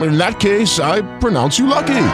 In 0.00 0.16
that 0.16 0.40
case, 0.40 0.78
I 0.80 1.02
pronounce 1.18 1.58
you 1.58 1.66
lucky. 1.66 2.06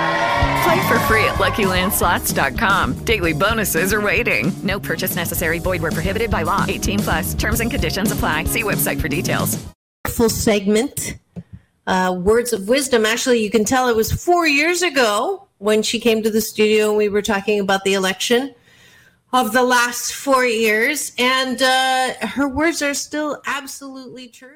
Play 0.67 0.89
for 0.89 0.99
free 1.01 1.25
at 1.25 1.37
LuckyLandSlots.com. 1.37 3.05
Daily 3.05 3.33
bonuses 3.33 3.93
are 3.93 4.01
waiting. 4.01 4.53
No 4.65 4.81
purchase 4.81 5.15
necessary. 5.15 5.61
Void 5.61 5.83
where 5.83 5.93
prohibited 5.93 6.31
by 6.31 6.43
law. 6.43 6.65
18 6.67 6.99
plus. 6.99 7.35
Terms 7.35 7.61
and 7.61 7.71
conditions 7.71 8.11
apply. 8.11 8.45
See 8.45 8.65
website 8.65 9.01
for 9.01 9.09
details. 9.09 9.65
Full 10.09 10.29
segment, 10.29 11.19
uh, 11.87 12.19
words 12.19 12.53
of 12.53 12.69
wisdom. 12.69 13.07
Actually, 13.07 13.43
you 13.43 13.51
can 13.51 13.65
tell 13.65 13.89
it 13.89 13.95
was 13.95 14.11
four 14.11 14.47
years 14.47 14.83
ago 14.83 15.47
when 15.59 15.83
she 15.83 16.01
came 16.01 16.23
to 16.23 16.31
the 16.31 16.41
studio 16.41 16.89
and 16.89 16.97
we 16.97 17.09
were 17.09 17.23
talking 17.23 17.61
about 17.61 17.85
the 17.85 17.95
election 17.95 18.55
of 19.33 19.53
the 19.53 19.63
last 19.63 20.15
four 20.15 20.47
years, 20.47 21.13
and 21.19 21.61
uh, 21.61 22.15
her 22.27 22.49
words 22.49 22.81
are 22.81 22.95
still 22.95 23.43
absolutely 23.47 24.29
true. 24.29 24.56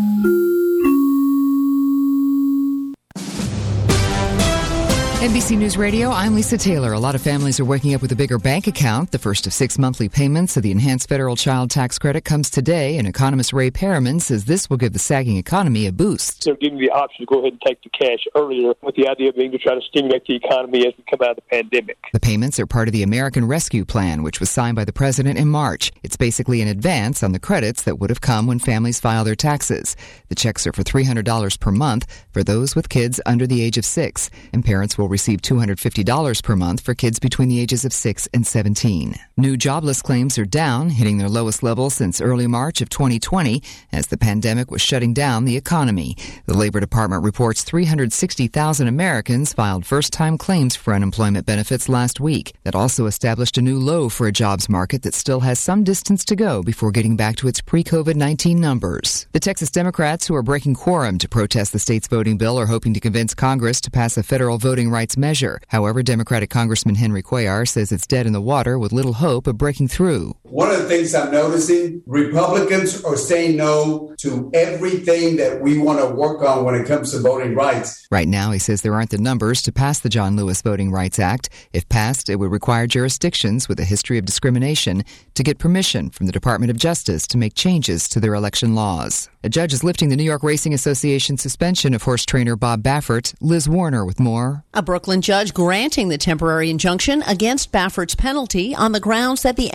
NBC 5.21 5.55
News 5.55 5.77
Radio, 5.77 6.09
I'm 6.09 6.33
Lisa 6.33 6.57
Taylor. 6.57 6.93
A 6.93 6.99
lot 6.99 7.13
of 7.13 7.21
families 7.21 7.59
are 7.59 7.63
waking 7.63 7.93
up 7.93 8.01
with 8.01 8.11
a 8.11 8.15
bigger 8.15 8.39
bank 8.39 8.65
account. 8.65 9.11
The 9.11 9.19
first 9.19 9.45
of 9.45 9.53
six 9.53 9.77
monthly 9.77 10.09
payments 10.09 10.57
of 10.57 10.63
the 10.63 10.71
enhanced 10.71 11.07
federal 11.07 11.35
child 11.35 11.69
tax 11.69 11.99
credit 11.99 12.25
comes 12.25 12.49
today, 12.49 12.97
and 12.97 13.07
economist 13.07 13.53
Ray 13.53 13.69
Perryman 13.69 14.19
says 14.19 14.45
this 14.45 14.67
will 14.67 14.77
give 14.77 14.93
the 14.93 14.99
sagging 14.99 15.37
economy 15.37 15.85
a 15.85 15.91
boost. 15.91 16.45
They're 16.45 16.55
giving 16.55 16.79
the 16.79 16.89
option 16.89 17.23
to 17.23 17.31
go 17.31 17.37
ahead 17.37 17.51
and 17.51 17.61
take 17.61 17.83
the 17.83 17.91
cash 17.91 18.25
earlier, 18.35 18.73
with 18.81 18.95
the 18.95 19.07
idea 19.07 19.31
being 19.31 19.51
to 19.51 19.59
try 19.59 19.75
to 19.75 19.81
stimulate 19.81 20.25
the 20.25 20.37
economy 20.37 20.87
as 20.87 20.95
we 20.97 21.03
come 21.07 21.19
out 21.21 21.29
of 21.29 21.35
the 21.35 21.43
pandemic. 21.51 21.99
The 22.13 22.19
payments 22.19 22.59
are 22.59 22.65
part 22.65 22.87
of 22.87 22.91
the 22.91 23.03
American 23.03 23.47
Rescue 23.47 23.85
Plan, 23.85 24.23
which 24.23 24.39
was 24.39 24.49
signed 24.49 24.75
by 24.75 24.85
the 24.85 24.91
president 24.91 25.37
in 25.37 25.49
March. 25.49 25.91
It's 26.01 26.17
basically 26.17 26.63
an 26.63 26.67
advance 26.67 27.21
on 27.21 27.31
the 27.31 27.39
credits 27.39 27.83
that 27.83 27.99
would 27.99 28.09
have 28.09 28.21
come 28.21 28.47
when 28.47 28.57
families 28.57 28.99
file 28.99 29.23
their 29.23 29.35
taxes. 29.35 29.95
The 30.29 30.35
checks 30.35 30.65
are 30.65 30.73
for 30.73 30.81
$300 30.81 31.59
per 31.59 31.71
month 31.71 32.25
for 32.31 32.43
those 32.43 32.75
with 32.75 32.89
kids 32.89 33.21
under 33.27 33.45
the 33.45 33.61
age 33.61 33.77
of 33.77 33.85
six, 33.85 34.31
and 34.51 34.65
parents 34.65 34.97
will 34.97 35.10
receive 35.11 35.41
$250 35.41 36.41
per 36.41 36.55
month 36.55 36.81
for 36.81 36.95
kids 36.95 37.19
between 37.19 37.49
the 37.49 37.59
ages 37.59 37.85
of 37.85 37.93
6 37.93 38.27
and 38.33 38.47
17. 38.47 39.15
New 39.37 39.57
jobless 39.57 40.01
claims 40.01 40.39
are 40.39 40.45
down, 40.45 40.89
hitting 40.89 41.17
their 41.17 41.29
lowest 41.29 41.61
level 41.61 41.89
since 41.89 42.21
early 42.21 42.47
March 42.47 42.81
of 42.81 42.89
2020 42.89 43.61
as 43.91 44.07
the 44.07 44.17
pandemic 44.17 44.71
was 44.71 44.81
shutting 44.81 45.13
down 45.13 45.45
the 45.45 45.57
economy. 45.57 46.15
The 46.45 46.57
Labor 46.57 46.79
Department 46.79 47.23
reports 47.23 47.63
360,000 47.63 48.87
Americans 48.87 49.53
filed 49.53 49.85
first-time 49.85 50.37
claims 50.37 50.75
for 50.75 50.93
unemployment 50.93 51.45
benefits 51.45 51.89
last 51.89 52.19
week. 52.19 52.53
That 52.63 52.75
also 52.75 53.05
established 53.05 53.57
a 53.57 53.61
new 53.61 53.77
low 53.77 54.07
for 54.07 54.27
a 54.27 54.31
jobs 54.31 54.69
market 54.69 55.01
that 55.03 55.13
still 55.13 55.41
has 55.41 55.59
some 55.59 55.83
distance 55.83 56.23
to 56.25 56.35
go 56.35 56.63
before 56.63 56.91
getting 56.91 57.17
back 57.17 57.35
to 57.37 57.49
its 57.49 57.59
pre-COVID-19 57.59 58.57
numbers. 58.57 59.27
The 59.33 59.39
Texas 59.39 59.69
Democrats 59.69 60.27
who 60.27 60.35
are 60.35 60.43
breaking 60.43 60.75
quorum 60.75 61.17
to 61.17 61.27
protest 61.27 61.73
the 61.73 61.79
state's 61.79 62.07
voting 62.07 62.37
bill 62.37 62.57
are 62.57 62.67
hoping 62.67 62.93
to 62.93 62.99
convince 63.01 63.33
Congress 63.33 63.81
to 63.81 63.91
pass 63.91 64.17
a 64.17 64.23
federal 64.23 64.57
voting 64.57 64.89
rights 64.89 65.00
measure. 65.17 65.59
However, 65.67 66.03
Democratic 66.03 66.49
Congressman 66.49 66.95
Henry 66.95 67.23
Cuellar 67.23 67.67
says 67.67 67.91
it's 67.91 68.07
dead 68.07 68.25
in 68.25 68.33
the 68.33 68.41
water 68.41 68.77
with 68.77 68.91
little 68.91 69.13
hope 69.13 69.47
of 69.47 69.57
breaking 69.57 69.87
through. 69.87 70.35
One 70.51 70.69
of 70.69 70.79
the 70.79 70.89
things 70.89 71.15
I'm 71.15 71.31
noticing 71.31 72.03
Republicans 72.05 73.05
are 73.05 73.15
saying 73.15 73.55
no 73.55 74.13
to 74.17 74.51
everything 74.53 75.37
that 75.37 75.61
we 75.61 75.77
want 75.77 75.99
to 75.99 76.07
work 76.07 76.41
on 76.41 76.65
when 76.65 76.75
it 76.75 76.85
comes 76.85 77.13
to 77.13 77.19
voting 77.19 77.55
rights. 77.55 78.05
Right 78.11 78.27
now, 78.27 78.51
he 78.51 78.59
says 78.59 78.81
there 78.81 78.93
aren't 78.93 79.11
the 79.11 79.17
numbers 79.17 79.61
to 79.61 79.71
pass 79.71 80.01
the 80.01 80.09
John 80.09 80.35
Lewis 80.35 80.61
Voting 80.61 80.91
Rights 80.91 81.19
Act. 81.19 81.47
If 81.71 81.87
passed, 81.87 82.29
it 82.29 82.35
would 82.35 82.51
require 82.51 82.85
jurisdictions 82.85 83.69
with 83.69 83.79
a 83.79 83.85
history 83.85 84.17
of 84.17 84.25
discrimination 84.25 85.05
to 85.35 85.43
get 85.43 85.57
permission 85.57 86.09
from 86.09 86.25
the 86.25 86.33
Department 86.33 86.69
of 86.69 86.75
Justice 86.75 87.25
to 87.27 87.37
make 87.37 87.55
changes 87.55 88.09
to 88.09 88.19
their 88.19 88.33
election 88.33 88.75
laws. 88.75 89.29
A 89.43 89.49
judge 89.49 89.71
is 89.71 89.85
lifting 89.85 90.09
the 90.09 90.17
New 90.17 90.23
York 90.23 90.43
Racing 90.43 90.73
Association 90.73 91.37
suspension 91.37 91.93
of 91.93 92.03
horse 92.03 92.25
trainer 92.25 92.57
Bob 92.57 92.83
Baffert. 92.83 93.33
Liz 93.39 93.69
Warner 93.69 94.05
with 94.05 94.19
more. 94.19 94.65
A 94.73 94.83
Brooklyn 94.83 95.21
judge 95.21 95.53
granting 95.53 96.09
the 96.09 96.17
temporary 96.17 96.69
injunction 96.69 97.23
against 97.23 97.71
Baffert's 97.71 98.15
penalty 98.15 98.75
on 98.75 98.91
the 98.91 98.99
grounds 98.99 99.41
that 99.43 99.55
the 99.55 99.71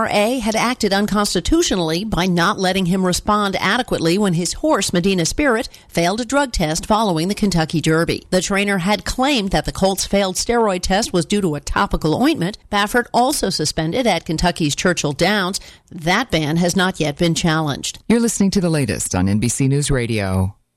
NYRA 0.00 0.40
had 0.40 0.56
acted 0.56 0.92
unconstitutionally 0.92 2.04
by 2.04 2.26
not 2.26 2.58
letting 2.58 2.86
him 2.86 3.04
respond 3.04 3.56
adequately 3.56 4.16
when 4.18 4.34
his 4.34 4.54
horse, 4.54 4.92
Medina 4.92 5.26
Spirit, 5.26 5.68
failed 5.88 6.20
a 6.20 6.24
drug 6.24 6.52
test 6.52 6.86
following 6.86 7.28
the 7.28 7.34
Kentucky 7.34 7.80
Derby. 7.80 8.24
The 8.30 8.40
trainer 8.40 8.78
had 8.78 9.04
claimed 9.04 9.50
that 9.50 9.64
the 9.64 9.72
colt's 9.72 10.06
failed 10.06 10.36
steroid 10.36 10.82
test 10.82 11.12
was 11.12 11.26
due 11.26 11.40
to 11.40 11.54
a 11.54 11.60
topical 11.60 12.14
ointment. 12.14 12.58
Baffert 12.70 13.06
also 13.12 13.50
suspended 13.50 14.06
at 14.06 14.24
Kentucky's 14.24 14.76
Churchill 14.76 15.12
Downs. 15.12 15.60
That 15.90 16.30
ban 16.30 16.56
has 16.56 16.76
not 16.76 17.00
yet 17.00 17.18
been 17.18 17.34
challenged. 17.34 18.02
You're 18.08 18.20
listening 18.20 18.50
to 18.52 18.60
the 18.60 18.70
latest 18.70 19.14
on 19.14 19.26
NBC 19.26 19.68
News 19.68 19.90
Radio. 19.90 20.56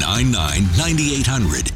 899 0.00 0.66
9800 0.76 1.75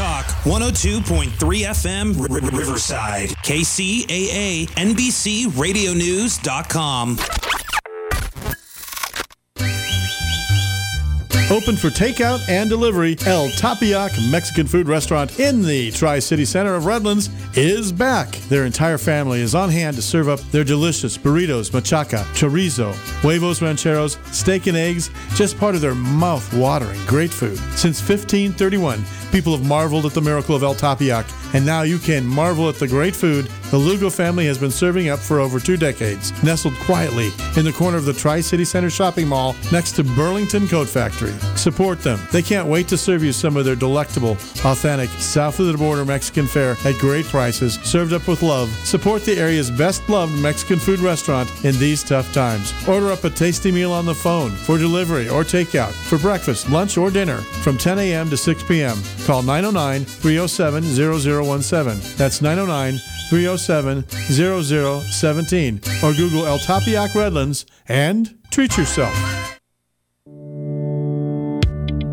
Talk 0.00 0.24
102.3 0.44 1.28
FM 1.66 2.18
R- 2.18 2.32
R- 2.32 2.50
Riverside. 2.58 3.28
KCAA 3.42 4.66
NBC 4.74 5.46
Radio 5.60 5.92
News.com. 5.92 7.18
Open 11.50 11.76
for 11.76 11.88
takeout 11.88 12.48
and 12.48 12.70
delivery, 12.70 13.16
El 13.26 13.48
Tepeyac 13.48 14.12
Mexican 14.30 14.68
food 14.68 14.86
restaurant 14.86 15.40
in 15.40 15.62
the 15.62 15.90
Tri 15.90 16.20
City 16.20 16.44
Center 16.44 16.76
of 16.76 16.86
Redlands 16.86 17.28
is 17.56 17.90
back. 17.90 18.36
Their 18.48 18.66
entire 18.66 18.98
family 18.98 19.40
is 19.40 19.52
on 19.52 19.68
hand 19.68 19.96
to 19.96 20.02
serve 20.02 20.28
up 20.28 20.38
their 20.52 20.62
delicious 20.62 21.18
burritos, 21.18 21.72
machaca, 21.72 22.22
chorizo, 22.36 22.92
huevos 23.20 23.60
rancheros, 23.60 24.16
steak 24.30 24.68
and 24.68 24.76
eggs, 24.76 25.10
just 25.34 25.58
part 25.58 25.74
of 25.74 25.80
their 25.80 25.96
mouth 25.96 26.54
watering 26.54 27.04
great 27.06 27.32
food. 27.32 27.58
Since 27.74 27.98
1531, 27.98 29.02
people 29.32 29.56
have 29.56 29.66
marveled 29.66 30.06
at 30.06 30.12
the 30.12 30.22
miracle 30.22 30.54
of 30.54 30.62
El 30.62 30.76
Tepeyac, 30.76 31.28
and 31.54 31.64
now 31.64 31.82
you 31.82 31.98
can 31.98 32.26
marvel 32.26 32.68
at 32.68 32.76
the 32.76 32.88
great 32.88 33.16
food 33.16 33.50
the 33.70 33.78
Lugo 33.78 34.10
family 34.10 34.46
has 34.46 34.58
been 34.58 34.72
serving 34.72 35.10
up 35.10 35.20
for 35.20 35.38
over 35.38 35.60
two 35.60 35.76
decades, 35.76 36.32
nestled 36.42 36.74
quietly 36.74 37.30
in 37.56 37.64
the 37.64 37.72
corner 37.72 37.96
of 37.96 38.04
the 38.04 38.12
Tri 38.12 38.40
City 38.40 38.64
Center 38.64 38.90
shopping 38.90 39.28
mall 39.28 39.54
next 39.70 39.92
to 39.92 40.02
Burlington 40.02 40.66
Coat 40.66 40.88
Factory. 40.88 41.32
Support 41.54 42.00
them. 42.00 42.18
They 42.32 42.42
can't 42.42 42.66
wait 42.66 42.88
to 42.88 42.96
serve 42.96 43.22
you 43.22 43.32
some 43.32 43.56
of 43.56 43.64
their 43.64 43.76
delectable, 43.76 44.32
authentic, 44.64 45.08
south 45.10 45.60
of 45.60 45.66
the 45.66 45.78
border 45.78 46.04
Mexican 46.04 46.48
fare 46.48 46.76
at 46.84 46.98
great 46.98 47.26
prices, 47.26 47.74
served 47.84 48.12
up 48.12 48.26
with 48.26 48.42
love. 48.42 48.68
Support 48.84 49.22
the 49.22 49.38
area's 49.38 49.70
best 49.70 50.08
loved 50.08 50.36
Mexican 50.40 50.80
food 50.80 50.98
restaurant 50.98 51.48
in 51.64 51.78
these 51.78 52.02
tough 52.02 52.32
times. 52.32 52.74
Order 52.88 53.12
up 53.12 53.22
a 53.22 53.30
tasty 53.30 53.70
meal 53.70 53.92
on 53.92 54.04
the 54.04 54.14
phone 54.14 54.50
for 54.50 54.78
delivery 54.78 55.28
or 55.28 55.44
takeout 55.44 55.92
for 55.92 56.18
breakfast, 56.18 56.68
lunch, 56.70 56.98
or 56.98 57.08
dinner 57.08 57.38
from 57.62 57.78
10 57.78 58.00
a.m. 58.00 58.28
to 58.30 58.36
6 58.36 58.64
p.m. 58.64 58.98
Call 59.26 59.44
909 59.44 60.04
307 60.04 60.82
0017. 61.42 62.16
That's 62.16 62.40
909 62.42 62.98
307 63.28 64.04
0017 64.10 65.80
or 66.02 66.12
Google 66.14 66.46
El 66.46 66.58
Tepeyac 66.58 67.14
Redlands 67.14 67.66
and 67.88 68.36
treat 68.50 68.76
yourself. 68.76 69.14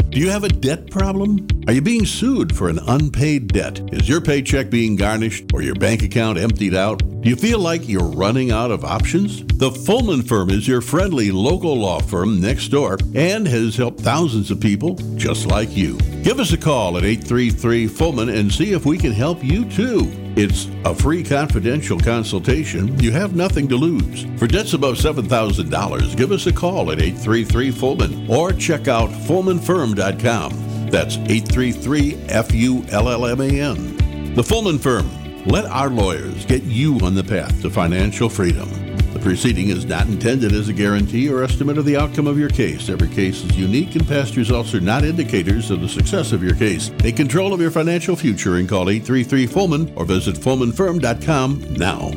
Do 0.10 0.20
you 0.24 0.30
have 0.30 0.44
a 0.44 0.50
debt 0.50 0.90
problem? 0.90 1.48
Are 1.68 1.74
you 1.74 1.82
being 1.82 2.06
sued 2.06 2.56
for 2.56 2.70
an 2.70 2.80
unpaid 2.88 3.50
debt? 3.50 3.82
Is 3.92 4.08
your 4.08 4.22
paycheck 4.22 4.70
being 4.70 4.96
garnished 4.96 5.52
or 5.54 5.62
your 5.62 5.76
bank 5.76 6.02
account 6.02 6.38
emptied 6.38 6.74
out? 6.74 7.00
Do 7.22 7.30
you 7.30 7.36
feel 7.36 7.60
like 7.60 7.90
you're 7.90 8.06
running 8.08 8.52
out 8.52 8.72
of 8.72 8.86
options? 8.86 9.44
The 9.48 9.72
Fullman 9.72 10.26
Firm 10.26 10.50
is 10.50 10.66
your 10.66 10.80
friendly 10.80 11.30
local 11.30 11.78
law 11.78 12.00
firm 12.00 12.40
next 12.40 12.70
door 12.70 12.98
and 13.14 13.46
has 13.46 13.76
helped 13.76 14.00
thousands 14.00 14.50
of 14.50 14.62
people 14.62 14.96
just 15.18 15.48
like 15.48 15.76
you. 15.76 15.98
Give 16.24 16.40
us 16.40 16.54
a 16.54 16.58
call 16.58 16.98
at 16.98 17.04
833 17.04 17.90
Fullman 17.90 18.34
and 18.34 18.50
see 18.50 18.72
if 18.72 18.86
we 18.86 18.98
can 18.98 19.12
help 19.12 19.44
you 19.44 19.66
too. 19.66 20.10
It's 20.38 20.70
a 20.86 20.96
free 20.96 21.22
confidential 21.22 22.00
consultation. 22.00 22.98
You 22.98 23.12
have 23.12 23.36
nothing 23.36 23.68
to 23.68 23.76
lose. 23.76 24.26
For 24.40 24.48
debts 24.48 24.72
above 24.72 24.96
$7,000, 24.96 26.16
give 26.16 26.32
us 26.32 26.48
a 26.48 26.54
call 26.54 26.94
at 26.94 27.02
833 27.02 27.72
Fullman 27.72 28.30
or 28.30 28.54
check 28.54 28.88
out 28.88 29.10
FullmanFirm.com. 29.10 30.67
That's 30.90 31.18
833 31.18 32.16
F 32.30 32.54
U 32.54 32.86
L 32.90 33.10
L 33.10 33.26
M 33.26 33.42
A 33.42 33.62
N. 33.62 34.34
The 34.36 34.44
Fullman 34.44 34.80
Firm. 34.80 35.10
Let 35.46 35.66
our 35.66 35.90
lawyers 35.90 36.46
get 36.46 36.64
you 36.64 37.00
on 37.04 37.16
the 37.16 37.24
path 37.24 37.62
to 37.62 37.70
financial 37.70 38.30
freedom. 38.30 38.70
The 39.14 39.20
proceeding 39.20 39.70
is 39.70 39.86
not 39.86 40.06
intended 40.08 40.52
as 40.52 40.70
a 40.70 40.74
guarantee 40.74 41.30
or 41.30 41.42
estimate 41.42 41.78
of 41.78 41.86
the 41.86 41.98
outcome 41.98 42.28
of 42.28 42.38
your 42.38 42.50
case. 42.50 42.90
Every 42.90 43.08
case 43.08 43.44
is 43.44 43.58
unique, 43.58 43.96
and 43.96 44.08
past 44.08 44.36
results 44.36 44.76
are 44.76 44.82
not 44.82 45.04
indicators 45.04 45.72
of 45.72 45.82
the 45.82 45.90
success 45.90 46.34
of 46.34 46.44
your 46.44 46.54
case. 46.54 46.92
Take 47.00 47.16
control 47.16 47.54
of 47.54 47.62
your 47.62 47.72
financial 47.72 48.16
future 48.16 48.58
and 48.58 48.70
call 48.70 48.90
833 48.90 49.48
Fullman 49.48 49.94
or 49.96 50.06
visit 50.06 50.36
FullmanFirm.com 50.36 51.74
now. 51.74 52.12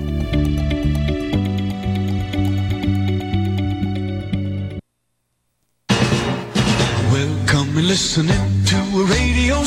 Welcome 7.12 7.78
and 7.78 8.30
a 8.30 8.34
radio 8.34 8.59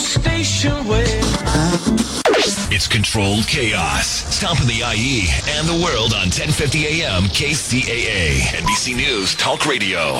station 0.04 0.74
It's 2.72 2.88
controlled 2.88 3.48
chaos. 3.48 4.26
Stomping 4.36 4.68
the 4.68 4.84
IE 4.94 5.30
and 5.58 5.68
the 5.68 5.80
world 5.82 6.14
on 6.14 6.28
1050 6.28 7.02
AM 7.02 7.24
KCAA. 7.24 8.40
NBC 8.52 8.96
News 8.96 9.34
Talk 9.36 9.66
Radio. 9.66 10.18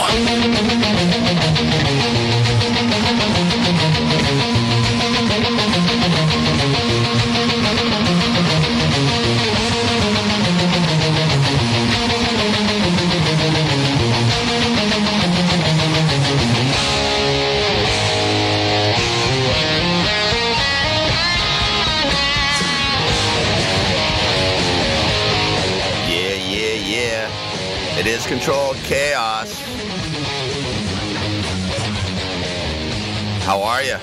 How 33.44 33.62
are 33.62 33.84
you? 33.84 33.98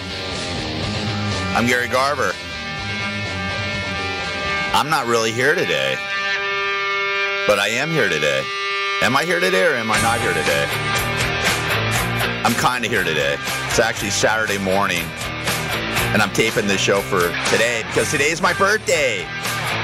I'm 1.56 1.66
Gary 1.66 1.88
Garver. 1.88 2.32
I'm 4.76 4.90
not 4.90 5.06
really 5.06 5.32
here 5.32 5.54
today, 5.54 5.96
but 7.46 7.58
I 7.58 7.68
am 7.68 7.88
here 7.88 8.10
today. 8.10 8.44
Am 9.00 9.16
I 9.16 9.24
here 9.24 9.40
today 9.40 9.64
or 9.64 9.76
am 9.76 9.90
I 9.90 9.98
not 10.02 10.20
here 10.20 10.34
today? 10.34 10.66
I'm 12.44 12.52
kind 12.52 12.84
of 12.84 12.90
here 12.90 13.02
today. 13.02 13.38
It's 13.68 13.78
actually 13.78 14.10
Saturday 14.10 14.58
morning, 14.58 15.04
and 16.12 16.20
I'm 16.20 16.34
taping 16.34 16.66
this 16.66 16.82
show 16.82 17.00
for 17.00 17.20
today 17.50 17.82
because 17.86 18.10
today 18.10 18.28
is 18.32 18.42
my 18.42 18.52
birthday. 18.52 19.26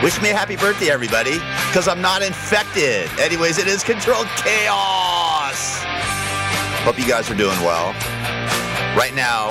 Wish 0.03 0.21
me 0.21 0.33
a 0.33 0.37
happy 0.37 0.57
birthday, 0.57 0.91
everybody, 0.91 1.39
because 1.71 1.89
I'm 1.89 2.03
not 2.03 2.21
infected. 2.21 3.09
Anyways, 3.19 3.57
it 3.57 3.69
is 3.69 3.83
controlled 3.83 4.29
chaos. 4.37 5.81
Hope 6.85 6.99
you 6.99 7.09
guys 7.09 7.31
are 7.31 7.35
doing 7.35 7.59
well. 7.63 7.95
Right 8.97 9.15
now, 9.15 9.51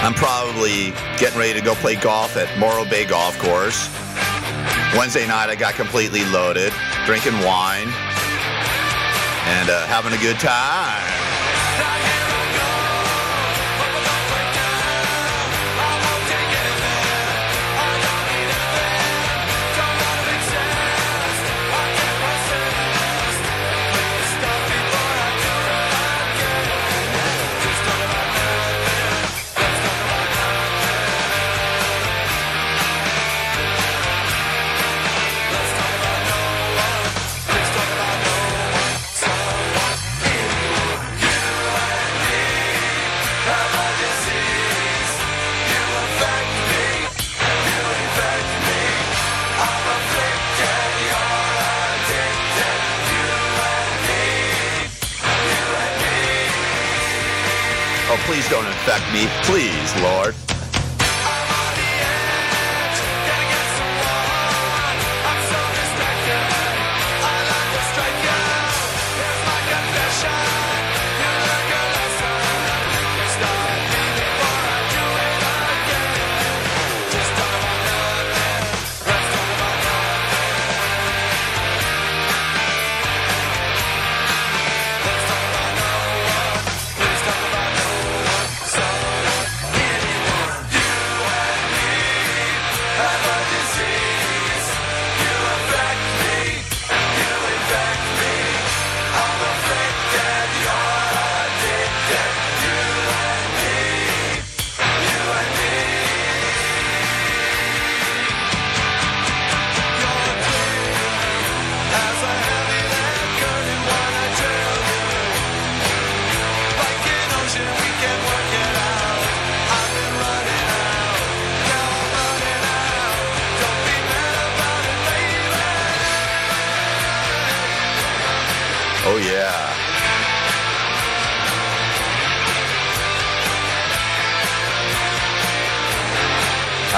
I'm 0.00 0.14
probably 0.14 0.92
getting 1.18 1.40
ready 1.40 1.58
to 1.58 1.60
go 1.60 1.74
play 1.74 1.96
golf 1.96 2.36
at 2.36 2.56
Morro 2.56 2.84
Bay 2.84 3.04
Golf 3.04 3.36
Course. 3.40 3.90
Wednesday 4.96 5.26
night, 5.26 5.50
I 5.50 5.56
got 5.56 5.74
completely 5.74 6.24
loaded, 6.26 6.72
drinking 7.04 7.34
wine, 7.42 7.88
and 9.50 9.70
uh, 9.70 9.86
having 9.86 10.12
a 10.12 10.22
good 10.22 10.38
time. 10.38 12.19
Please 58.30 58.48
don't 58.48 58.64
infect 58.64 59.12
me. 59.12 59.26
Please, 59.42 60.02
Lord. 60.02 60.49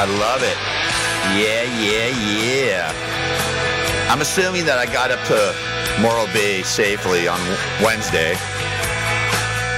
I 0.03 0.07
love 0.19 0.43
it. 0.43 0.59
Yeah, 1.39 1.63
yeah, 1.79 2.11
yeah. 2.43 4.11
I'm 4.11 4.21
assuming 4.21 4.67
that 4.67 4.75
I 4.75 4.91
got 4.91 5.15
up 5.15 5.23
to 5.31 5.39
Morro 6.03 6.27
Bay 6.35 6.67
safely 6.67 7.31
on 7.31 7.39
Wednesday. 7.79 8.35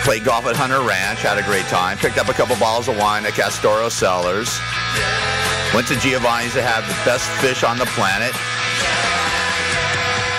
Played 0.00 0.25
golf 0.25 0.49
at 0.49 0.57
Hunter 0.57 0.81
Ranch, 0.81 1.21
had 1.21 1.37
a 1.37 1.45
great 1.45 1.69
time. 1.69 1.99
Picked 2.00 2.16
up 2.16 2.33
a 2.33 2.33
couple 2.33 2.57
bottles 2.57 2.88
of 2.88 2.97
wine 2.97 3.28
at 3.28 3.37
Castoro 3.37 3.93
Cellars. 3.93 4.49
Went 5.76 5.93
to 5.93 5.97
Giovanni's 6.00 6.57
to 6.57 6.64
have 6.64 6.88
the 6.88 6.97
best 7.04 7.28
fish 7.45 7.61
on 7.61 7.76
the 7.76 7.85
planet. 7.93 8.33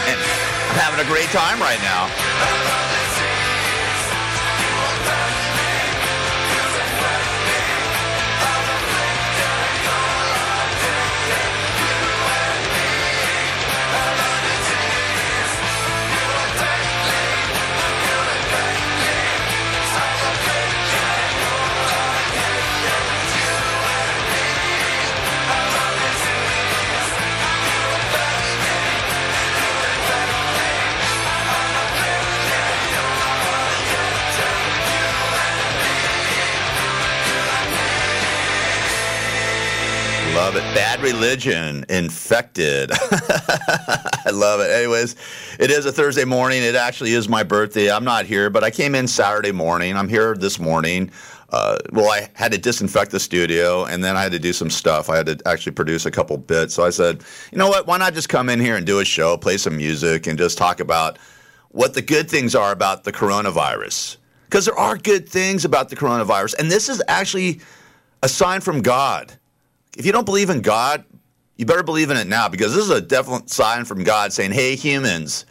And 0.10 0.18
I'm 0.18 0.82
having 0.82 0.98
a 0.98 1.06
great 1.06 1.30
time 1.30 1.62
right 1.62 1.82
now. 1.86 2.10
Love 40.36 40.58
it. 40.58 40.76
Bad 40.76 41.02
religion, 41.02 41.86
infected. 41.88 42.90
I 42.92 44.32
love 44.34 44.60
it. 44.60 44.70
Anyways, 44.70 45.16
it 45.60 45.72
is 45.72 45.86
a 45.86 45.94
Thursday 45.94 46.26
morning. 46.26 46.62
It 46.62 46.76
actually 46.76 47.14
is 47.14 47.30
my 47.30 47.42
birthday. 47.42 47.90
I'm 47.90 48.04
not 48.04 48.26
here, 48.26 48.50
but 48.50 48.62
I 48.62 48.70
came 48.70 48.96
in 48.96 49.08
Saturday 49.08 49.54
morning. 49.54 49.96
I'm 49.96 50.10
here 50.10 50.36
this 50.36 50.60
morning. 50.60 51.10
Uh, 51.52 51.78
well, 51.94 52.12
I 52.12 52.28
had 52.34 52.52
to 52.52 52.58
disinfect 52.58 53.12
the 53.12 53.20
studio, 53.20 53.86
and 53.86 54.04
then 54.04 54.18
I 54.18 54.24
had 54.24 54.34
to 54.34 54.40
do 54.40 54.52
some 54.52 54.70
stuff. 54.70 55.10
I 55.10 55.16
had 55.16 55.26
to 55.28 55.40
actually 55.46 55.72
produce 55.72 56.06
a 56.06 56.12
couple 56.12 56.38
bits. 56.38 56.74
So 56.74 56.84
I 56.84 56.90
said, 56.90 57.24
you 57.54 57.58
know 57.58 57.70
what? 57.70 57.88
Why 57.88 57.98
not 57.98 58.14
just 58.14 58.28
come 58.28 58.50
in 58.50 58.60
here 58.60 58.76
and 58.76 58.86
do 58.86 59.00
a 59.00 59.06
show, 59.06 59.38
play 59.38 59.56
some 59.56 59.78
music, 59.78 60.28
and 60.28 60.38
just 60.38 60.58
talk 60.58 60.82
about 60.82 61.18
what 61.70 61.94
the 61.94 62.02
good 62.02 62.30
things 62.30 62.56
are 62.56 62.74
about 62.74 63.06
the 63.06 63.14
coronavirus? 63.14 64.18
Because 64.50 64.66
there 64.66 64.78
are 64.78 64.98
good 64.98 65.30
things 65.30 65.64
about 65.64 65.88
the 65.88 65.96
coronavirus, 65.96 66.60
and 66.60 66.70
this 66.70 66.90
is 66.90 67.02
actually 67.08 67.62
a 68.22 68.28
sign 68.28 68.60
from 68.60 68.82
God 68.82 69.32
if 69.96 70.06
you 70.06 70.12
don't 70.12 70.26
believe 70.26 70.50
in 70.50 70.62
God, 70.62 71.06
you 71.58 71.66
better 71.66 71.84
believe 71.84 72.10
in 72.10 72.18
it 72.18 72.28
now 72.28 72.50
because 72.50 72.74
this 72.74 72.84
is 72.84 72.90
a 72.90 73.02
definite 73.02 73.50
sign 73.50 73.86
from 73.86 74.04
God 74.04 74.34
saying, 74.34 74.52
hey, 74.52 74.76
humans, 74.76 75.46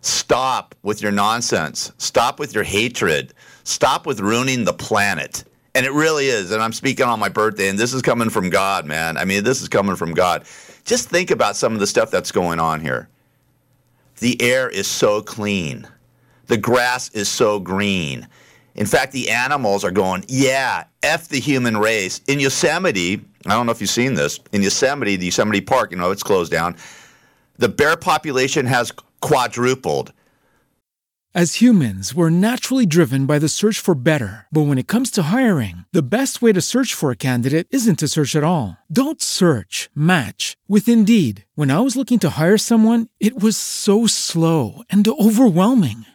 stop 0.00 0.74
with 0.82 1.02
your 1.02 1.12
nonsense. 1.12 1.92
Stop 1.98 2.38
with 2.38 2.54
your 2.54 2.64
hatred. 2.64 3.34
Stop 3.64 4.06
with 4.06 4.20
ruining 4.20 4.64
the 4.64 4.72
planet. 4.72 5.44
And 5.74 5.86
it 5.86 5.92
really 5.92 6.26
is. 6.26 6.50
And 6.50 6.62
I'm 6.62 6.72
speaking 6.72 7.06
on 7.06 7.20
my 7.20 7.28
birthday, 7.28 7.68
and 7.68 7.78
this 7.78 7.92
is 7.92 8.02
coming 8.02 8.30
from 8.30 8.50
God, 8.50 8.86
man. 8.86 9.16
I 9.16 9.24
mean, 9.24 9.44
this 9.44 9.62
is 9.62 9.68
coming 9.68 9.96
from 9.96 10.14
God. 10.14 10.44
Just 10.84 11.08
think 11.08 11.30
about 11.30 11.56
some 11.56 11.74
of 11.74 11.80
the 11.80 11.86
stuff 11.86 12.10
that's 12.10 12.32
going 12.32 12.58
on 12.58 12.80
here. 12.80 13.08
The 14.18 14.40
air 14.42 14.68
is 14.68 14.86
so 14.86 15.22
clean, 15.22 15.86
the 16.46 16.58
grass 16.58 17.10
is 17.10 17.28
so 17.28 17.58
green. 17.58 18.28
In 18.74 18.86
fact, 18.86 19.12
the 19.12 19.30
animals 19.30 19.84
are 19.84 19.90
going, 19.90 20.24
yeah, 20.28 20.84
F 21.02 21.28
the 21.28 21.40
human 21.40 21.76
race. 21.76 22.20
In 22.26 22.40
Yosemite, 22.40 23.24
I 23.46 23.50
don't 23.50 23.66
know 23.66 23.72
if 23.72 23.80
you've 23.80 23.90
seen 23.90 24.14
this. 24.14 24.38
In 24.52 24.62
Yosemite, 24.62 25.16
the 25.16 25.26
Yosemite 25.26 25.60
Park, 25.60 25.92
you 25.92 25.96
know, 25.96 26.10
it's 26.10 26.22
closed 26.22 26.52
down. 26.52 26.76
The 27.56 27.68
bear 27.68 27.96
population 27.96 28.66
has 28.66 28.92
quadrupled. 29.20 30.12
As 31.32 31.60
humans, 31.60 32.12
we're 32.12 32.28
naturally 32.28 32.86
driven 32.86 33.24
by 33.24 33.38
the 33.38 33.48
search 33.48 33.78
for 33.78 33.94
better. 33.94 34.48
But 34.50 34.62
when 34.62 34.78
it 34.78 34.88
comes 34.88 35.12
to 35.12 35.22
hiring, 35.22 35.84
the 35.92 36.02
best 36.02 36.42
way 36.42 36.52
to 36.52 36.60
search 36.60 36.92
for 36.92 37.12
a 37.12 37.16
candidate 37.16 37.68
isn't 37.70 38.00
to 38.00 38.08
search 38.08 38.34
at 38.34 38.42
all. 38.42 38.76
Don't 38.90 39.22
search, 39.22 39.88
match 39.94 40.56
with 40.66 40.88
Indeed. 40.88 41.44
When 41.54 41.70
I 41.70 41.78
was 41.78 41.94
looking 41.94 42.18
to 42.20 42.30
hire 42.30 42.58
someone, 42.58 43.06
it 43.20 43.40
was 43.40 43.56
so 43.56 44.08
slow 44.08 44.82
and 44.90 45.06
overwhelming. 45.06 46.04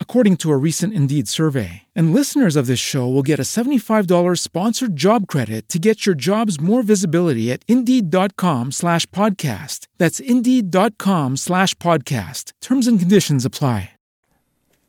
according 0.00 0.36
to 0.38 0.50
a 0.50 0.56
recent 0.56 0.92
Indeed 0.92 1.28
survey. 1.28 1.82
And 1.94 2.12
listeners 2.12 2.56
of 2.56 2.66
this 2.66 2.80
show 2.80 3.06
will 3.06 3.22
get 3.22 3.38
a 3.38 3.46
$75 3.46 4.08
sponsored 4.40 4.96
job 4.96 5.28
credit 5.28 5.68
to 5.68 5.78
get 5.78 6.06
your 6.06 6.16
jobs 6.16 6.60
more 6.60 6.82
visibility 6.82 7.52
at 7.52 7.64
Indeed.com 7.68 8.72
slash 8.72 9.06
podcast. 9.10 9.86
That's 9.96 10.18
Indeed.com 10.18 11.36
slash 11.36 11.74
podcast. 11.76 12.50
Terms 12.60 12.88
and 12.88 12.98
conditions 12.98 13.44
apply 13.44 13.90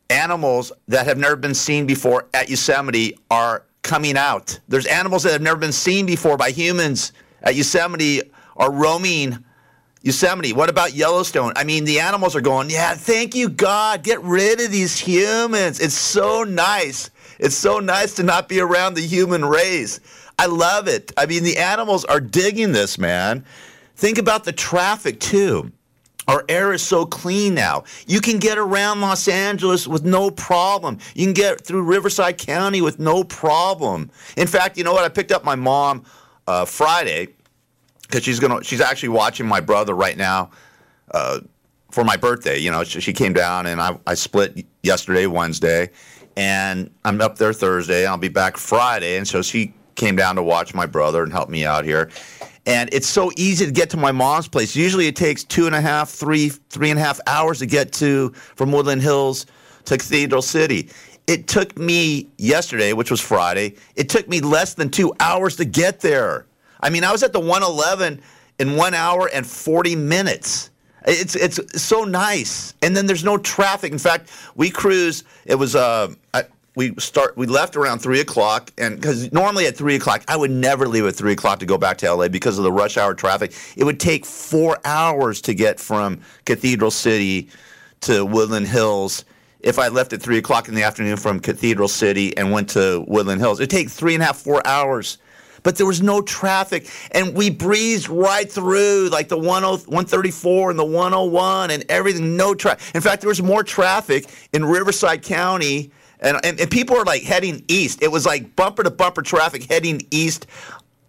animals 0.10 0.72
that 0.88 1.06
have 1.06 1.18
never 1.18 1.36
been 1.36 1.54
seen 1.54 1.86
before 1.86 2.28
at 2.34 2.50
Yosemite 2.50 3.16
are 3.30 3.66
coming 3.84 4.18
out. 4.18 4.60
There's 4.68 4.86
animals 4.86 5.24
that 5.24 5.32
have 5.32 5.42
never 5.42 5.60
been 5.60 5.72
seen 5.72 6.06
before 6.06 6.38
by 6.38 6.50
humans 6.52 7.14
at 7.44 7.56
Yosemite 7.56 8.22
are 8.58 8.72
roaming 8.72 9.44
Yosemite. 10.02 10.54
What 10.54 10.70
about 10.70 10.94
Yellowstone? 10.94 11.54
I 11.56 11.66
mean, 11.66 11.84
the 11.84 12.00
animals 12.00 12.36
are 12.36 12.42
going, 12.42 12.70
yeah, 12.70 12.94
thank 12.94 13.36
you, 13.36 13.50
God. 13.50 14.04
Get 14.04 14.22
rid 14.24 14.62
of 14.62 14.72
these 14.72 14.98
humans. 14.98 15.80
It's 15.80 15.94
so 15.94 16.44
nice. 16.44 17.10
It's 17.38 17.56
so 17.56 17.80
nice 17.80 18.16
to 18.16 18.24
not 18.24 18.48
be 18.48 18.62
around 18.62 18.94
the 18.94 19.02
human 19.02 19.44
race. 19.44 20.00
I 20.38 20.46
love 20.46 20.88
it. 20.88 21.12
I 21.18 21.26
mean, 21.26 21.44
the 21.44 21.58
animals 21.58 22.06
are 22.06 22.22
digging 22.22 22.72
this, 22.72 22.98
man. 22.98 23.44
Think 23.96 24.18
about 24.18 24.46
the 24.46 24.54
traffic, 24.54 25.20
too. 25.20 25.72
Our 26.30 26.46
air 26.48 26.72
is 26.72 26.82
so 26.82 27.06
clean 27.06 27.56
now. 27.56 27.84
You 28.08 28.22
can 28.22 28.38
get 28.38 28.58
around 28.58 29.02
Los 29.02 29.28
Angeles 29.28 29.88
with 29.88 30.06
no 30.06 30.32
problem. 30.32 31.00
You 31.16 31.26
can 31.26 31.34
get 31.34 31.66
through 31.66 31.82
Riverside 31.82 32.38
County 32.38 32.82
with 32.82 33.00
no 33.00 33.24
problem. 33.24 34.12
In 34.38 34.48
fact, 34.48 34.78
you 34.78 34.84
know 34.84 34.94
what? 34.94 35.04
I 35.04 35.10
picked 35.10 35.32
up 35.32 35.44
my 35.44 35.56
mom 35.56 36.06
uh, 36.48 36.66
Friday 36.66 37.30
because 38.10 38.24
she's 38.24 38.40
gonna. 38.40 38.64
She's 38.64 38.82
actually 38.82 39.10
watching 39.10 39.48
my 39.48 39.60
brother 39.62 39.94
right 39.94 40.18
now 40.18 40.50
uh, 41.12 41.40
for 41.92 42.04
my 42.04 42.18
birthday. 42.18 42.58
You 42.58 42.72
know, 42.72 42.84
she, 42.84 43.00
she 43.00 43.14
came 43.14 43.34
down 43.34 43.68
and 43.68 43.80
I, 43.82 43.98
I 44.08 44.16
split 44.16 44.66
yesterday, 44.84 45.28
Wednesday, 45.28 45.92
and 46.36 46.90
I'm 47.06 47.22
up 47.22 47.38
there 47.38 47.54
Thursday. 47.54 48.06
I'll 48.06 48.18
be 48.18 48.30
back 48.30 48.58
Friday, 48.58 49.18
and 49.18 49.28
so 49.28 49.42
she 49.42 49.74
came 49.96 50.16
down 50.16 50.36
to 50.36 50.44
watch 50.44 50.74
my 50.74 50.86
brother 50.86 51.24
and 51.24 51.32
help 51.32 51.50
me 51.50 51.66
out 51.66 51.84
here 51.84 52.10
and 52.70 52.88
it's 52.94 53.08
so 53.08 53.32
easy 53.36 53.66
to 53.66 53.72
get 53.72 53.90
to 53.90 53.98
my 53.98 54.12
mom's 54.12 54.48
place. 54.48 54.76
Usually, 54.76 55.08
it 55.08 55.16
takes 55.16 55.44
two 55.44 55.66
and 55.66 55.74
a 55.74 55.82
half, 55.82 56.10
three, 56.10 56.50
three 56.50 56.92
and 56.92 57.00
a 57.00 57.02
half 57.02 57.20
hours 57.26 57.60
to 57.60 57.66
get 57.66 57.92
to 57.94 58.30
from 58.56 58.72
Woodland 58.72 59.02
Hills 59.02 59.48
to 59.86 59.98
Cathedral 59.98 60.44
City. 60.44 60.90
It 61.26 61.48
took 61.48 61.78
me 61.78 62.30
yesterday, 62.38 62.94
which 62.94 63.10
was 63.10 63.22
Friday. 63.22 63.76
It 63.96 64.10
took 64.10 64.28
me 64.28 64.42
less 64.42 64.76
than 64.76 64.90
two 64.90 65.14
hours 65.20 65.56
to 65.58 65.66
get 65.66 66.00
there. 66.02 66.46
I 66.80 66.90
mean, 66.90 67.04
I 67.04 67.12
was 67.12 67.24
at 67.24 67.34
the 67.34 67.40
111 67.40 68.22
in 68.60 68.76
one 68.76 68.94
hour 68.94 69.30
and 69.34 69.46
40 69.46 69.96
minutes. 69.96 70.70
It's 71.06 71.36
it's 71.36 71.82
so 71.82 72.04
nice, 72.04 72.74
and 72.82 72.96
then 72.96 73.06
there's 73.06 73.24
no 73.24 73.38
traffic. 73.38 73.94
In 73.94 73.98
fact, 74.00 74.30
we 74.56 74.70
cruise. 74.70 75.24
It 75.46 75.56
was 75.56 75.74
uh, 75.74 76.14
I, 76.34 76.44
we 76.76 76.94
start 76.98 77.36
we 77.36 77.46
left 77.46 77.76
around 77.76 78.00
three 78.00 78.22
o'clock 78.22 78.72
and 78.78 78.96
because 78.96 79.32
normally 79.34 79.66
at 79.66 79.76
three 79.76 79.96
o'clock 79.96 80.24
i 80.30 80.38
would 80.38 80.50
never 80.50 80.88
leave 80.88 81.06
at 81.06 81.14
three 81.14 81.34
o'clock 81.34 81.60
to 81.60 81.66
go 81.66 81.78
back 81.78 81.98
to 81.98 82.14
la 82.14 82.28
because 82.30 82.58
of 82.58 82.64
the 82.64 82.72
rush 82.72 82.96
hour 82.96 83.14
traffic 83.14 83.54
it 83.76 83.84
would 83.84 84.00
take 84.00 84.26
four 84.26 84.78
hours 84.86 85.42
to 85.42 85.54
get 85.54 85.78
from 85.78 86.22
cathedral 86.46 86.90
city 86.90 87.50
to 88.00 88.26
woodland 88.26 88.66
hills 88.66 89.26
if 89.60 89.78
i 89.78 89.90
left 89.90 90.14
at 90.14 90.22
three 90.22 90.38
o'clock 90.38 90.70
in 90.70 90.74
the 90.74 90.84
afternoon 90.84 91.18
from 91.18 91.40
cathedral 91.40 91.90
city 91.90 92.38
and 92.38 92.50
went 92.50 92.70
to 92.70 93.04
woodland 93.10 93.42
hills 93.42 93.60
it'd 93.60 93.70
take 93.70 93.90
three 93.90 94.14
and 94.14 94.24
a 94.24 94.28
half 94.28 94.38
four 94.38 94.66
hours 94.66 95.18
but 95.64 95.76
there 95.76 95.86
was 95.86 96.02
no 96.02 96.22
traffic. 96.22 96.90
And 97.12 97.36
we 97.36 97.50
breezed 97.50 98.10
right 98.10 98.50
through 98.50 99.10
like 99.12 99.28
the 99.30 99.36
10, 99.36 99.46
134 99.46 100.72
and 100.72 100.80
the 100.80 100.86
101 100.86 101.72
and 101.72 101.86
everything, 101.90 102.36
no 102.36 102.54
traffic. 102.54 102.96
In 102.96 103.02
fact, 103.02 103.22
there 103.22 103.30
was 103.30 103.42
more 103.42 103.64
traffic 103.64 104.28
in 104.54 104.66
Riverside 104.66 105.22
County. 105.24 105.92
And, 106.22 106.38
and, 106.44 106.60
and 106.60 106.70
people 106.70 106.98
were 106.98 107.06
like 107.06 107.24
heading 107.24 107.64
east. 107.68 108.02
It 108.02 108.12
was 108.12 108.26
like 108.26 108.56
bumper 108.56 108.84
to 108.84 108.92
bumper 108.92 109.22
traffic 109.22 109.64
heading 109.64 110.02
east 110.12 110.48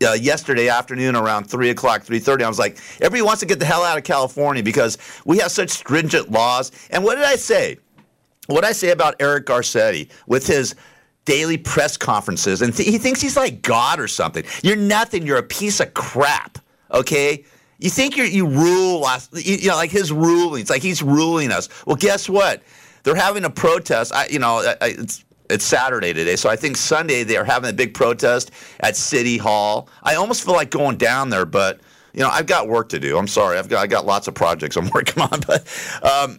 uh, 0.07 0.13
yesterday 0.13 0.69
afternoon 0.69 1.17
around 1.17 1.45
three 1.45 1.71
o'clock, 1.71 2.03
three 2.03 2.21
thirty. 2.21 2.45
I 2.45 2.49
was 2.49 2.59
like, 2.59 2.79
everybody 2.97 3.23
wants 3.23 3.41
to 3.41 3.47
get 3.47 3.59
the 3.59 3.67
hell 3.67 3.83
out 3.83 3.99
of 3.99 4.05
California 4.05 4.63
because 4.63 4.99
we 5.25 5.39
have 5.39 5.51
such 5.51 5.71
stringent 5.71 6.31
laws. 6.31 6.73
And 6.91 7.05
what 7.05 7.17
did 7.17 7.25
I 7.25 7.37
say? 7.37 7.79
What 8.47 8.63
did 8.63 8.69
I 8.69 8.73
say 8.73 8.91
about 8.91 9.15
Eric 9.21 9.47
Garcetti 9.47 10.09
with 10.27 10.47
his 10.47 10.75
daily 11.25 11.59
press 11.59 11.97
conferences, 11.97 12.63
and 12.63 12.75
th- 12.75 12.89
he 12.89 12.99
thinks 12.99 13.21
he's 13.21 13.37
like 13.37 13.63
God 13.63 14.01
or 14.01 14.09
something. 14.09 14.45
You're 14.63 14.77
nothing. 14.77 15.27
You're 15.27 15.39
a 15.39 15.43
piece 15.43 15.81
of 15.81 15.95
crap. 15.95 16.59
Okay. 16.93 17.45
You 17.79 17.89
think 17.89 18.17
you 18.17 18.25
you 18.25 18.47
rule 18.47 19.07
you, 19.33 19.57
you 19.57 19.69
know, 19.69 19.77
like 19.77 19.91
his 19.91 20.13
rulings, 20.13 20.69
like 20.69 20.83
he's 20.83 21.03
ruling 21.03 21.51
us. 21.51 21.69
Well, 21.87 21.97
guess 21.97 22.29
what? 22.29 22.63
They're 23.03 23.15
having 23.15 23.45
a 23.45 23.51
protest. 23.51 24.15
I, 24.15 24.27
you 24.27 24.39
know, 24.39 24.59
I, 24.59 24.89
it's 24.89 25.25
it's 25.49 25.65
Saturday 25.65 26.13
today, 26.13 26.37
so 26.37 26.51
I 26.51 26.57
think 26.57 26.77
Sunday 26.77 27.25
they 27.25 27.39
are 27.39 27.45
having 27.45 27.71
a 27.71 27.73
big 27.73 27.95
protest 27.95 28.51
at 28.81 28.97
City 28.97 29.39
Hall. 29.39 29.89
I 30.03 30.15
almost 30.17 30.45
feel 30.45 30.55
like 30.55 30.71
going 30.71 30.99
down 30.99 31.31
there, 31.31 31.47
but 31.47 31.81
you 32.13 32.21
know 32.21 32.29
I've 32.29 32.47
got 32.47 32.69
work 32.69 32.91
to 32.91 33.01
do. 33.01 33.17
I'm 33.17 33.27
sorry, 33.27 33.57
I've 33.59 33.69
got 33.69 33.83
I 33.83 33.87
got 33.87 34.05
lots 34.05 34.29
of 34.29 34.35
projects 34.35 34.77
I'm 34.77 34.91
working 34.95 35.23
on, 35.23 35.41
but 35.47 35.61
um, 36.03 36.39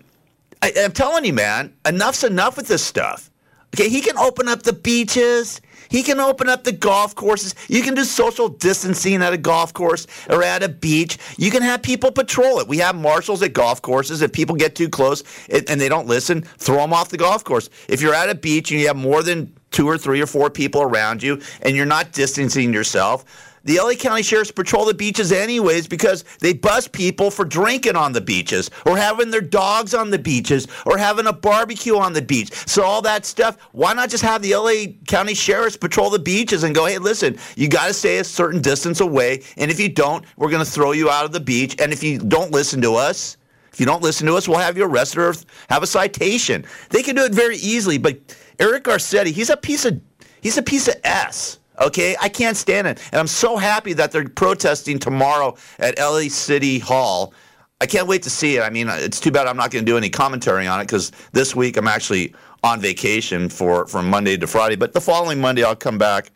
I, 0.62 0.72
I'm 0.78 0.92
telling 0.92 1.26
you, 1.26 1.34
man, 1.34 1.74
enough's 1.88 2.24
enough 2.24 2.56
with 2.56 2.68
this 2.68 2.84
stuff. 2.84 3.31
Okay, 3.74 3.90
he 3.90 4.02
can 4.02 4.18
open 4.18 4.48
up 4.48 4.64
the 4.64 4.74
beaches. 4.74 5.62
He 5.90 6.04
can 6.04 6.20
open 6.22 6.48
up 6.48 6.64
the 6.64 6.72
golf 6.72 7.16
courses. 7.16 7.54
You 7.68 7.82
can 7.82 7.96
do 7.96 8.06
social 8.06 8.48
distancing 8.48 9.22
at 9.22 9.34
a 9.34 9.38
golf 9.38 9.74
course 9.74 10.08
or 10.30 10.42
at 10.42 10.64
a 10.64 10.70
beach. 10.70 11.18
You 11.38 11.52
can 11.52 11.62
have 11.64 11.82
people 11.82 12.12
patrol 12.12 12.60
it. 12.60 12.68
We 12.68 12.78
have 12.78 12.96
marshals 12.96 13.42
at 13.44 13.52
golf 13.52 13.82
courses. 13.82 14.22
If 14.22 14.32
people 14.32 14.56
get 14.56 14.74
too 14.74 14.88
close 14.88 15.24
and 15.50 15.82
they 15.82 15.90
don't 15.90 16.08
listen, 16.08 16.44
throw 16.44 16.78
them 16.78 16.94
off 16.94 17.10
the 17.10 17.18
golf 17.18 17.44
course. 17.44 17.70
If 17.90 18.02
you're 18.02 18.14
at 18.14 18.30
a 18.30 18.36
beach 18.36 18.72
and 18.72 18.80
you 18.80 18.88
have 18.88 18.96
more 18.96 19.22
than 19.22 19.54
two 19.72 19.88
or 19.88 19.98
three 19.98 20.22
or 20.22 20.28
four 20.28 20.50
people 20.50 20.82
around 20.82 21.24
you 21.24 21.42
and 21.62 21.76
you're 21.76 21.86
not 21.86 22.14
distancing 22.14 22.74
yourself, 22.74 23.26
the 23.64 23.78
LA 23.78 23.94
County 23.94 24.24
Sheriffs 24.24 24.52
patrol 24.52 24.86
the 24.86 24.94
beaches 24.94 25.32
anyways 25.32 25.88
because 25.88 26.24
they 26.40 26.54
bust 26.54 26.92
people 26.92 27.30
for 27.30 27.46
drinking 27.46 27.96
on 27.96 28.12
the 28.12 28.22
beaches 28.22 28.70
or 28.86 28.98
having 28.98 29.30
their 29.30 29.42
dogs 29.42 29.94
on 29.94 30.10
the 30.10 30.20
beaches 30.20 30.68
or 30.86 30.98
having 30.98 31.28
a 31.28 31.34
barbecue 31.34 31.98
on 31.98 32.14
the 32.14 32.22
beach. 32.22 32.52
So 32.68 32.84
all 32.84 33.02
that 33.04 33.26
stuff, 33.26 33.58
why 33.72 33.94
not 33.94 34.10
just 34.10 34.24
have 34.24 34.42
the 34.42 34.56
LA 34.56 34.94
County 35.08 35.34
Sheriffs 35.34 35.78
patrol 35.78 36.10
the 36.10 36.20
beaches 36.20 36.64
and 36.64 36.74
go, 36.74 36.86
"Hey, 36.86 36.98
listen, 36.98 37.38
you 37.56 37.68
got 37.68 37.88
to 37.88 37.94
stay 37.94 38.18
a 38.18 38.24
certain 38.24 38.62
distance 38.62 39.00
away, 39.00 39.44
and 39.58 39.70
if 39.70 39.80
you 39.80 39.90
don't, 39.90 40.26
we're 40.38 40.50
going 40.50 40.66
to 40.66 40.72
throw 40.72 40.92
you 40.92 41.10
out 41.10 41.26
of 41.26 41.32
the 41.32 41.40
beach, 41.40 41.76
and 41.80 41.94
if 41.94 42.04
you 42.04 42.18
don't 42.18 42.52
listen 42.52 42.82
to 42.82 42.96
us, 42.96 43.38
if 43.72 43.80
you 43.80 43.86
don't 43.86 44.02
listen 44.02 44.28
to 44.28 44.36
us, 44.36 44.48
we'll 44.48 44.58
have 44.58 44.78
you 44.78 44.86
arrested 44.86 45.20
or 45.20 45.34
have 45.70 45.84
a 45.84 45.88
citation." 45.88 46.66
They 46.90 47.04
can 47.04 47.16
do 47.16 47.24
it 47.24 47.34
very 47.34 47.58
easily, 47.58 47.98
but 47.98 48.18
Eric 48.60 48.86
Garcetti, 48.86 49.28
he's 49.28 49.50
a 49.50 49.58
piece 49.58 49.86
of 49.86 50.00
he's 50.42 50.58
a 50.58 50.64
piece 50.64 50.88
of 50.88 50.96
s. 51.04 51.60
Okay, 51.82 52.16
I 52.22 52.30
can't 52.30 52.56
stand 52.56 52.86
it. 52.88 53.00
And 53.12 53.20
I'm 53.20 53.28
so 53.28 53.58
happy 53.58 53.94
that 53.94 54.12
they're 54.12 54.30
protesting 54.30 55.00
tomorrow 55.00 55.58
at 55.80 55.98
LA 55.98 56.30
City 56.30 56.78
Hall. 56.78 57.34
I 57.82 57.88
can't 57.88 58.08
wait 58.08 58.22
to 58.24 58.30
see 58.30 58.58
it. 58.58 58.62
I 58.62 58.70
mean, 58.70 58.88
it's 58.90 59.20
too 59.20 59.32
bad 59.32 59.48
I'm 59.48 59.58
not 59.58 59.72
going 59.72 59.84
to 59.84 59.92
do 59.92 59.98
any 59.98 60.10
commentary 60.10 60.68
on 60.68 60.80
it 60.80 60.84
because 60.84 61.12
this 61.32 61.56
week 61.56 61.78
I'm 61.78 61.88
actually 61.88 62.36
on 62.64 62.80
vacation 62.80 63.50
for 63.50 63.88
from 63.88 64.08
Monday 64.08 64.38
to 64.38 64.46
Friday. 64.46 64.76
But 64.76 64.94
the 64.94 65.02
following 65.02 65.42
Monday 65.42 65.64
I'll 65.64 65.76
come 65.76 65.98
back 65.98 66.32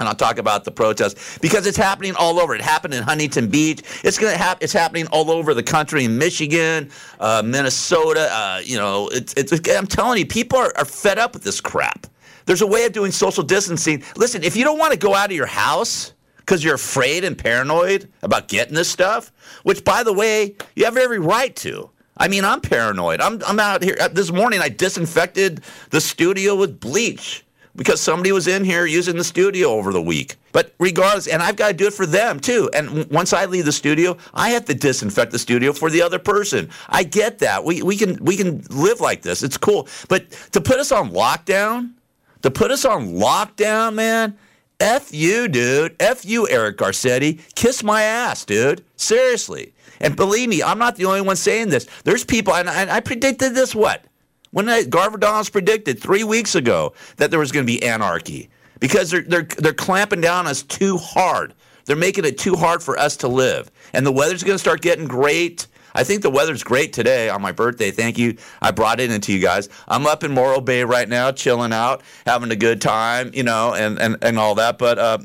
and 0.00 0.08
I'll 0.08 0.16
talk 0.16 0.38
about 0.38 0.64
the 0.64 0.72
protest 0.72 1.40
because 1.40 1.68
it's 1.68 1.76
happening 1.76 2.16
all 2.16 2.40
over. 2.40 2.56
It 2.56 2.60
happened 2.60 2.94
in 2.94 3.04
Huntington 3.04 3.48
Beach. 3.48 3.82
It's 4.02 4.18
going 4.18 4.32
to 4.32 4.38
happen. 4.38 4.64
It's 4.64 4.72
happening 4.72 5.06
all 5.12 5.30
over 5.30 5.54
the 5.54 5.62
country 5.62 6.04
in 6.04 6.18
Michigan, 6.18 6.90
uh, 7.20 7.42
Minnesota. 7.44 8.28
Uh, 8.32 8.60
you 8.64 8.76
know, 8.76 9.08
it's, 9.12 9.34
it's, 9.34 9.52
I'm 9.70 9.86
telling 9.86 10.18
you, 10.18 10.26
people 10.26 10.58
are, 10.58 10.72
are 10.76 10.84
fed 10.84 11.18
up 11.18 11.34
with 11.34 11.44
this 11.44 11.60
crap. 11.60 12.08
There's 12.50 12.62
a 12.62 12.66
way 12.66 12.84
of 12.84 12.92
doing 12.92 13.12
social 13.12 13.44
distancing. 13.44 14.02
Listen, 14.16 14.42
if 14.42 14.56
you 14.56 14.64
don't 14.64 14.76
want 14.76 14.92
to 14.92 14.98
go 14.98 15.14
out 15.14 15.30
of 15.30 15.36
your 15.36 15.46
house 15.46 16.14
because 16.38 16.64
you're 16.64 16.74
afraid 16.74 17.22
and 17.22 17.38
paranoid 17.38 18.10
about 18.22 18.48
getting 18.48 18.74
this 18.74 18.90
stuff, 18.90 19.30
which, 19.62 19.84
by 19.84 20.02
the 20.02 20.12
way, 20.12 20.56
you 20.74 20.84
have 20.84 20.96
every 20.96 21.20
right 21.20 21.54
to. 21.54 21.90
I 22.16 22.26
mean, 22.26 22.44
I'm 22.44 22.60
paranoid. 22.60 23.20
I'm, 23.20 23.40
I'm 23.46 23.60
out 23.60 23.84
here. 23.84 23.96
Uh, 24.00 24.08
this 24.08 24.32
morning, 24.32 24.58
I 24.60 24.68
disinfected 24.68 25.60
the 25.90 26.00
studio 26.00 26.56
with 26.56 26.80
bleach 26.80 27.44
because 27.76 28.00
somebody 28.00 28.32
was 28.32 28.48
in 28.48 28.64
here 28.64 28.84
using 28.84 29.16
the 29.16 29.22
studio 29.22 29.68
over 29.68 29.92
the 29.92 30.02
week. 30.02 30.34
But 30.50 30.74
regardless, 30.80 31.28
and 31.28 31.44
I've 31.44 31.54
got 31.54 31.68
to 31.68 31.74
do 31.74 31.86
it 31.86 31.94
for 31.94 32.04
them 32.04 32.40
too. 32.40 32.68
And 32.74 33.08
once 33.12 33.32
I 33.32 33.44
leave 33.44 33.64
the 33.64 33.70
studio, 33.70 34.16
I 34.34 34.50
have 34.50 34.64
to 34.64 34.74
disinfect 34.74 35.30
the 35.30 35.38
studio 35.38 35.72
for 35.72 35.88
the 35.88 36.02
other 36.02 36.18
person. 36.18 36.68
I 36.88 37.04
get 37.04 37.38
that. 37.38 37.62
We, 37.62 37.82
we 37.82 37.96
can 37.96 38.16
we 38.24 38.36
can 38.36 38.62
live 38.70 39.00
like 39.00 39.22
this. 39.22 39.44
It's 39.44 39.56
cool. 39.56 39.86
But 40.08 40.32
to 40.50 40.60
put 40.60 40.80
us 40.80 40.90
on 40.90 41.12
lockdown, 41.12 41.92
to 42.42 42.50
put 42.50 42.70
us 42.70 42.84
on 42.84 43.14
lockdown, 43.14 43.94
man. 43.94 44.36
F 44.78 45.12
you, 45.12 45.46
dude. 45.48 45.94
F 46.00 46.24
you, 46.24 46.48
Eric 46.48 46.78
Garcetti. 46.78 47.40
Kiss 47.54 47.82
my 47.82 48.02
ass, 48.02 48.44
dude. 48.44 48.82
Seriously. 48.96 49.74
And 50.00 50.16
believe 50.16 50.48
me, 50.48 50.62
I'm 50.62 50.78
not 50.78 50.96
the 50.96 51.04
only 51.04 51.20
one 51.20 51.36
saying 51.36 51.68
this. 51.68 51.86
There's 52.04 52.24
people, 52.24 52.54
and 52.54 52.68
I, 52.70 52.96
I 52.96 53.00
predicted 53.00 53.54
this 53.54 53.74
what? 53.74 54.04
When 54.52 54.68
I, 54.68 54.84
Garver 54.84 55.18
Donalds 55.18 55.50
predicted 55.50 56.00
three 56.00 56.24
weeks 56.24 56.54
ago 56.54 56.94
that 57.18 57.30
there 57.30 57.38
was 57.38 57.52
going 57.52 57.66
to 57.66 57.72
be 57.72 57.82
anarchy 57.82 58.48
because 58.80 59.10
they're, 59.10 59.22
they're, 59.22 59.42
they're 59.42 59.74
clamping 59.74 60.22
down 60.22 60.46
us 60.46 60.62
too 60.62 60.96
hard. 60.96 61.54
They're 61.84 61.96
making 61.96 62.24
it 62.24 62.38
too 62.38 62.56
hard 62.56 62.82
for 62.82 62.98
us 62.98 63.16
to 63.18 63.28
live. 63.28 63.70
And 63.92 64.06
the 64.06 64.12
weather's 64.12 64.42
going 64.42 64.54
to 64.54 64.58
start 64.60 64.80
getting 64.80 65.06
great. 65.06 65.66
I 65.94 66.04
think 66.04 66.22
the 66.22 66.30
weather's 66.30 66.62
great 66.62 66.92
today 66.92 67.28
on 67.28 67.42
my 67.42 67.52
birthday. 67.52 67.90
Thank 67.90 68.18
you. 68.18 68.36
I 68.62 68.70
brought 68.70 69.00
it 69.00 69.10
into 69.10 69.32
you 69.32 69.40
guys. 69.40 69.68
I'm 69.88 70.06
up 70.06 70.24
in 70.24 70.32
Morro 70.32 70.60
Bay 70.60 70.84
right 70.84 71.08
now, 71.08 71.32
chilling 71.32 71.72
out, 71.72 72.02
having 72.26 72.50
a 72.50 72.56
good 72.56 72.80
time, 72.80 73.30
you 73.34 73.42
know, 73.42 73.74
and, 73.74 73.98
and, 73.98 74.16
and 74.22 74.38
all 74.38 74.54
that. 74.56 74.78
But 74.78 74.98
uh, 74.98 75.18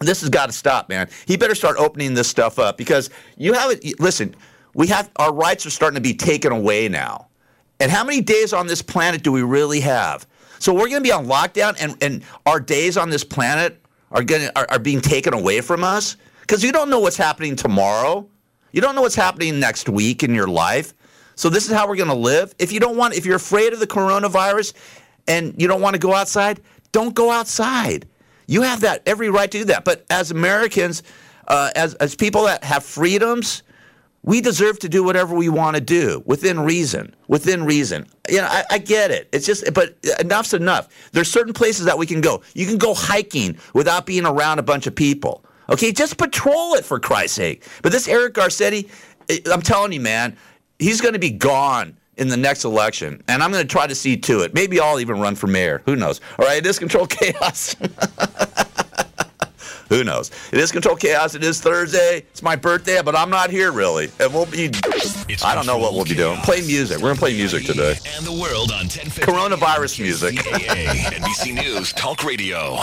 this 0.00 0.20
has 0.20 0.30
got 0.30 0.46
to 0.46 0.52
stop, 0.52 0.88
man. 0.88 1.08
He 1.26 1.36
better 1.36 1.54
start 1.54 1.76
opening 1.78 2.14
this 2.14 2.28
stuff 2.28 2.58
up 2.58 2.76
because 2.76 3.10
you 3.36 3.52
have 3.52 3.70
it. 3.70 4.00
Listen, 4.00 4.34
we 4.74 4.86
have 4.88 5.10
our 5.16 5.32
rights 5.32 5.66
are 5.66 5.70
starting 5.70 5.96
to 5.96 6.00
be 6.00 6.14
taken 6.14 6.52
away 6.52 6.88
now. 6.88 7.28
And 7.80 7.90
how 7.90 8.04
many 8.04 8.20
days 8.20 8.52
on 8.52 8.66
this 8.66 8.80
planet 8.80 9.22
do 9.22 9.32
we 9.32 9.42
really 9.42 9.80
have? 9.80 10.26
So 10.58 10.72
we're 10.72 10.88
going 10.88 10.94
to 10.94 11.00
be 11.00 11.10
on 11.10 11.26
lockdown, 11.26 11.76
and, 11.80 12.00
and 12.00 12.22
our 12.46 12.60
days 12.60 12.96
on 12.96 13.10
this 13.10 13.24
planet 13.24 13.84
are 14.12 14.22
going 14.22 14.48
are, 14.54 14.66
are 14.70 14.78
being 14.78 15.00
taken 15.00 15.34
away 15.34 15.60
from 15.60 15.82
us 15.82 16.16
because 16.42 16.62
you 16.62 16.70
don't 16.70 16.88
know 16.88 17.00
what's 17.00 17.16
happening 17.16 17.56
tomorrow. 17.56 18.28
You 18.72 18.80
don't 18.80 18.94
know 18.94 19.02
what's 19.02 19.14
happening 19.14 19.60
next 19.60 19.88
week 19.88 20.22
in 20.22 20.34
your 20.34 20.48
life. 20.48 20.94
So 21.34 21.48
this 21.48 21.66
is 21.66 21.72
how 21.72 21.88
we're 21.88 21.96
going 21.96 22.08
to 22.08 22.14
live. 22.14 22.54
If 22.58 22.72
you 22.72 22.80
don't 22.80 22.96
want 22.96 23.14
if 23.14 23.24
you're 23.24 23.36
afraid 23.36 23.72
of 23.72 23.80
the 23.80 23.86
coronavirus 23.86 24.74
and 25.28 25.54
you 25.60 25.68
don't 25.68 25.80
want 25.80 25.94
to 25.94 26.00
go 26.00 26.14
outside, 26.14 26.60
don't 26.90 27.14
go 27.14 27.30
outside. 27.30 28.06
You 28.46 28.62
have 28.62 28.80
that 28.80 29.02
every 29.06 29.30
right 29.30 29.50
to 29.50 29.58
do 29.58 29.64
that. 29.66 29.84
But 29.84 30.04
as 30.10 30.30
Americans, 30.30 31.02
uh, 31.48 31.70
as 31.74 31.94
as 31.94 32.14
people 32.14 32.44
that 32.44 32.64
have 32.64 32.84
freedoms, 32.84 33.62
we 34.22 34.40
deserve 34.40 34.78
to 34.80 34.88
do 34.88 35.02
whatever 35.02 35.34
we 35.34 35.48
want 35.48 35.76
to 35.76 35.80
do 35.80 36.22
within 36.26 36.60
reason. 36.60 37.14
Within 37.28 37.64
reason. 37.64 38.06
You 38.28 38.38
know, 38.38 38.48
I, 38.48 38.64
I, 38.70 38.78
get 38.78 39.10
it. 39.10 39.28
It's 39.32 39.44
just, 39.44 39.72
but 39.74 39.96
enough's 40.20 40.54
enough. 40.54 40.88
There's 41.10 41.30
certain 41.30 41.52
places 41.52 41.86
that 41.86 41.98
we 41.98 42.06
can 42.06 42.20
go. 42.20 42.42
You 42.54 42.66
can 42.66 42.78
go 42.78 42.94
hiking 42.94 43.58
without 43.74 44.06
being 44.06 44.24
around 44.24 44.60
a 44.60 44.62
bunch 44.62 44.86
of 44.86 44.94
people. 44.94 45.44
Okay, 45.70 45.92
just 45.92 46.18
patrol 46.18 46.74
it 46.74 46.84
for 46.84 46.98
Christ's 46.98 47.36
sake. 47.36 47.66
But 47.82 47.92
this 47.92 48.08
Eric 48.08 48.34
Garcetti, 48.34 48.88
eh, 49.28 49.38
I'm 49.50 49.62
telling 49.62 49.92
you, 49.92 50.00
man, 50.00 50.36
he's 50.78 51.00
going 51.00 51.14
to 51.14 51.20
be 51.20 51.30
gone 51.30 51.96
in 52.16 52.28
the 52.28 52.36
next 52.36 52.64
election, 52.64 53.22
and 53.28 53.42
I'm 53.42 53.50
going 53.50 53.62
to 53.62 53.68
try 53.68 53.86
to 53.86 53.94
see 53.94 54.16
to 54.18 54.40
it. 54.40 54.54
Maybe 54.54 54.80
I'll 54.80 55.00
even 55.00 55.20
run 55.20 55.34
for 55.34 55.46
mayor. 55.46 55.82
Who 55.86 55.96
knows? 55.96 56.20
All 56.38 56.44
right, 56.46 56.58
it 56.58 56.66
is 56.66 56.78
control 56.78 57.06
chaos. 57.08 57.74
Who 59.88 60.04
knows? 60.04 60.30
It 60.52 60.58
is 60.58 60.72
control 60.72 60.96
chaos. 60.96 61.34
It 61.34 61.44
is 61.44 61.60
Thursday. 61.60 62.18
It's 62.30 62.42
my 62.42 62.56
birthday, 62.56 63.02
but 63.02 63.14
I'm 63.14 63.28
not 63.28 63.50
here 63.50 63.70
really, 63.72 64.10
and 64.20 64.32
we'll 64.32 64.46
be. 64.46 64.70
It's 64.72 65.44
I 65.44 65.54
don't 65.54 65.66
know 65.66 65.76
what 65.76 65.92
we'll 65.92 66.04
be 66.04 66.14
doing. 66.14 66.38
Play 66.38 66.62
music. 66.62 66.96
We're 66.98 67.10
gonna 67.10 67.18
play 67.18 67.34
music 67.34 67.64
today. 67.66 67.96
And 68.16 68.24
the 68.24 68.32
world 68.32 68.70
on 68.72 68.86
1050 68.88 69.20
Coronavirus 69.20 70.00
music. 70.00 70.36
NBC 70.36 71.54
News 71.54 71.92
Talk 71.92 72.24
Radio. 72.24 72.78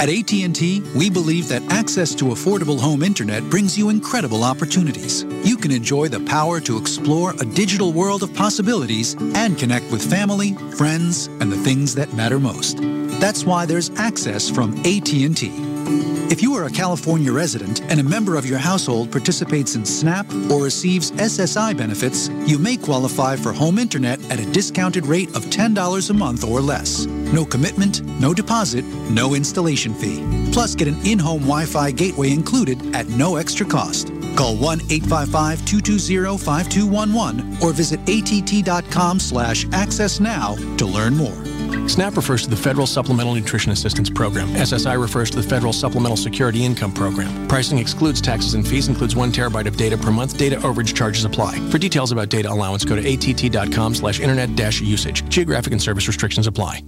At 0.00 0.08
AT&T, 0.08 0.82
we 0.94 1.08
believe 1.08 1.48
that 1.48 1.62
access 1.70 2.14
to 2.16 2.26
affordable 2.26 2.78
home 2.78 3.02
internet 3.02 3.42
brings 3.48 3.78
you 3.78 3.88
incredible 3.88 4.44
opportunities. 4.44 5.24
You 5.44 5.56
can 5.56 5.70
enjoy 5.70 6.08
the 6.08 6.20
power 6.20 6.60
to 6.60 6.76
explore 6.76 7.30
a 7.40 7.44
digital 7.44 7.92
world 7.92 8.22
of 8.22 8.34
possibilities 8.34 9.14
and 9.34 9.56
connect 9.56 9.90
with 9.90 10.08
family, 10.08 10.54
friends, 10.76 11.28
and 11.40 11.50
the 11.50 11.56
things 11.56 11.94
that 11.94 12.12
matter 12.12 12.38
most. 12.38 12.78
That's 13.20 13.44
why 13.44 13.66
there's 13.66 13.90
access 13.96 14.50
from 14.50 14.76
AT&T. 14.80 15.73
If 15.86 16.42
you 16.42 16.54
are 16.54 16.64
a 16.64 16.70
California 16.70 17.32
resident 17.32 17.82
and 17.82 18.00
a 18.00 18.02
member 18.02 18.36
of 18.36 18.46
your 18.46 18.58
household 18.58 19.12
participates 19.12 19.74
in 19.74 19.84
SNAP 19.84 20.26
or 20.50 20.62
receives 20.64 21.10
SSI 21.12 21.76
benefits, 21.76 22.28
you 22.46 22.58
may 22.58 22.76
qualify 22.76 23.36
for 23.36 23.52
home 23.52 23.78
internet 23.78 24.18
at 24.30 24.40
a 24.40 24.50
discounted 24.52 25.06
rate 25.06 25.28
of 25.36 25.44
$10 25.44 26.10
a 26.10 26.12
month 26.12 26.44
or 26.44 26.60
less. 26.60 27.06
No 27.06 27.44
commitment, 27.44 28.02
no 28.20 28.32
deposit, 28.32 28.84
no 29.10 29.34
installation 29.34 29.94
fee. 29.94 30.24
Plus, 30.52 30.74
get 30.74 30.88
an 30.88 30.96
in 31.06 31.18
home 31.18 31.42
Wi 31.42 31.66
Fi 31.66 31.90
gateway 31.90 32.30
included 32.30 32.94
at 32.94 33.08
no 33.08 33.36
extra 33.36 33.66
cost. 33.66 34.08
Call 34.36 34.56
1 34.56 34.80
855 34.90 35.64
220 35.64 36.38
5211 36.38 37.58
or 37.62 37.72
visit 37.72 38.00
att.com 38.08 39.20
slash 39.20 39.66
access 39.72 40.20
now 40.20 40.54
to 40.76 40.86
learn 40.86 41.14
more. 41.14 41.53
SNAP 41.88 42.16
refers 42.16 42.42
to 42.42 42.50
the 42.50 42.56
Federal 42.56 42.86
Supplemental 42.86 43.34
Nutrition 43.34 43.70
Assistance 43.70 44.10
Program. 44.10 44.48
SSI 44.48 45.00
refers 45.00 45.30
to 45.30 45.36
the 45.36 45.48
Federal 45.48 45.72
Supplemental 45.72 46.16
Security 46.16 46.64
Income 46.64 46.92
Program. 46.92 47.46
Pricing 47.46 47.78
excludes 47.78 48.20
taxes 48.20 48.54
and 48.54 48.66
fees, 48.66 48.88
includes 48.88 49.14
one 49.14 49.30
terabyte 49.30 49.66
of 49.66 49.76
data 49.76 49.96
per 49.96 50.10
month. 50.10 50.36
Data 50.36 50.56
overage 50.56 50.94
charges 50.94 51.24
apply. 51.24 51.58
For 51.70 51.78
details 51.78 52.10
about 52.10 52.30
data 52.30 52.50
allowance, 52.50 52.84
go 52.84 52.96
to 52.96 53.02
att.com 53.06 53.94
slash 53.94 54.20
internet 54.20 54.56
dash 54.56 54.80
usage. 54.80 55.28
Geographic 55.28 55.72
and 55.72 55.80
service 55.80 56.08
restrictions 56.08 56.46
apply. 56.46 56.82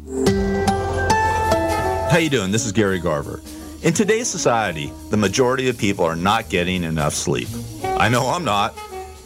How 2.11 2.19
you 2.19 2.31
doing? 2.31 2.51
This 2.51 2.65
is 2.65 2.73
Gary 2.73 2.99
Garver. 2.99 3.43
In 3.83 3.93
today's 3.93 4.27
society, 4.27 4.91
the 5.11 5.17
majority 5.17 5.69
of 5.69 5.77
people 5.77 6.05
are 6.05 6.17
not 6.17 6.49
getting 6.49 6.83
enough 6.83 7.13
sleep. 7.13 7.49
I 7.85 8.09
know 8.09 8.27
I'm 8.27 8.45
not. 8.45 8.75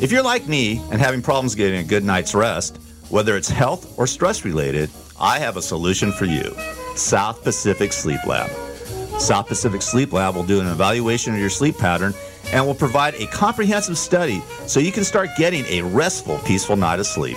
If 0.01 0.11
you're 0.11 0.23
like 0.23 0.49
me 0.49 0.83
and 0.91 1.01
having 1.01 1.23
problems 1.23 1.55
getting 1.55 1.81
a 1.81 1.85
good 1.85 2.05
night's 2.05 2.35
rest, 2.35 2.79
whether 3.09 3.37
it's 3.37 3.49
health 3.49 3.99
or 3.99 4.07
stress 4.07 4.45
related, 4.45 4.91
I 5.21 5.39
have 5.39 5.59
a 5.59 5.63
solution 5.63 6.13
for 6.13 6.25
you. 6.25 6.57
South 6.97 7.45
Pacific 7.45 7.93
Sleep 7.93 8.25
Lab. 8.27 8.51
South 9.21 9.49
Pacific 9.49 9.83
Sleep 9.83 10.15
Lab 10.15 10.35
will 10.35 10.45
do 10.45 10.61
an 10.61 10.67
evaluation 10.67 11.35
of 11.35 11.41
your 11.41 11.51
sleep 11.51 11.77
pattern 11.77 12.15
and 12.53 12.67
will 12.67 12.75
provide 12.75 13.15
a 13.15 13.27
comprehensive 13.27 13.99
study 13.99 14.43
so 14.67 14.81
you 14.81 14.91
can 14.91 15.05
start 15.05 15.29
getting 15.37 15.67
a 15.67 15.83
restful, 15.83 16.39
peaceful 16.39 16.75
night 16.75 17.01
of 17.01 17.07
sleep. 17.07 17.37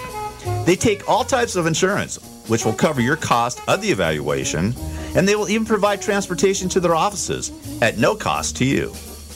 They 0.65 0.78
take 0.78 1.10
all 1.10 1.26
types 1.26 1.58
of 1.58 1.67
insurance, 1.67 2.17
which 2.48 2.63
will 2.63 2.74
cover 2.74 3.02
your 3.02 3.17
cost 3.17 3.60
of 3.67 3.82
the 3.82 3.91
evaluation, 3.91 4.74
and 5.15 5.28
they 5.28 5.36
will 5.36 5.50
even 5.50 5.65
provide 5.65 6.02
transportation 6.02 6.69
to 6.69 6.80
their 6.80 6.96
offices 6.96 7.52
at 7.82 7.98
no 7.98 8.15
cost 8.15 8.56
to 8.58 8.65
you. 8.65 8.93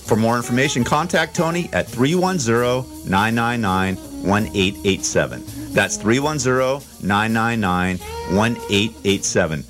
For 0.08 0.16
more 0.16 0.38
information, 0.38 0.86
contact 0.86 1.36
Tony 1.36 1.70
at 1.74 1.90
310 1.90 3.10
999 3.10 3.98
1887. 4.24 5.44
That's 5.74 5.98
310 5.98 7.08
999 7.08 7.98
1887. 8.36 9.64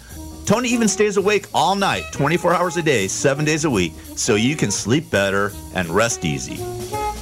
Tony 0.46 0.70
even 0.70 0.88
stays 0.88 1.18
awake 1.18 1.48
all 1.54 1.76
night, 1.76 2.04
24 2.14 2.54
hours 2.54 2.78
a 2.78 2.82
day, 2.82 3.08
7 3.08 3.44
days 3.44 3.66
a 3.66 3.70
week, 3.70 3.94
so 4.16 4.36
you 4.36 4.56
can 4.56 4.72
sleep 4.72 5.10
better 5.12 5.52
and 5.76 5.90
rest 5.90 6.24
easy. 6.24 6.56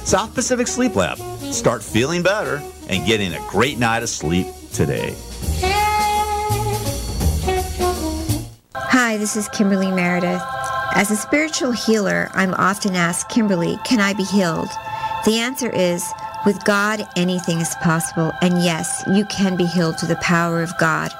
South 0.04 0.32
Pacific 0.34 0.68
Sleep 0.68 0.94
Lab. 0.94 1.18
Start 1.52 1.82
feeling 1.82 2.22
better 2.22 2.62
and 2.88 3.04
getting 3.04 3.34
a 3.34 3.40
great 3.48 3.78
night 3.78 4.04
of 4.04 4.08
sleep 4.08 4.46
today. 4.72 5.14
Hi, 8.74 9.16
this 9.16 9.36
is 9.36 9.48
Kimberly 9.48 9.90
Meredith. 9.90 10.42
As 10.92 11.10
a 11.10 11.16
spiritual 11.16 11.72
healer, 11.72 12.30
I'm 12.34 12.54
often 12.54 12.94
asked, 12.94 13.28
Kimberly, 13.28 13.78
can 13.84 14.00
I 14.00 14.12
be 14.14 14.22
healed? 14.24 14.68
The 15.24 15.38
answer 15.38 15.68
is, 15.68 16.08
with 16.46 16.64
God, 16.64 17.06
anything 17.16 17.60
is 17.60 17.74
possible. 17.82 18.32
And 18.40 18.62
yes, 18.62 19.04
you 19.12 19.26
can 19.26 19.56
be 19.56 19.66
healed 19.66 19.98
through 19.98 20.08
the 20.08 20.16
power 20.16 20.62
of 20.62 20.78
God. 20.78 21.12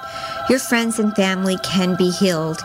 Your 0.48 0.60
friends 0.60 0.98
and 0.98 1.14
family 1.14 1.58
can 1.64 1.96
be 1.96 2.10
healed. 2.10 2.62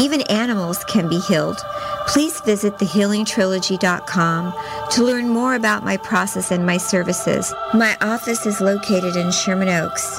Even 0.00 0.22
animals 0.22 0.82
can 0.84 1.08
be 1.08 1.18
healed. 1.20 1.58
Please 2.06 2.40
visit 2.40 2.78
thehealingtrilogy.com 2.78 4.54
to 4.90 5.04
learn 5.04 5.28
more 5.28 5.54
about 5.54 5.84
my 5.84 5.98
process 5.98 6.50
and 6.50 6.64
my 6.64 6.78
services. 6.78 7.52
My 7.74 7.96
office 8.00 8.46
is 8.46 8.60
located 8.62 9.14
in 9.14 9.30
Sherman 9.30 9.68
Oaks. 9.68 10.18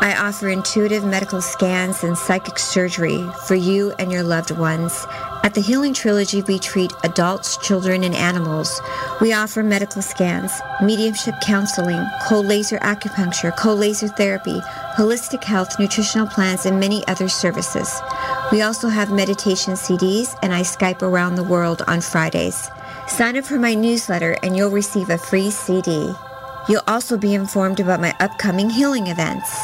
I 0.00 0.16
offer 0.18 0.48
intuitive 0.48 1.04
medical 1.04 1.40
scans 1.40 2.02
and 2.02 2.18
psychic 2.18 2.58
surgery 2.58 3.24
for 3.46 3.54
you 3.54 3.92
and 3.98 4.10
your 4.10 4.22
loved 4.22 4.50
ones. 4.50 5.06
At 5.48 5.54
the 5.54 5.62
Healing 5.62 5.94
Trilogy, 5.94 6.42
we 6.42 6.58
treat 6.58 6.92
adults, 7.04 7.56
children, 7.56 8.04
and 8.04 8.14
animals. 8.14 8.82
We 9.18 9.32
offer 9.32 9.62
medical 9.62 10.02
scans, 10.02 10.52
mediumship 10.82 11.36
counseling, 11.40 12.06
cold 12.24 12.44
laser 12.44 12.76
acupuncture, 12.80 13.56
cold 13.56 13.78
laser 13.78 14.08
therapy, 14.08 14.60
holistic 14.94 15.42
health, 15.42 15.80
nutritional 15.80 16.26
plans, 16.26 16.66
and 16.66 16.78
many 16.78 17.02
other 17.08 17.30
services. 17.30 17.98
We 18.52 18.60
also 18.60 18.88
have 18.88 19.10
meditation 19.10 19.72
CDs, 19.72 20.36
and 20.42 20.52
I 20.52 20.60
Skype 20.60 21.00
around 21.00 21.36
the 21.36 21.44
world 21.44 21.80
on 21.88 22.02
Fridays. 22.02 22.68
Sign 23.06 23.38
up 23.38 23.46
for 23.46 23.58
my 23.58 23.72
newsletter, 23.72 24.36
and 24.42 24.54
you'll 24.54 24.70
receive 24.70 25.08
a 25.08 25.16
free 25.16 25.50
CD. 25.50 26.12
You'll 26.68 26.82
also 26.86 27.16
be 27.16 27.32
informed 27.32 27.80
about 27.80 28.02
my 28.02 28.14
upcoming 28.20 28.68
healing 28.68 29.06
events. 29.06 29.58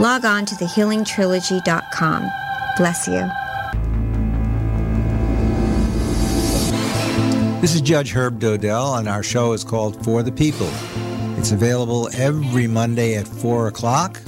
Log 0.00 0.24
on 0.24 0.46
to 0.46 0.54
thehealingtrilogy.com. 0.54 2.30
Bless 2.78 3.06
you. 3.06 3.30
This 7.60 7.74
is 7.74 7.80
Judge 7.80 8.12
Herb 8.12 8.38
Dodell, 8.38 9.00
and 9.00 9.08
our 9.08 9.24
show 9.24 9.52
is 9.52 9.64
called 9.64 10.04
For 10.04 10.22
the 10.22 10.30
People. 10.30 10.70
It's 11.36 11.50
available 11.50 12.08
every 12.14 12.68
Monday 12.68 13.16
at 13.16 13.26
4 13.26 13.66
o'clock, 13.66 14.18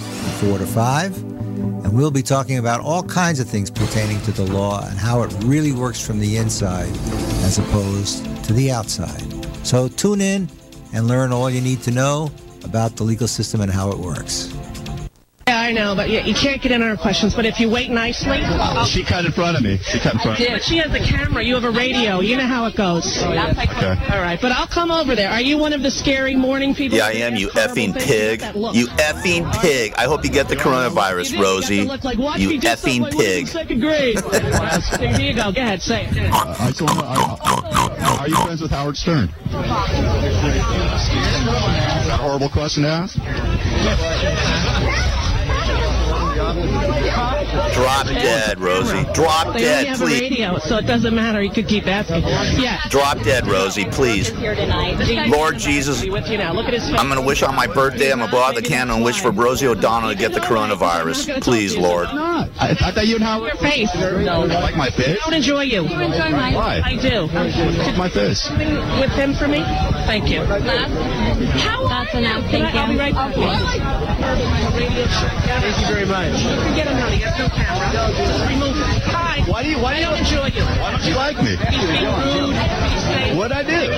4 0.41 0.59
to 0.59 0.67
5, 0.67 1.17
and 1.17 1.97
we'll 1.97 2.11
be 2.11 2.25
talking 2.25 2.59
about 2.59 2.81
all 2.81 3.05
kinds 3.05 3.39
of 3.39 3.49
things 3.49 3.71
pertaining 3.71 4.21
to 4.23 4.33
the 4.33 4.43
law 4.53 4.85
and 4.85 4.99
how 4.99 5.23
it 5.23 5.33
really 5.45 5.71
works 5.71 6.05
from 6.05 6.19
the 6.19 6.39
inside 6.39 6.91
as 7.45 7.59
opposed 7.59 8.25
to 8.47 8.53
the 8.53 8.73
outside. 8.73 9.23
So 9.65 9.87
tune 9.87 10.21
in 10.21 10.49
and 10.93 11.07
learn 11.07 11.33
all 11.33 11.49
you 11.49 11.61
need 11.61 11.83
to 11.83 11.93
know 11.93 12.33
about 12.65 12.97
the 12.97 13.05
legal 13.05 13.29
system 13.29 13.61
and 13.61 13.71
how 13.71 13.93
it 13.93 13.99
works. 13.99 14.53
Yeah, 15.75 15.83
I 15.83 15.85
know, 15.85 15.95
but 15.95 16.11
you, 16.11 16.21
you 16.21 16.35
can't 16.35 16.61
get 16.61 16.73
in 16.73 16.83
on 16.83 16.89
her 16.91 16.97
questions. 16.97 17.35
But 17.35 17.47
if 17.47 17.61
you 17.61 17.71
wait 17.71 17.91
nicely, 17.91 18.39
She 18.87 19.05
cut 19.05 19.25
in 19.25 19.33
front 19.33 19.57
of 19.57 19.63
me. 19.63 19.79
She 19.79 19.99
cut 19.99 20.15
in 20.15 20.21
front 20.21 20.41
of 20.41 20.47
me. 20.47 20.53
But 20.53 20.63
she 20.63 20.77
has 20.79 20.93
a 20.93 20.99
camera. 20.99 21.43
You 21.43 21.55
have 21.55 21.65
a 21.65 21.71
radio. 21.71 22.21
You 22.21 22.37
know 22.37 22.47
how 22.47 22.67
it 22.67 22.77
goes. 22.77 23.19
Oh, 23.23 23.31
okay. 23.31 24.15
All 24.15 24.21
right, 24.21 24.39
but 24.41 24.53
I'll 24.53 24.67
come 24.67 24.91
over 24.91 25.15
there. 25.15 25.31
Are 25.31 25.41
you 25.41 25.59
one 25.59 25.73
of 25.73 25.83
the 25.83 25.91
scary 25.91 26.35
morning 26.35 26.75
people? 26.75 26.99
Yeah, 26.99 27.07
I 27.07 27.13
am, 27.13 27.37
you 27.37 27.49
effing 27.51 27.95
pig. 27.95 28.43
You 28.75 28.87
effing 28.99 29.51
pig. 29.61 29.95
I 29.97 30.05
hope 30.05 30.25
you 30.25 30.31
get 30.31 30.49
the 30.49 30.57
coronavirus, 30.57 31.41
Rosie. 31.41 31.83
Look 31.83 32.05
like, 32.05 32.19
watch 32.19 32.41
You 32.41 32.49
me 32.51 32.59
just 32.59 32.85
effing 32.85 33.01
like, 33.01 33.13
Wilson 33.15 33.31
pig. 33.31 33.49
Second 33.49 33.81
grade. 33.81 34.21
Here 35.17 35.31
you 35.31 35.35
go. 35.35 35.53
Go 35.53 35.63
ahead, 35.63 35.83
say 35.83 36.07
it. 36.07 36.17
Uh, 36.33 36.55
I 36.59 36.73
told 36.73 36.91
her, 36.91 37.03
I- 37.05 38.17
are 38.21 38.29
you 38.29 38.37
friends 38.37 38.61
with 38.61 38.71
Howard 38.71 38.97
Stern? 38.99 39.25
Is 39.29 39.53
that 42.07 42.11
a 42.13 42.17
horrible 42.23 42.49
question 42.51 42.83
to 42.83 42.89
ask? 42.91 43.17
Drop 47.75 48.07
dead, 48.07 48.61
Rosie. 48.61 49.05
Drop 49.13 49.53
They 49.55 49.61
dead, 49.61 49.87
have 49.87 49.99
please. 49.99 50.21
radio, 50.21 50.59
so 50.59 50.77
it 50.77 50.87
doesn't 50.87 51.15
matter. 51.15 51.43
You 51.43 51.51
could 51.51 51.69
keep 51.69 51.87
asking. 51.87 52.23
Yeah. 52.63 52.81
Drop 52.89 53.21
dead, 53.23 53.47
Rosie, 53.47 53.85
please. 53.87 54.33
Lord 55.29 55.59
Jesus, 55.59 56.05
With 56.05 56.29
you 56.29 56.39
now. 56.39 56.53
Look 56.53 56.67
at 56.67 56.75
his 56.75 56.89
face. 56.89 56.99
I'm 56.99 57.09
going 57.09 57.21
to 57.21 57.27
wish 57.27 57.43
on 57.43 57.55
my 57.55 57.67
birthday, 57.67 58.11
I'm 58.13 58.19
going 58.19 58.31
to 58.31 58.37
blow 58.37 58.43
out 58.45 58.55
the 58.55 58.63
candle 58.63 58.97
and 58.97 59.05
wish 59.05 59.21
for 59.21 59.31
Rosie 59.31 59.67
O'Donnell 59.67 60.11
to 60.11 60.17
get 60.17 60.33
the 60.33 60.41
coronavirus. 60.41 61.41
Please, 61.43 61.77
Lord. 61.77 62.09
I, 62.09 62.49
I 62.81 62.91
thought 62.93 63.07
you 63.07 63.17
and 63.17 63.25
Howard. 63.25 63.53
Your 63.53 63.57
face. 63.63 63.95
Like 63.95 64.77
my 64.77 64.91
face? 64.91 65.19
I 65.21 65.25
don't 65.25 65.35
enjoy 65.35 65.63
you. 65.63 65.87
You 65.87 66.01
enjoy 66.01 66.31
mine. 66.31 66.55
Why? 66.55 66.81
I 66.85 66.97
do. 66.97 67.23
Like 67.33 67.97
my 67.97 68.09
face. 68.09 68.49
With 68.51 69.11
him 69.13 69.35
for 69.35 69.49
me? 69.49 69.61
Thank 70.07 70.29
you. 70.31 70.45
How 70.45 71.89
That's 71.89 72.15
enough. 72.15 72.45
Thank 72.51 72.75
I'll 72.75 72.87
be 72.87 72.95
you. 72.95 72.99
right 72.99 73.15
back. 73.15 74.10
Thank 74.37 75.81
you 75.81 75.87
very 75.87 76.07
much. 76.07 76.43
Forget 76.43 76.87
him 76.87 76.97
now. 76.97 77.09
He 77.09 77.19
has 77.23 77.39
no 77.39 77.49
camera. 77.49 77.91
Just 78.17 78.49
remove 78.49 78.77
it. 78.77 79.03
Hi. 79.11 79.41
Why 79.51 79.63
do 79.63 79.71
you? 79.71 79.79
Why 79.79 79.95
I 79.97 80.01
don't 80.01 80.19
enjoy 80.19 80.47
you. 80.47 80.63
Why 80.63 80.91
don't 80.93 81.05
you 81.05 81.15
like 81.17 81.37
me? 81.39 81.57
He's 81.57 81.87
being 81.91 82.05
rude. 82.05 82.55
He's. 82.55 83.37
What'd 83.37 83.57
I 83.57 83.63
do? 83.63 83.91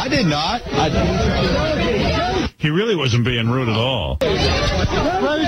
I 0.00 0.08
did 0.08 0.26
not. 0.26 0.62
I, 0.72 0.90
He 2.58 2.70
really 2.70 2.94
wasn't 2.94 3.24
being 3.24 3.48
rude 3.48 3.68
at 3.68 3.76
all. 3.76 4.18
how 4.20 5.26
are 5.26 5.38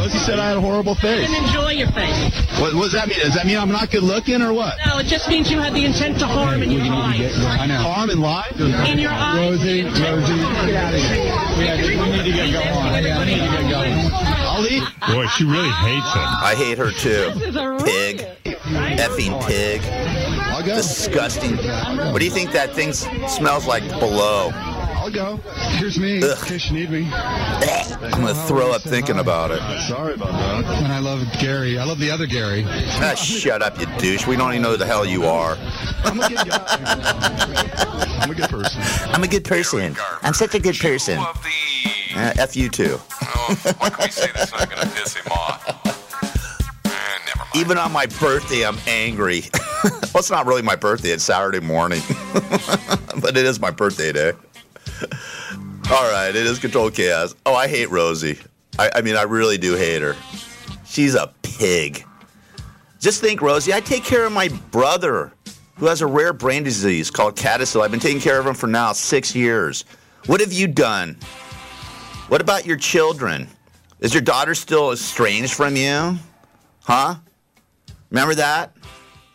you? 0.00 0.06
Rosie 0.06 0.18
said 0.18 0.38
I 0.38 0.48
had 0.48 0.56
a 0.56 0.60
horrible 0.60 0.92
I 0.92 1.00
face. 1.02 1.28
didn't 1.28 1.44
enjoy 1.46 1.72
your 1.72 1.90
face. 1.92 2.32
What, 2.60 2.74
what 2.74 2.84
does 2.84 2.92
that 2.92 3.08
mean? 3.08 3.18
Does 3.18 3.34
that 3.34 3.46
mean 3.46 3.58
I'm 3.58 3.70
not 3.70 3.90
good 3.90 4.02
looking 4.02 4.42
or 4.42 4.52
what? 4.52 4.74
No, 4.86 4.98
it 4.98 5.06
just 5.06 5.28
means 5.28 5.50
you 5.50 5.58
had 5.58 5.74
the 5.74 5.84
intent 5.84 6.18
to 6.20 6.26
harm 6.26 6.62
in 6.62 6.70
your 6.70 6.82
eyes. 6.82 7.38
I 7.44 7.66
know. 7.66 7.76
Harm 7.76 8.10
and 8.10 8.20
lie? 8.20 8.48
In 8.86 8.98
your 8.98 9.12
eyes. 9.12 9.36
Rosie, 9.36 9.84
Rosie, 9.84 9.96
get 9.96 10.74
out 10.76 10.94
of 10.94 11.00
here. 11.00 11.24
We, 11.58 11.66
have, 11.66 11.80
we 11.80 12.10
need 12.10 12.24
to 12.24 12.32
get 12.32 12.52
going. 12.52 13.04
Yeah, 13.04 13.18
we 13.18 13.24
need 13.26 13.40
to 13.40 13.50
get 13.50 13.70
going. 13.70 14.10
I'll 14.12 14.66
eat. 14.66 14.82
Boy, 15.12 15.26
she 15.28 15.44
really 15.44 15.70
hates 15.70 16.12
him. 16.12 16.22
I 16.24 16.54
hate 16.56 16.78
her 16.78 16.90
too. 16.90 17.32
Pig. 17.84 18.26
Effing 18.44 19.46
pig. 19.46 19.82
Disgusting. 20.64 21.56
What 22.12 22.18
do 22.18 22.24
you 22.24 22.30
think 22.30 22.52
that 22.52 22.74
thing 22.74 22.92
smells 22.92 23.66
like 23.66 23.88
below? 23.98 24.50
I'll 25.18 25.36
go. 25.36 25.42
Here's 25.78 25.98
me 25.98 26.16
in 26.16 26.36
case 26.44 26.70
you 26.70 26.78
need 26.78 26.90
me. 26.90 27.08
I'm 27.12 28.10
gonna 28.10 28.34
throw 28.46 28.70
up 28.70 28.82
thinking 28.82 29.18
about 29.18 29.50
it. 29.50 29.60
Sorry 29.88 30.14
about 30.14 30.30
that. 30.30 30.64
And 30.82 30.92
I 30.92 31.00
love 31.00 31.26
Gary. 31.40 31.78
I 31.78 31.84
love 31.84 31.98
the 31.98 32.10
other 32.10 32.26
Gary. 32.26 32.64
Ah, 32.66 33.14
shut 33.14 33.62
up, 33.62 33.78
you 33.80 33.86
douche. 33.98 34.26
We 34.26 34.36
don't 34.36 34.52
even 34.52 34.62
know 34.62 34.72
who 34.72 34.76
the 34.76 34.86
hell 34.86 35.04
you 35.04 35.24
are. 35.24 35.56
I'm 36.04 36.20
a 36.20 36.28
good 36.28 36.48
guy. 36.48 36.64
I'm 38.22 38.30
a 38.30 38.34
good 38.34 38.50
person. 38.50 38.82
I'm 39.12 39.22
a 39.24 39.28
good 39.28 39.44
person. 39.44 39.96
I'm 40.22 40.34
such 40.34 40.54
a 40.54 40.60
good 40.60 40.78
person. 40.78 41.18
Uh, 41.18 42.32
F 42.38 42.56
you 42.56 42.68
too. 42.68 42.96
what 43.78 43.92
can 43.92 44.04
we 44.04 44.10
say 44.10 44.28
that's 44.34 44.52
not 44.52 44.70
going 44.70 44.82
to 44.82 44.94
piss 44.94 45.14
him 45.14 45.30
off? 45.32 45.76
Even 47.54 47.78
on 47.78 47.92
my 47.92 48.06
birthday, 48.06 48.64
I'm 48.64 48.78
angry. 48.86 49.42
well, 49.84 50.16
it's 50.16 50.30
not 50.30 50.46
really 50.46 50.62
my 50.62 50.76
birthday. 50.76 51.10
It's 51.10 51.24
Saturday 51.24 51.60
morning. 51.60 52.00
but 53.20 53.36
it 53.36 53.44
is 53.44 53.60
my 53.60 53.70
birthday 53.70 54.12
day. 54.12 54.32
All 55.90 56.10
right, 56.12 56.28
it 56.28 56.36
is 56.36 56.58
Control 56.58 56.90
Chaos. 56.90 57.34
Oh, 57.46 57.54
I 57.54 57.68
hate 57.68 57.90
Rosie. 57.90 58.38
I, 58.78 58.90
I 58.96 59.00
mean, 59.02 59.16
I 59.16 59.22
really 59.22 59.58
do 59.58 59.74
hate 59.74 60.02
her. 60.02 60.16
She's 60.84 61.14
a 61.14 61.32
pig. 61.42 62.04
Just 63.00 63.20
think, 63.20 63.42
Rosie, 63.42 63.72
I 63.72 63.80
take 63.80 64.04
care 64.04 64.24
of 64.24 64.32
my 64.32 64.48
brother 64.70 65.32
who 65.76 65.86
has 65.86 66.02
a 66.02 66.06
rare 66.06 66.32
brain 66.32 66.62
disease 66.62 67.10
called 67.10 67.36
CADASIL. 67.36 67.82
I've 67.82 67.90
been 67.90 68.00
taking 68.00 68.20
care 68.20 68.38
of 68.38 68.46
him 68.46 68.54
for 68.54 68.66
now 68.66 68.92
six 68.92 69.34
years. 69.34 69.84
What 70.26 70.40
have 70.40 70.52
you 70.52 70.66
done? 70.66 71.16
What 72.28 72.40
about 72.40 72.66
your 72.66 72.76
children? 72.76 73.48
Is 74.00 74.12
your 74.14 74.20
daughter 74.20 74.54
still 74.54 74.92
estranged 74.92 75.54
from 75.54 75.76
you? 75.76 76.16
Huh? 76.82 77.16
Remember 78.10 78.34
that? 78.34 78.76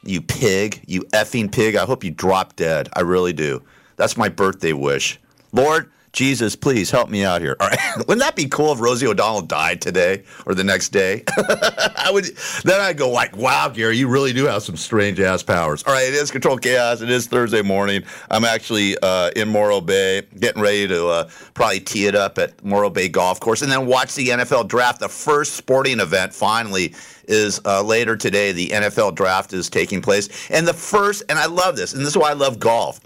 You 0.03 0.21
pig. 0.21 0.83
You 0.87 1.01
effing 1.13 1.51
pig. 1.51 1.75
I 1.75 1.85
hope 1.85 2.03
you 2.03 2.11
drop 2.11 2.55
dead. 2.55 2.89
I 2.93 3.01
really 3.01 3.33
do. 3.33 3.63
That's 3.95 4.15
my 4.15 4.29
birthday 4.29 4.73
wish. 4.73 5.19
Lord, 5.55 5.89
Jesus, 6.11 6.53
please 6.53 6.91
help 6.91 7.09
me 7.09 7.23
out 7.23 7.41
here. 7.41 7.55
All 7.59 7.67
right. 7.67 7.79
Wouldn't 7.97 8.19
that 8.19 8.35
be 8.35 8.47
cool 8.47 8.73
if 8.73 8.81
Rosie 8.81 9.07
O'Donnell 9.07 9.41
died 9.41 9.81
today 9.81 10.23
or 10.45 10.53
the 10.53 10.65
next 10.65 10.89
day? 10.89 11.23
I 11.37 12.09
would 12.11 12.25
then 12.63 12.81
I'd 12.81 12.97
go 12.97 13.09
like, 13.09 13.37
wow, 13.37 13.69
Gary, 13.69 13.97
you 13.97 14.09
really 14.09 14.33
do 14.33 14.45
have 14.45 14.63
some 14.63 14.75
strange 14.75 15.19
ass 15.19 15.43
powers. 15.43 15.83
All 15.83 15.93
right, 15.93 16.07
it 16.07 16.13
is 16.13 16.29
Control 16.29 16.57
Chaos. 16.57 17.01
It 17.01 17.09
is 17.09 17.27
Thursday 17.27 17.61
morning. 17.61 18.03
I'm 18.29 18.43
actually 18.43 18.97
uh, 19.01 19.31
in 19.35 19.47
Morro 19.47 19.79
Bay, 19.79 20.23
getting 20.39 20.61
ready 20.61 20.87
to 20.89 21.07
uh, 21.07 21.29
probably 21.53 21.79
tee 21.79 22.07
it 22.07 22.15
up 22.15 22.37
at 22.37 22.63
Morro 22.63 22.89
Bay 22.89 23.07
Golf 23.07 23.39
Course 23.39 23.61
and 23.61 23.71
then 23.71 23.85
watch 23.85 24.13
the 24.15 24.29
NFL 24.29 24.67
draft. 24.67 24.99
The 24.99 25.09
first 25.09 25.53
sporting 25.53 26.01
event 26.01 26.33
finally 26.33 26.93
is 27.29 27.61
uh, 27.65 27.81
later 27.81 28.17
today. 28.17 28.51
The 28.51 28.69
NFL 28.69 29.15
draft 29.15 29.53
is 29.53 29.69
taking 29.69 30.01
place. 30.01 30.49
And 30.49 30.67
the 30.67 30.73
first, 30.73 31.23
and 31.29 31.39
I 31.39 31.45
love 31.45 31.77
this, 31.77 31.93
and 31.93 32.01
this 32.01 32.09
is 32.09 32.17
why 32.17 32.31
I 32.31 32.33
love 32.33 32.59
golf 32.59 32.99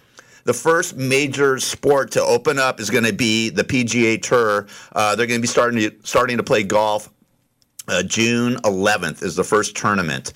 the 0.44 0.54
first 0.54 0.96
major 0.96 1.60
sport 1.60 2.12
to 2.12 2.22
open 2.22 2.60
up 2.60 2.80
is 2.80 2.90
going 2.90 3.04
to 3.04 3.14
be 3.14 3.50
the 3.50 3.64
PGA 3.64 4.22
Tour. 4.22 4.68
Uh, 4.94 5.16
they're 5.16 5.28
going 5.28 5.40
to 5.40 5.42
be 5.42 5.48
starting 5.48 5.80
to 5.80 5.96
starting 6.04 6.38
to 6.38 6.44
play 6.44 6.64
golf. 6.64 7.10
Uh, 7.88 8.04
June 8.04 8.56
11th 8.58 9.24
is 9.24 9.36
the 9.36 9.44
first 9.44 9.76
tournament. 9.76 10.34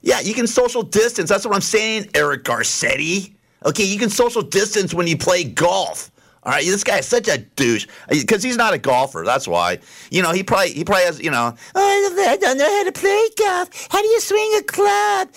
Yeah, 0.00 0.20
you 0.20 0.34
can 0.34 0.46
social 0.46 0.82
distance. 0.82 1.28
That's 1.28 1.46
what 1.46 1.54
I'm 1.54 1.60
saying, 1.60 2.10
Eric 2.14 2.44
Garcetti. 2.44 3.34
Okay, 3.64 3.84
you 3.84 3.98
can 3.98 4.10
social 4.10 4.42
distance 4.42 4.92
when 4.92 5.06
you 5.06 5.16
play 5.16 5.44
golf. 5.44 6.10
All 6.44 6.52
right, 6.52 6.64
this 6.64 6.84
guy 6.84 6.98
is 6.98 7.06
such 7.06 7.26
a 7.28 7.38
douche 7.38 7.86
because 8.10 8.42
he's 8.42 8.58
not 8.58 8.74
a 8.74 8.78
golfer. 8.78 9.22
That's 9.24 9.48
why. 9.48 9.78
You 10.10 10.22
know, 10.22 10.32
he 10.32 10.42
probably 10.42 10.74
he 10.74 10.84
probably 10.84 11.04
has. 11.04 11.22
You 11.22 11.30
know, 11.30 11.54
oh, 11.74 12.26
I 12.28 12.36
don't 12.36 12.58
know 12.58 12.64
how 12.64 12.84
to 12.84 12.92
play 12.92 13.28
golf. 13.38 13.88
How 13.90 14.02
do 14.02 14.08
you 14.08 14.20
swing 14.20 14.52
a 14.58 14.62
club? 14.62 15.28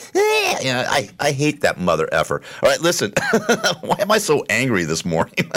You 0.61 0.73
know, 0.73 0.85
I 0.85 1.09
I 1.19 1.31
hate 1.31 1.61
that 1.61 1.79
mother 1.79 2.09
effer. 2.11 2.41
All 2.61 2.69
right, 2.69 2.81
listen. 2.81 3.13
why 3.81 3.97
am 3.99 4.11
I 4.11 4.17
so 4.17 4.43
angry 4.49 4.83
this 4.83 5.05
morning? 5.05 5.33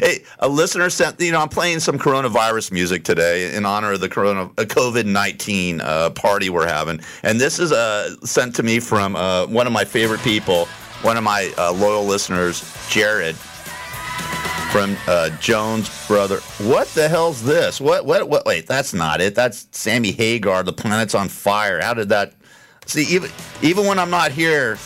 hey, 0.00 0.18
a 0.40 0.48
listener 0.48 0.90
sent. 0.90 1.18
You 1.18 1.32
know, 1.32 1.40
I'm 1.40 1.48
playing 1.48 1.80
some 1.80 1.98
coronavirus 1.98 2.72
music 2.72 3.04
today 3.04 3.54
in 3.54 3.64
honor 3.64 3.92
of 3.92 4.00
the 4.00 4.08
corona 4.10 4.48
COVID 4.48 5.06
nineteen 5.06 5.80
uh, 5.80 6.10
party 6.10 6.50
we're 6.50 6.68
having, 6.68 7.00
and 7.22 7.40
this 7.40 7.58
is 7.58 7.72
uh, 7.72 8.14
sent 8.16 8.54
to 8.56 8.62
me 8.62 8.80
from 8.80 9.16
uh, 9.16 9.46
one 9.46 9.66
of 9.66 9.72
my 9.72 9.84
favorite 9.86 10.20
people, 10.20 10.66
one 11.00 11.16
of 11.16 11.24
my 11.24 11.50
uh, 11.56 11.72
loyal 11.72 12.04
listeners, 12.04 12.70
Jared 12.90 13.34
from 14.70 14.96
uh, 15.06 15.30
Jones 15.38 16.06
brother. 16.06 16.40
What 16.58 16.88
the 16.88 17.08
hell's 17.08 17.42
this? 17.42 17.80
What? 17.80 18.06
What? 18.06 18.28
What? 18.28 18.46
Wait, 18.46 18.66
that's 18.66 18.92
not 18.92 19.20
it. 19.20 19.34
That's 19.34 19.68
Sammy 19.72 20.12
Hagar. 20.12 20.62
The 20.62 20.72
planet's 20.72 21.14
on 21.14 21.28
fire. 21.28 21.80
How 21.80 21.94
did 21.94 22.08
that? 22.10 22.34
See, 22.86 23.02
even 23.14 23.30
even 23.62 23.86
when 23.86 23.98
I'm 23.98 24.10
not 24.10 24.32
here, 24.32 24.78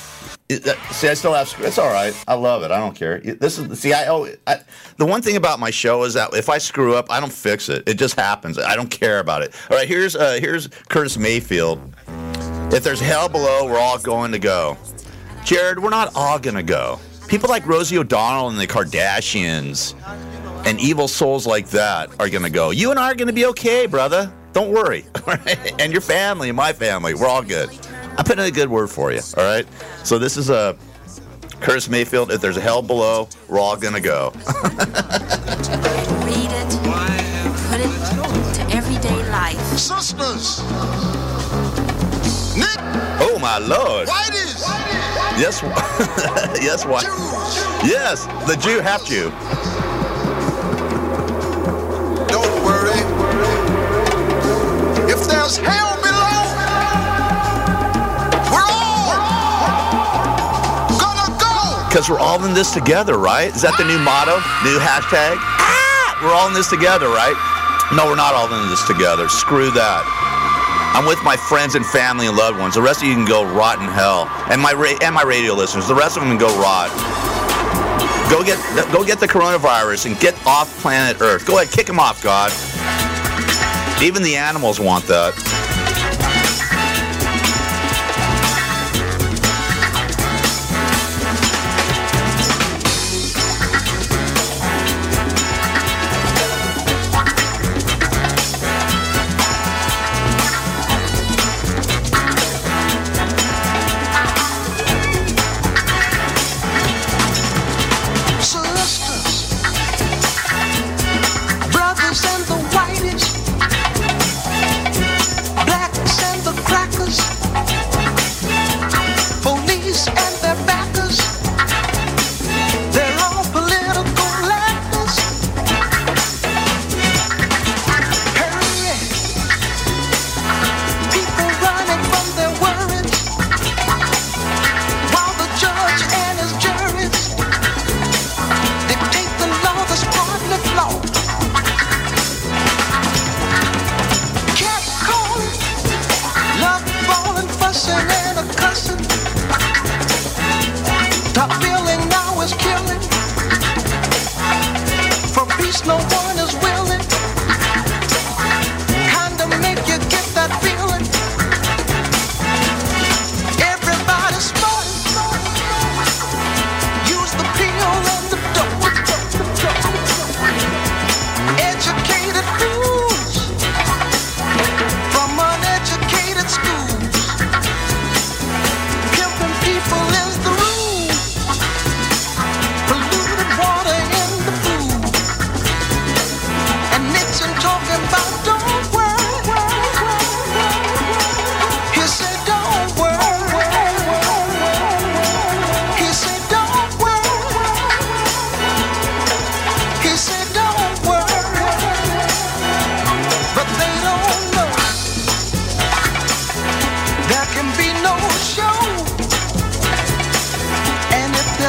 it, 0.48 0.66
uh, 0.66 0.74
see, 0.90 1.08
I 1.08 1.14
still 1.14 1.32
have. 1.32 1.54
It's 1.60 1.78
all 1.78 1.92
right. 1.92 2.14
I 2.26 2.34
love 2.34 2.62
it. 2.62 2.70
I 2.70 2.78
don't 2.78 2.94
care. 2.94 3.20
This 3.20 3.58
is 3.58 3.78
see. 3.78 3.92
I, 3.92 4.06
oh, 4.08 4.28
I 4.46 4.60
the 4.96 5.06
one 5.06 5.22
thing 5.22 5.36
about 5.36 5.60
my 5.60 5.70
show 5.70 6.02
is 6.04 6.14
that 6.14 6.34
if 6.34 6.48
I 6.48 6.58
screw 6.58 6.94
up, 6.94 7.10
I 7.10 7.20
don't 7.20 7.32
fix 7.32 7.68
it. 7.68 7.88
It 7.88 7.94
just 7.94 8.16
happens. 8.16 8.58
I 8.58 8.76
don't 8.76 8.90
care 8.90 9.18
about 9.18 9.42
it. 9.42 9.54
All 9.70 9.76
right. 9.76 9.88
Here's 9.88 10.16
uh, 10.16 10.38
here's 10.40 10.68
Curtis 10.88 11.18
Mayfield. 11.18 11.80
If 12.72 12.84
there's 12.84 13.00
hell 13.00 13.28
below, 13.28 13.66
we're 13.66 13.78
all 13.78 13.98
going 13.98 14.32
to 14.32 14.38
go. 14.38 14.76
Jared, 15.44 15.78
we're 15.78 15.90
not 15.90 16.12
all 16.14 16.38
going 16.38 16.56
to 16.56 16.62
go. 16.62 17.00
People 17.30 17.48
like 17.48 17.64
Rosie 17.64 17.96
O'Donnell 17.96 18.48
and 18.48 18.58
the 18.58 18.66
Kardashians 18.66 19.94
and 20.66 20.80
evil 20.80 21.06
souls 21.06 21.46
like 21.46 21.68
that 21.68 22.10
are 22.18 22.28
going 22.28 22.42
to 22.42 22.50
go. 22.50 22.70
You 22.70 22.90
and 22.90 22.98
I 22.98 23.12
are 23.12 23.14
going 23.14 23.28
to 23.28 23.32
be 23.32 23.46
okay, 23.46 23.86
brother. 23.86 24.32
Don't 24.52 24.72
worry. 24.72 25.04
and 25.78 25.92
your 25.92 26.00
family 26.00 26.48
and 26.48 26.56
my 26.56 26.72
family, 26.72 27.14
we're 27.14 27.28
all 27.28 27.42
good. 27.42 27.70
I 28.18 28.24
put 28.24 28.40
in 28.40 28.46
a 28.46 28.50
good 28.50 28.68
word 28.68 28.90
for 28.90 29.12
you, 29.12 29.20
all 29.36 29.44
right? 29.44 29.64
So 30.02 30.18
this 30.18 30.36
is 30.36 30.50
a 30.50 30.76
Curtis 31.60 31.88
Mayfield. 31.88 32.32
If 32.32 32.40
there's 32.40 32.56
a 32.56 32.60
hell 32.60 32.82
below, 32.82 33.28
we're 33.46 33.60
all 33.60 33.76
going 33.76 33.94
to 33.94 34.00
go. 34.00 34.32
Read 34.34 34.48
it, 36.50 36.80
put 37.70 37.80
it 37.80 37.92
to 38.56 38.62
everyday 38.76 39.30
life. 39.30 39.60
Sisters! 39.78 40.58
Oh, 40.62 41.20
my 43.40 43.58
Lord. 43.58 44.08
Whiteys! 44.08 44.60
Yes, 45.38 45.62
yes, 46.62 46.84
what? 46.84 47.04
Yes, 47.84 48.26
the 48.46 48.56
Jew, 48.56 48.80
half 48.80 49.04
Jew. 49.06 49.30
Don't 52.28 52.64
worry. 52.64 53.00
If 55.10 55.26
there's 55.26 55.56
hell 55.56 55.96
below, 56.02 56.42
we're 58.52 58.68
all 58.68 59.40
gonna 61.00 61.38
go. 61.40 61.88
Because 61.88 62.10
we're 62.10 62.18
all 62.18 62.44
in 62.44 62.52
this 62.54 62.70
together, 62.72 63.16
right? 63.18 63.54
Is 63.54 63.62
that 63.62 63.76
the 63.78 63.84
new 63.84 63.98
motto? 63.98 64.36
New 64.64 64.78
hashtag? 64.78 65.36
Ah! 65.40 66.20
We're 66.22 66.34
all 66.34 66.48
in 66.48 66.54
this 66.54 66.68
together, 66.68 67.08
right? 67.08 67.34
No, 67.96 68.06
we're 68.06 68.16
not 68.16 68.34
all 68.34 68.52
in 68.52 68.68
this 68.68 68.86
together. 68.86 69.28
Screw 69.28 69.70
that. 69.72 70.19
I'm 70.92 71.06
with 71.06 71.22
my 71.22 71.36
friends 71.36 71.76
and 71.76 71.86
family 71.86 72.26
and 72.26 72.36
loved 72.36 72.58
ones. 72.58 72.74
The 72.74 72.82
rest 72.82 73.02
of 73.02 73.08
you 73.08 73.14
can 73.14 73.24
go 73.24 73.44
rot 73.44 73.78
in 73.80 73.86
hell. 73.88 74.26
And 74.50 74.60
my 74.60 74.72
ra- 74.72 74.98
and 75.00 75.14
my 75.14 75.22
radio 75.22 75.54
listeners, 75.54 75.86
the 75.86 75.94
rest 75.94 76.16
of 76.16 76.22
them 76.22 76.30
can 76.30 76.38
go 76.38 76.50
rot. 76.60 76.90
Go 78.28 78.42
get 78.42 78.58
go 78.92 79.04
get 79.04 79.18
the 79.18 79.28
coronavirus 79.28 80.06
and 80.06 80.18
get 80.20 80.34
off 80.46 80.68
planet 80.80 81.20
Earth. 81.20 81.46
Go 81.46 81.58
ahead, 81.58 81.72
kick 81.72 81.86
them 81.86 81.98
off, 81.98 82.22
God. 82.22 82.50
Even 84.02 84.22
the 84.22 84.34
animals 84.36 84.80
want 84.80 85.04
that. 85.06 85.34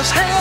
as 0.01 0.09
hell. 0.09 0.40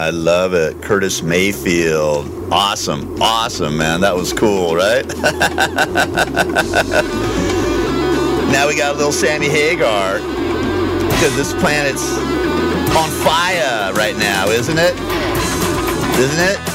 I 0.00 0.08
love 0.08 0.54
it. 0.54 0.80
Curtis 0.80 1.20
Mayfield. 1.22 2.50
Awesome. 2.50 3.20
Awesome, 3.20 3.76
man. 3.76 4.00
That 4.00 4.16
was 4.16 4.32
cool, 4.32 4.74
right? 4.74 5.06
now 8.50 8.66
we 8.66 8.74
got 8.74 8.94
a 8.94 8.96
little 8.96 9.12
Sammy 9.12 9.50
Hagar 9.50 10.20
because 11.10 11.36
this 11.36 11.52
planet's 11.60 12.16
on 12.96 13.10
fire 13.22 13.92
right 13.92 14.16
now, 14.16 14.48
isn't 14.48 14.78
it? 14.78 14.94
Isn't 16.18 16.48
it? 16.48 16.69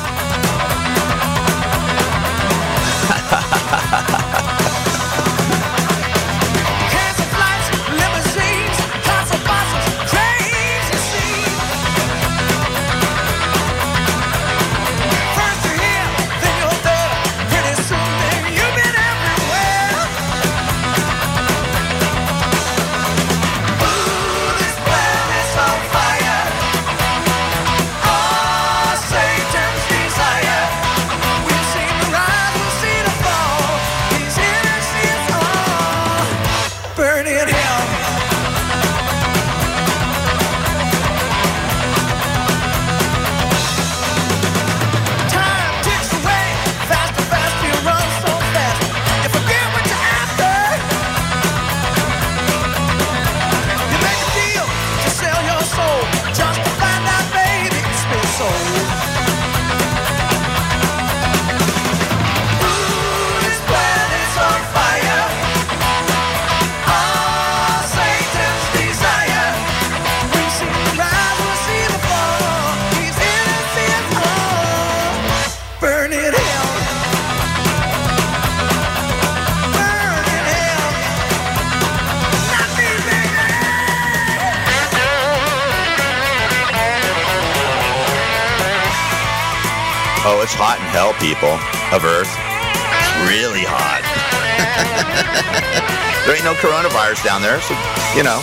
Down 97.26 97.42
there, 97.42 97.60
so, 97.60 97.74
you 98.16 98.22
know. 98.24 98.40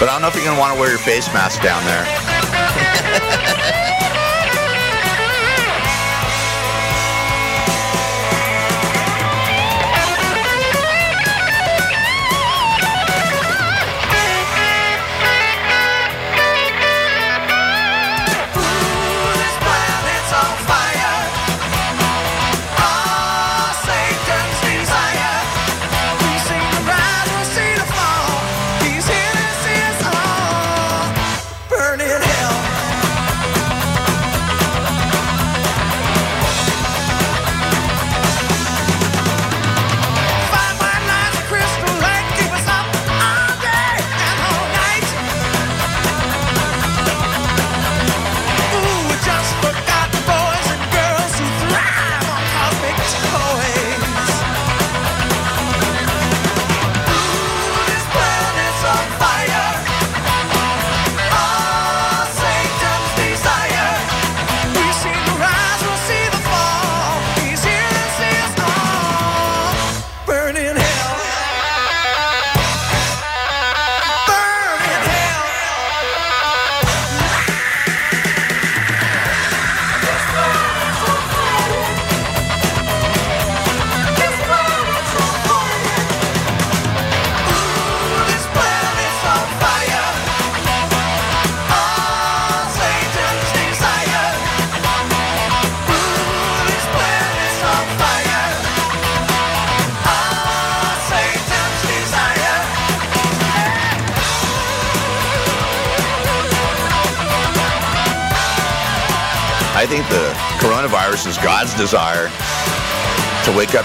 But 0.00 0.08
I 0.08 0.12
don't 0.16 0.22
know 0.22 0.28
if 0.28 0.34
you're 0.34 0.44
to 0.56 0.60
want 0.60 0.74
to 0.74 0.80
wear 0.80 0.88
your 0.88 0.98
face 0.98 1.28
mask 1.32 1.62
down 1.62 1.84
there. 1.84 3.58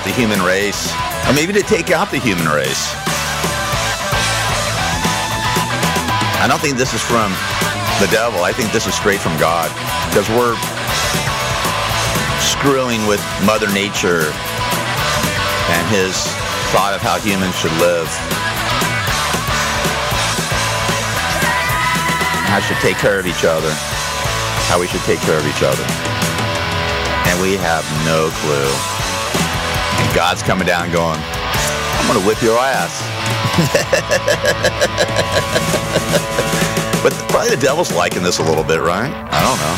the 0.07 0.13
human 0.13 0.39
race, 0.39 0.87
or 1.27 1.33
maybe 1.33 1.51
to 1.51 1.61
take 1.63 1.91
out 1.91 2.09
the 2.09 2.17
human 2.17 2.47
race. 2.47 2.95
I 6.39 6.47
don't 6.47 6.61
think 6.63 6.77
this 6.77 6.93
is 6.95 7.03
from 7.03 7.35
the 7.99 8.07
devil. 8.07 8.39
I 8.39 8.55
think 8.55 8.71
this 8.71 8.87
is 8.87 8.95
straight 8.95 9.19
from 9.19 9.35
God, 9.35 9.67
because 10.07 10.31
we're 10.31 10.55
screwing 12.39 13.03
with 13.03 13.19
Mother 13.43 13.67
Nature 13.75 14.31
and 15.75 15.83
his 15.91 16.15
thought 16.71 16.95
of 16.95 17.03
how 17.03 17.19
humans 17.19 17.59
should 17.59 17.75
live. 17.83 18.07
How 22.47 22.63
should 22.63 22.79
take 22.79 22.95
care 22.95 23.19
of 23.19 23.27
each 23.27 23.43
other. 23.43 23.75
How 24.71 24.79
we 24.79 24.87
should 24.87 25.03
take 25.03 25.19
care 25.27 25.35
of 25.35 25.43
each 25.43 25.63
other. 25.67 25.83
And 27.27 27.41
we 27.43 27.59
have 27.59 27.83
no 28.07 28.31
clue. 28.39 28.96
God's 30.17 30.41
coming 30.41 30.65
down 30.65 30.91
going, 30.91 31.19
I'm 31.21 32.07
going 32.09 32.19
to 32.19 32.25
whip 32.25 32.41
your 32.41 32.57
ass. 32.57 33.05
but 37.03 37.13
probably 37.29 37.53
the 37.53 37.61
devil's 37.61 37.93
liking 37.93 38.23
this 38.23 38.39
a 38.39 38.43
little 38.43 38.63
bit, 38.63 38.81
right? 38.81 39.13
I 39.13 39.39
don't 39.45 39.59
know. 39.61 39.77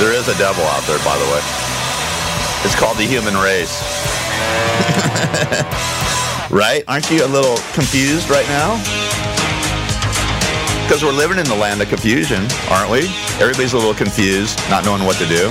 there 0.00 0.16
is 0.16 0.26
a 0.28 0.38
devil 0.38 0.64
out 0.64 0.80
there, 0.88 0.96
by 1.04 1.18
the 1.20 1.28
way. 1.36 1.44
It's 2.64 2.74
called 2.74 2.96
the 2.96 3.04
human 3.04 3.36
race. 3.36 3.76
right? 6.50 6.82
Aren't 6.88 7.10
you 7.10 7.26
a 7.26 7.28
little 7.28 7.58
confused 7.74 8.30
right 8.30 8.48
now? 8.48 8.80
Because 10.88 11.04
we're 11.04 11.12
living 11.12 11.36
in 11.36 11.44
the 11.44 11.56
land 11.56 11.82
of 11.82 11.90
confusion, 11.90 12.48
aren't 12.70 12.90
we? 12.90 13.00
Everybody's 13.36 13.74
a 13.74 13.76
little 13.76 13.92
confused, 13.92 14.58
not 14.70 14.86
knowing 14.86 15.04
what 15.04 15.16
to 15.16 15.26
do. 15.26 15.50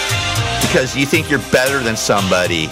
because 0.61 0.95
you 0.95 1.05
think 1.05 1.29
you're 1.29 1.39
better 1.51 1.79
than 1.79 1.97
somebody. 1.97 2.69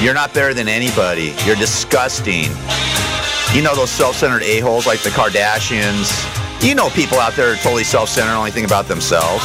You're 0.00 0.14
not 0.14 0.32
better 0.34 0.54
than 0.54 0.68
anybody. 0.68 1.34
You're 1.44 1.56
disgusting. 1.56 2.50
You 3.54 3.62
know 3.62 3.74
those 3.74 3.90
self-centered 3.90 4.42
a-holes 4.42 4.86
like 4.86 5.00
the 5.02 5.10
Kardashians. 5.10 6.10
You 6.62 6.74
know 6.74 6.90
people 6.90 7.18
out 7.18 7.34
there 7.34 7.52
are 7.52 7.56
totally 7.56 7.84
self-centered, 7.84 8.32
only 8.32 8.50
think 8.50 8.66
about 8.66 8.86
themselves. 8.86 9.44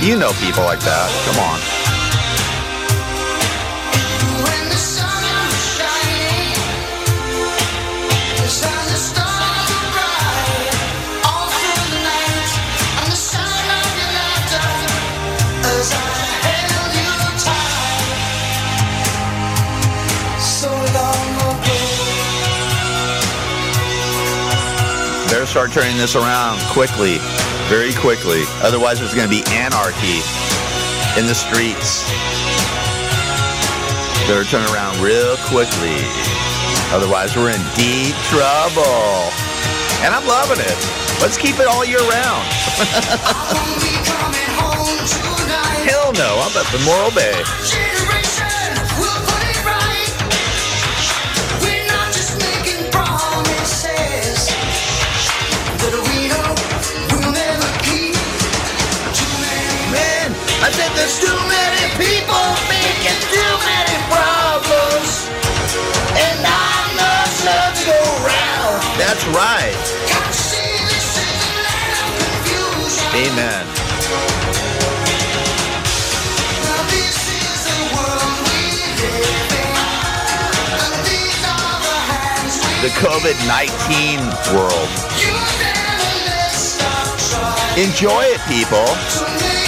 You 0.00 0.16
know 0.16 0.32
people 0.40 0.64
like 0.64 0.80
that. 0.80 1.08
Come 1.26 1.42
on. 1.42 1.79
Start 25.50 25.72
turning 25.72 25.96
this 25.96 26.14
around 26.14 26.60
quickly, 26.70 27.18
very 27.66 27.92
quickly. 27.92 28.44
Otherwise, 28.62 29.00
there's 29.00 29.14
going 29.14 29.28
to 29.28 29.34
be 29.34 29.42
anarchy 29.50 30.22
in 31.18 31.26
the 31.26 31.34
streets. 31.34 32.06
Better 34.30 34.46
turn 34.46 34.62
around 34.70 34.94
real 35.02 35.34
quickly. 35.50 35.98
Otherwise, 36.94 37.34
we're 37.34 37.50
in 37.50 37.58
deep 37.74 38.14
trouble. 38.30 39.26
And 40.06 40.14
I'm 40.14 40.24
loving 40.24 40.62
it. 40.62 40.78
Let's 41.18 41.36
keep 41.36 41.58
it 41.58 41.66
all 41.66 41.84
year 41.84 41.98
round. 41.98 42.46
Hell 45.82 46.12
no, 46.14 46.46
I'm 46.46 46.54
up 46.54 46.72
in 46.72 46.80
Morro 46.86 47.10
Bay. 47.10 47.89
We 73.12 73.24
The 82.80 82.88
COVID 82.96 83.36
19 83.46 84.20
world. 84.54 84.90
Enjoy 87.76 88.22
it, 88.22 88.40
people. 88.48 89.59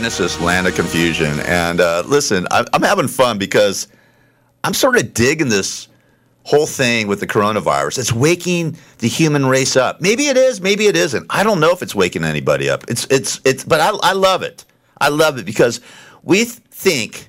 Genesis, 0.00 0.40
land 0.40 0.66
of 0.66 0.74
confusion. 0.74 1.40
And 1.40 1.78
uh, 1.78 2.02
listen, 2.06 2.46
I'm 2.50 2.80
having 2.80 3.06
fun 3.06 3.36
because 3.36 3.86
I'm 4.64 4.72
sort 4.72 4.96
of 4.96 5.12
digging 5.12 5.50
this 5.50 5.88
whole 6.44 6.64
thing 6.64 7.06
with 7.06 7.20
the 7.20 7.26
coronavirus. 7.26 7.98
It's 7.98 8.10
waking 8.10 8.78
the 8.96 9.08
human 9.08 9.44
race 9.44 9.76
up. 9.76 10.00
Maybe 10.00 10.28
it 10.28 10.38
is, 10.38 10.62
maybe 10.62 10.86
it 10.86 10.96
isn't. 10.96 11.26
I 11.28 11.42
don't 11.42 11.60
know 11.60 11.70
if 11.72 11.82
it's 11.82 11.94
waking 11.94 12.24
anybody 12.24 12.70
up. 12.70 12.84
It's 12.88 13.06
it's 13.10 13.42
it's. 13.44 13.62
But 13.62 13.80
I 13.80 13.90
I 14.02 14.14
love 14.14 14.42
it. 14.42 14.64
I 14.98 15.10
love 15.10 15.36
it 15.36 15.44
because 15.44 15.82
we 16.22 16.46
th- 16.46 16.60
think 16.70 17.28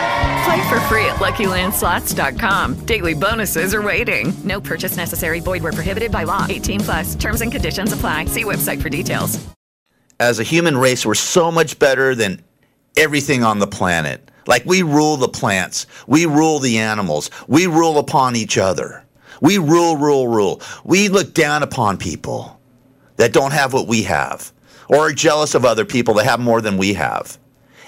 Play 0.45 0.69
for 0.69 0.79
free 0.81 1.05
at 1.05 1.17
LuckyLandSlots.com. 1.17 2.85
Daily 2.85 3.13
bonuses 3.13 3.73
are 3.73 3.81
waiting. 3.81 4.33
No 4.43 4.59
purchase 4.61 4.97
necessary. 4.97 5.39
Void 5.39 5.63
where 5.63 5.71
prohibited 5.73 6.11
by 6.11 6.23
law. 6.23 6.45
18 6.49 6.79
plus. 6.81 7.15
Terms 7.15 7.41
and 7.41 7.51
conditions 7.51 7.93
apply. 7.93 8.25
See 8.25 8.43
website 8.43 8.81
for 8.81 8.89
details. 8.89 9.39
as 10.19 10.39
a 10.39 10.43
human 10.43 10.77
race, 10.77 11.05
we're 11.05 11.15
so 11.15 11.51
much 11.51 11.79
better 11.79 12.13
than 12.15 12.43
everything 12.95 13.43
on 13.43 13.59
the 13.59 13.67
planet. 13.67 14.29
Like 14.47 14.65
we 14.65 14.83
rule 14.83 15.17
the 15.17 15.27
plants, 15.27 15.87
we 16.07 16.25
rule 16.25 16.59
the 16.59 16.77
animals, 16.77 17.29
we 17.47 17.65
rule 17.67 17.97
upon 17.97 18.35
each 18.35 18.57
other. 18.57 19.03
We 19.41 19.57
rule, 19.57 19.97
rule, 19.97 20.27
rule. 20.27 20.61
We 20.83 21.09
look 21.09 21.33
down 21.33 21.63
upon 21.63 21.97
people 21.97 22.59
that 23.17 23.33
don't 23.33 23.51
have 23.53 23.73
what 23.73 23.87
we 23.87 24.03
have 24.03 24.51
or 24.89 24.97
are 24.97 25.13
jealous 25.13 25.55
of 25.55 25.65
other 25.65 25.85
people 25.85 26.13
that 26.15 26.25
have 26.25 26.39
more 26.39 26.61
than 26.61 26.77
we 26.77 26.93
have. 26.93 27.39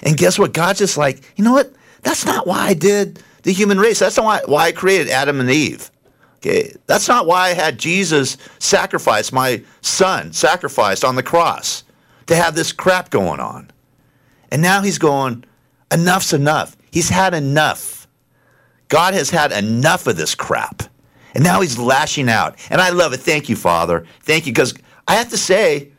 And 0.02 0.16
guess 0.16 0.38
what? 0.38 0.52
God's 0.52 0.80
just 0.80 0.96
like, 0.96 1.22
you 1.36 1.44
know 1.44 1.52
what? 1.52 1.72
That's 2.04 2.24
not 2.24 2.46
why 2.46 2.68
I 2.68 2.74
did 2.74 3.20
the 3.42 3.52
human 3.52 3.80
race. 3.80 3.98
That's 3.98 4.16
not 4.16 4.24
why, 4.24 4.40
why 4.46 4.66
I 4.66 4.72
created 4.72 5.08
Adam 5.08 5.40
and 5.40 5.50
Eve. 5.50 5.90
Okay, 6.36 6.74
that's 6.86 7.08
not 7.08 7.26
why 7.26 7.48
I 7.48 7.54
had 7.54 7.78
Jesus 7.78 8.36
sacrifice 8.58 9.32
my 9.32 9.64
son, 9.80 10.32
sacrificed 10.32 11.02
on 11.02 11.16
the 11.16 11.22
cross 11.22 11.84
to 12.26 12.36
have 12.36 12.54
this 12.54 12.70
crap 12.70 13.10
going 13.10 13.40
on. 13.40 13.70
And 14.50 14.60
now 14.60 14.82
he's 14.82 14.98
going, 14.98 15.44
enough's 15.90 16.34
enough. 16.34 16.76
He's 16.90 17.08
had 17.08 17.32
enough. 17.32 18.06
God 18.88 19.14
has 19.14 19.30
had 19.30 19.52
enough 19.52 20.06
of 20.06 20.16
this 20.16 20.34
crap. 20.34 20.82
And 21.34 21.42
now 21.42 21.62
he's 21.62 21.78
lashing 21.78 22.28
out. 22.28 22.56
And 22.70 22.80
I 22.80 22.90
love 22.90 23.14
it. 23.14 23.20
Thank 23.20 23.48
you, 23.48 23.56
Father. 23.56 24.06
Thank 24.22 24.46
you. 24.46 24.52
Because 24.52 24.74
I 25.08 25.14
have 25.16 25.30
to 25.30 25.38
say, 25.38 25.92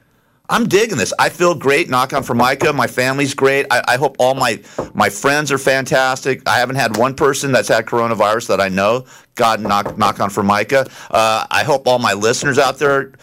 I'm 0.50 0.68
digging 0.68 0.98
this. 0.98 1.14
I 1.18 1.30
feel 1.30 1.56
great. 1.56 1.90
Knock 1.90 2.14
on 2.14 2.24
Formica. 2.24 2.72
My 2.74 2.88
family's 2.88 3.34
great. 3.34 3.66
I, 3.72 3.84
I 3.88 3.98
hope 3.98 4.16
all 4.20 4.36
my 4.36 4.62
my 4.94 5.10
friends 5.10 5.52
are 5.52 5.58
fantastic. 5.58 6.48
I 6.48 6.60
haven't 6.60 6.76
had 6.76 6.98
one 6.98 7.16
person 7.16 7.52
that's 7.52 7.68
had 7.68 7.86
coronavirus 7.86 8.48
that 8.50 8.62
I 8.62 8.70
know. 8.70 9.06
God, 9.36 9.62
knock 9.62 9.98
knock 9.98 10.20
on 10.20 10.30
Formica. 10.30 10.88
Uh, 11.10 11.46
I 11.50 11.64
hope 11.64 11.88
all 11.88 12.00
my 12.00 12.14
listeners 12.14 12.60
out 12.60 12.78
there 12.78 13.14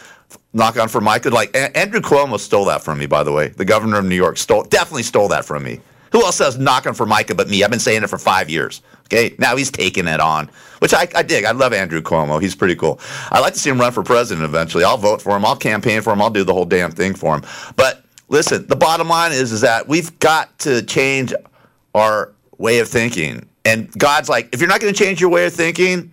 knock 0.53 0.77
on 0.79 0.89
Formica. 0.89 1.31
Like 1.31 1.55
A- 1.55 1.77
Andrew 1.77 2.01
Cuomo 2.01 2.39
stole 2.39 2.65
that 2.67 2.83
from 2.83 2.99
me, 2.99 3.07
by 3.07 3.23
the 3.23 3.33
way. 3.33 3.49
The 3.49 3.65
governor 3.65 3.99
of 3.99 4.05
New 4.05 4.17
York 4.17 4.37
stole 4.37 4.65
definitely 4.65 5.05
stole 5.05 5.29
that 5.29 5.45
from 5.45 5.63
me. 5.63 5.81
Who 6.13 6.23
else 6.23 6.37
says 6.37 6.59
knock 6.59 6.87
on 6.87 6.95
Formica 6.95 7.35
but 7.35 7.49
me? 7.49 7.65
I've 7.65 7.71
been 7.71 7.81
saying 7.81 8.03
it 8.03 8.09
for 8.09 8.19
five 8.19 8.49
years. 8.49 8.83
Okay, 9.07 9.35
now 9.39 9.57
he's 9.57 9.71
taking 9.71 10.07
it 10.07 10.21
on, 10.21 10.51
which 10.79 10.95
I, 10.95 11.09
I 11.15 11.23
dig. 11.23 11.45
I 11.45 11.51
love 11.51 11.73
Andrew 11.73 12.01
Cuomo. 12.01 12.41
He's 12.41 12.55
pretty 12.55 12.77
cool. 12.77 13.01
I'd 13.31 13.41
like 13.41 13.55
to 13.55 13.59
see 13.59 13.69
him 13.69 13.81
run 13.81 13.93
for 13.93 14.03
president 14.03 14.45
eventually. 14.45 14.85
I'll 14.85 14.97
vote 14.97 15.21
for 15.21 15.37
him. 15.37 15.45
I'll 15.45 15.57
campaign 15.57 16.01
for 16.03 16.13
him. 16.13 16.23
I'll 16.23 16.31
do 16.31 16.45
the 16.45 16.55
whole 16.55 16.65
damn 16.65 16.93
thing 16.93 17.15
for 17.15 17.35
him. 17.35 17.43
But 17.77 18.05
listen, 18.29 18.67
the 18.69 18.77
bottom 18.77 19.09
line 19.09 19.33
is, 19.33 19.53
is 19.53 19.61
that 19.63 19.89
we've 19.89 20.19
got 20.19 20.59
to 20.61 20.83
change 20.83 21.35
our 21.95 22.33
way 22.59 22.79
of 22.79 22.89
thinking. 22.89 23.47
And 23.65 23.91
God's 23.99 24.29
like, 24.29 24.49
if 24.53 24.61
you're 24.61 24.69
not 24.69 24.81
going 24.81 24.93
to 24.93 24.99
change 24.99 25.21
your 25.21 25.31
way 25.31 25.47
of 25.47 25.53
thinking, 25.53 26.11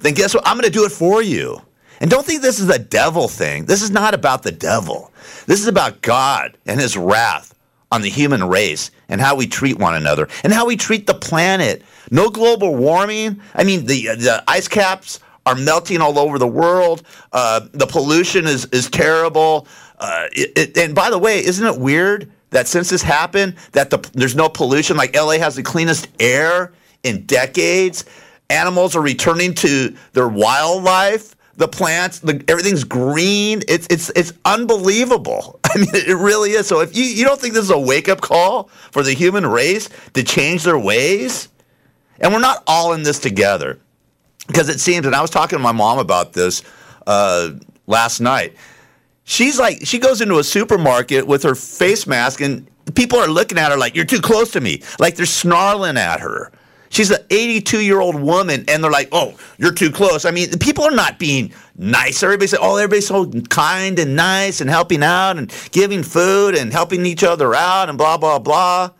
then 0.00 0.14
guess 0.14 0.34
what? 0.34 0.46
I'm 0.46 0.56
going 0.56 0.70
to 0.70 0.76
do 0.76 0.84
it 0.84 0.92
for 0.92 1.22
you. 1.22 1.60
And 2.00 2.10
don't 2.10 2.24
think 2.24 2.42
this 2.42 2.58
is 2.58 2.68
a 2.68 2.78
devil 2.78 3.28
thing. 3.28 3.66
This 3.66 3.82
is 3.82 3.90
not 3.90 4.14
about 4.14 4.42
the 4.42 4.52
devil. 4.52 5.12
This 5.46 5.60
is 5.60 5.66
about 5.66 6.02
God 6.02 6.56
and 6.66 6.80
his 6.80 6.96
wrath 6.96 7.54
on 7.92 8.02
the 8.02 8.08
human 8.08 8.44
race 8.44 8.90
and 9.08 9.20
how 9.20 9.34
we 9.34 9.46
treat 9.46 9.78
one 9.78 9.94
another 9.94 10.28
and 10.44 10.52
how 10.52 10.66
we 10.66 10.76
treat 10.76 11.06
the 11.06 11.14
planet. 11.14 11.82
No 12.10 12.30
global 12.30 12.74
warming. 12.76 13.40
I 13.54 13.64
mean, 13.64 13.86
the, 13.86 14.14
the 14.16 14.44
ice 14.46 14.68
caps 14.68 15.20
are 15.46 15.54
melting 15.54 16.00
all 16.00 16.18
over 16.18 16.38
the 16.38 16.46
world. 16.46 17.02
Uh, 17.32 17.60
the 17.72 17.86
pollution 17.86 18.46
is, 18.46 18.66
is 18.66 18.88
terrible. 18.88 19.66
Uh, 19.98 20.26
it, 20.32 20.56
it, 20.56 20.78
and 20.78 20.94
by 20.94 21.10
the 21.10 21.18
way, 21.18 21.44
isn't 21.44 21.66
it 21.66 21.80
weird 21.80 22.30
that 22.50 22.68
since 22.68 22.90
this 22.90 23.02
happened, 23.02 23.56
that 23.72 23.90
the, 23.90 23.98
there's 24.12 24.36
no 24.36 24.48
pollution? 24.48 24.96
Like 24.96 25.14
LA 25.16 25.38
has 25.38 25.56
the 25.56 25.62
cleanest 25.62 26.08
air 26.20 26.72
in 27.02 27.24
decades. 27.26 28.04
Animals 28.50 28.94
are 28.96 29.02
returning 29.02 29.54
to 29.54 29.94
their 30.12 30.28
wildlife. 30.28 31.34
The 31.56 31.68
plants, 31.68 32.20
the, 32.20 32.42
everything's 32.48 32.84
green. 32.84 33.62
It's 33.68 33.86
it's 33.90 34.10
it's 34.16 34.32
unbelievable. 34.44 35.60
I 35.64 35.78
mean, 35.78 35.88
it 35.92 36.16
really 36.16 36.52
is. 36.52 36.66
So 36.66 36.80
if 36.80 36.96
you, 36.96 37.04
you 37.04 37.24
don't 37.24 37.40
think 37.40 37.54
this 37.54 37.64
is 37.64 37.70
a 37.70 37.78
wake 37.78 38.08
up 38.08 38.20
call 38.20 38.64
for 38.92 39.02
the 39.02 39.12
human 39.12 39.46
race 39.46 39.88
to 40.14 40.22
change 40.22 40.64
their 40.64 40.78
ways, 40.78 41.48
and 42.20 42.32
we're 42.32 42.40
not 42.40 42.62
all 42.66 42.92
in 42.92 43.02
this 43.02 43.18
together, 43.18 43.78
because 44.46 44.68
it 44.68 44.80
seems. 44.80 45.06
And 45.06 45.14
I 45.14 45.20
was 45.20 45.30
talking 45.30 45.58
to 45.58 45.62
my 45.62 45.72
mom 45.72 45.98
about 45.98 46.32
this 46.32 46.62
uh, 47.06 47.50
last 47.86 48.20
night. 48.20 48.54
She's 49.24 49.58
like, 49.58 49.86
she 49.86 49.98
goes 49.98 50.20
into 50.20 50.38
a 50.38 50.44
supermarket 50.44 51.26
with 51.26 51.42
her 51.42 51.54
face 51.54 52.06
mask, 52.06 52.40
and 52.40 52.66
people 52.94 53.18
are 53.18 53.28
looking 53.28 53.58
at 53.58 53.70
her 53.70 53.76
like, 53.76 53.94
"You're 53.94 54.04
too 54.04 54.20
close 54.20 54.50
to 54.52 54.60
me." 54.60 54.82
Like 54.98 55.16
they're 55.16 55.26
snarling 55.26 55.96
at 55.96 56.20
her. 56.20 56.52
She's 56.90 57.10
an 57.12 57.24
82 57.30 57.80
year 57.80 58.00
old 58.00 58.20
woman, 58.20 58.64
and 58.68 58.82
they're 58.82 58.90
like, 58.90 59.08
"Oh, 59.12 59.34
you're 59.58 59.72
too 59.72 59.90
close." 59.90 60.24
I 60.24 60.32
mean, 60.32 60.50
people 60.58 60.84
are 60.84 60.90
not 60.90 61.18
being 61.20 61.52
nice. 61.76 62.22
Everybody's 62.22 62.52
oh, 62.54 62.76
everybody's 62.76 63.06
so 63.06 63.30
kind 63.48 63.98
and 63.98 64.16
nice 64.16 64.60
and 64.60 64.68
helping 64.68 65.02
out 65.02 65.38
and 65.38 65.54
giving 65.70 66.02
food 66.02 66.56
and 66.56 66.72
helping 66.72 67.06
each 67.06 67.22
other 67.22 67.54
out 67.54 67.88
and 67.88 67.96
blah 67.96 68.18
blah 68.18 68.40
blah. 68.40 68.90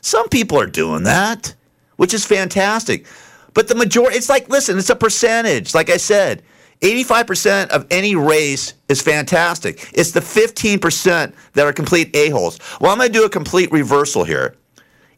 Some 0.00 0.28
people 0.30 0.58
are 0.58 0.66
doing 0.66 1.04
that, 1.04 1.54
which 1.96 2.14
is 2.14 2.24
fantastic. 2.24 3.06
But 3.52 3.68
the 3.68 3.74
majority, 3.74 4.16
it's 4.16 4.28
like, 4.28 4.48
listen, 4.48 4.78
it's 4.78 4.90
a 4.90 4.96
percentage. 4.96 5.74
Like 5.74 5.88
I 5.88 5.96
said, 5.96 6.42
85% 6.80 7.68
of 7.68 7.86
any 7.90 8.16
race 8.16 8.74
is 8.88 9.00
fantastic. 9.00 9.90
It's 9.94 10.10
the 10.10 10.20
15% 10.20 11.32
that 11.52 11.66
are 11.66 11.72
complete 11.72 12.14
a-holes. 12.14 12.58
Well, 12.80 12.90
I'm 12.90 12.98
going 12.98 13.12
to 13.12 13.18
do 13.18 13.24
a 13.24 13.30
complete 13.30 13.70
reversal 13.70 14.24
here. 14.24 14.56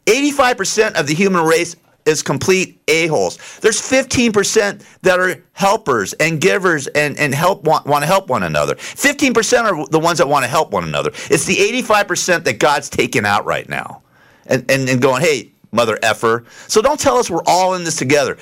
85% 0.05 0.93
of 0.93 1.07
the 1.07 1.13
human 1.13 1.43
race 1.43 1.75
is 2.07 2.23
complete 2.23 2.81
a-holes. 2.87 3.37
There's 3.59 3.81
15% 3.81 4.83
that 5.01 5.19
are 5.19 5.43
helpers 5.53 6.13
and 6.13 6.39
givers 6.39 6.87
and, 6.87 7.17
and 7.17 7.33
help 7.35 7.63
want, 7.63 7.85
want 7.85 8.03
to 8.03 8.07
help 8.07 8.29
one 8.29 8.43
another. 8.43 8.75
15% 8.75 9.63
are 9.63 9.87
the 9.87 9.99
ones 9.99 10.17
that 10.19 10.27
want 10.27 10.43
to 10.43 10.49
help 10.49 10.71
one 10.71 10.83
another. 10.83 11.11
It's 11.29 11.45
the 11.45 11.55
85% 11.55 12.45
that 12.45 12.59
God's 12.59 12.89
taken 12.89 13.25
out 13.25 13.45
right 13.45 13.67
now. 13.67 14.01
And, 14.45 14.69
and, 14.71 14.87
and 14.87 15.01
going, 15.01 15.21
hey, 15.21 15.51
mother 15.71 15.99
effer. 16.01 16.45
So 16.67 16.81
don't 16.81 16.99
tell 16.99 17.17
us 17.17 17.29
we're 17.29 17.43
all 17.45 17.73
in 17.73 17.83
this 17.83 17.97
together. 17.97 18.37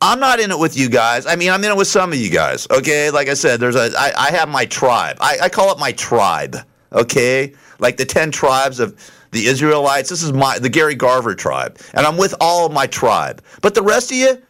I'm 0.00 0.20
not 0.20 0.40
in 0.40 0.50
it 0.50 0.58
with 0.58 0.76
you 0.76 0.88
guys. 0.88 1.26
I 1.26 1.36
mean, 1.36 1.50
I'm 1.50 1.62
in 1.64 1.70
it 1.70 1.76
with 1.76 1.88
some 1.88 2.12
of 2.12 2.18
you 2.18 2.30
guys. 2.30 2.66
Okay, 2.70 3.10
like 3.10 3.28
I 3.28 3.34
said, 3.34 3.60
there's 3.60 3.76
a. 3.76 3.90
I, 3.96 4.12
I 4.16 4.30
have 4.32 4.48
my 4.48 4.66
tribe. 4.66 5.16
I, 5.20 5.38
I 5.42 5.48
call 5.48 5.72
it 5.72 5.78
my 5.78 5.92
tribe. 5.92 6.56
Okay, 6.92 7.54
like 7.78 7.96
the 7.96 8.04
ten 8.04 8.30
tribes 8.30 8.80
of 8.80 8.98
the 9.34 9.46
Israelites. 9.46 10.08
This 10.08 10.22
is 10.22 10.32
my 10.32 10.58
the 10.58 10.70
Gary 10.70 10.94
Garver 10.94 11.34
tribe, 11.34 11.78
and 11.92 12.06
I'm 12.06 12.16
with 12.16 12.34
all 12.40 12.64
of 12.64 12.72
my 12.72 12.86
tribe. 12.86 13.42
But 13.60 13.74
the 13.74 13.82
rest 13.82 14.10
of 14.10 14.16
you, 14.16 14.40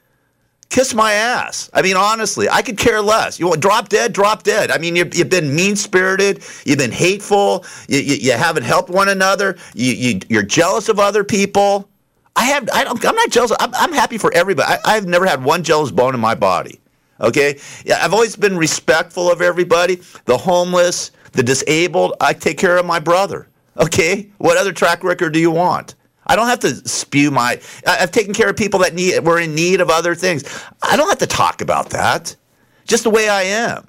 kiss 0.69 0.95
my 0.95 1.15
ass. 1.15 1.71
I 1.73 1.83
mean, 1.83 1.97
honestly, 1.97 2.49
I 2.49 2.63
could 2.63 2.77
care 2.77 3.01
less. 3.01 3.41
You 3.41 3.49
want 3.49 3.61
drop 3.61 3.89
dead, 3.89 4.13
drop 4.13 4.43
dead. 4.43 4.71
I 4.71 4.79
mean, 4.79 4.95
you've, 4.95 5.15
you've 5.17 5.31
been 5.31 5.55
mean 5.57 5.75
spirited. 5.75 6.45
You've 6.65 6.79
been 6.79 6.93
hateful. 6.93 7.65
You, 7.89 7.99
you, 7.99 8.15
you 8.17 8.33
haven't 8.33 8.65
helped 8.65 8.91
one 8.91 9.09
another. 9.09 9.57
You, 9.75 9.93
you 9.95 10.21
you're 10.29 10.43
jealous 10.43 10.89
of 10.89 11.01
other 11.01 11.25
people. 11.25 11.89
I 12.37 12.45
have. 12.45 12.69
I 12.73 12.85
I'm 12.85 13.17
not 13.17 13.31
jealous. 13.31 13.53
I'm, 13.59 13.75
I'm 13.75 13.93
happy 13.93 14.19
for 14.19 14.33
everybody. 14.35 14.69
I, 14.69 14.97
I've 14.97 15.07
never 15.07 15.27
had 15.27 15.43
one 15.43 15.65
jealous 15.65 15.91
bone 15.91 16.15
in 16.15 16.21
my 16.21 16.35
body. 16.35 16.79
Okay. 17.21 17.59
Yeah, 17.87 18.05
I've 18.05 18.13
always 18.13 18.37
been 18.37 18.59
respectful 18.59 19.31
of 19.31 19.41
everybody. 19.41 20.01
The 20.27 20.37
homeless, 20.37 21.11
the 21.33 21.43
disabled. 21.43 22.15
I 22.21 22.35
take 22.35 22.59
care 22.59 22.77
of 22.77 22.85
my 22.85 22.99
brother. 22.99 23.49
Okay. 23.79 24.31
What 24.39 24.57
other 24.57 24.73
track 24.73 25.05
record 25.05 25.33
do 25.33 25.39
you 25.39 25.51
want? 25.51 25.95
I 26.27 26.37
don't 26.37 26.47
have 26.47 26.61
to 26.61 26.75
spew 26.89 27.31
my. 27.31 27.61
I've 27.87 28.11
taken 28.11 28.33
care 28.33 28.49
of 28.49 28.57
people 28.57 28.81
that 28.81 28.95
need 28.95 29.19
were 29.25 29.39
in 29.39 29.55
need 29.55 29.81
of 29.81 29.91
other 29.91 30.15
things. 30.15 30.45
I 30.83 30.97
don't 30.97 31.09
have 31.09 31.19
to 31.19 31.27
talk 31.27 31.61
about 31.61 31.91
that. 31.91 32.35
Just 32.87 33.05
the 33.05 33.11
way 33.11 33.29
I 33.29 33.43
am. 33.43 33.87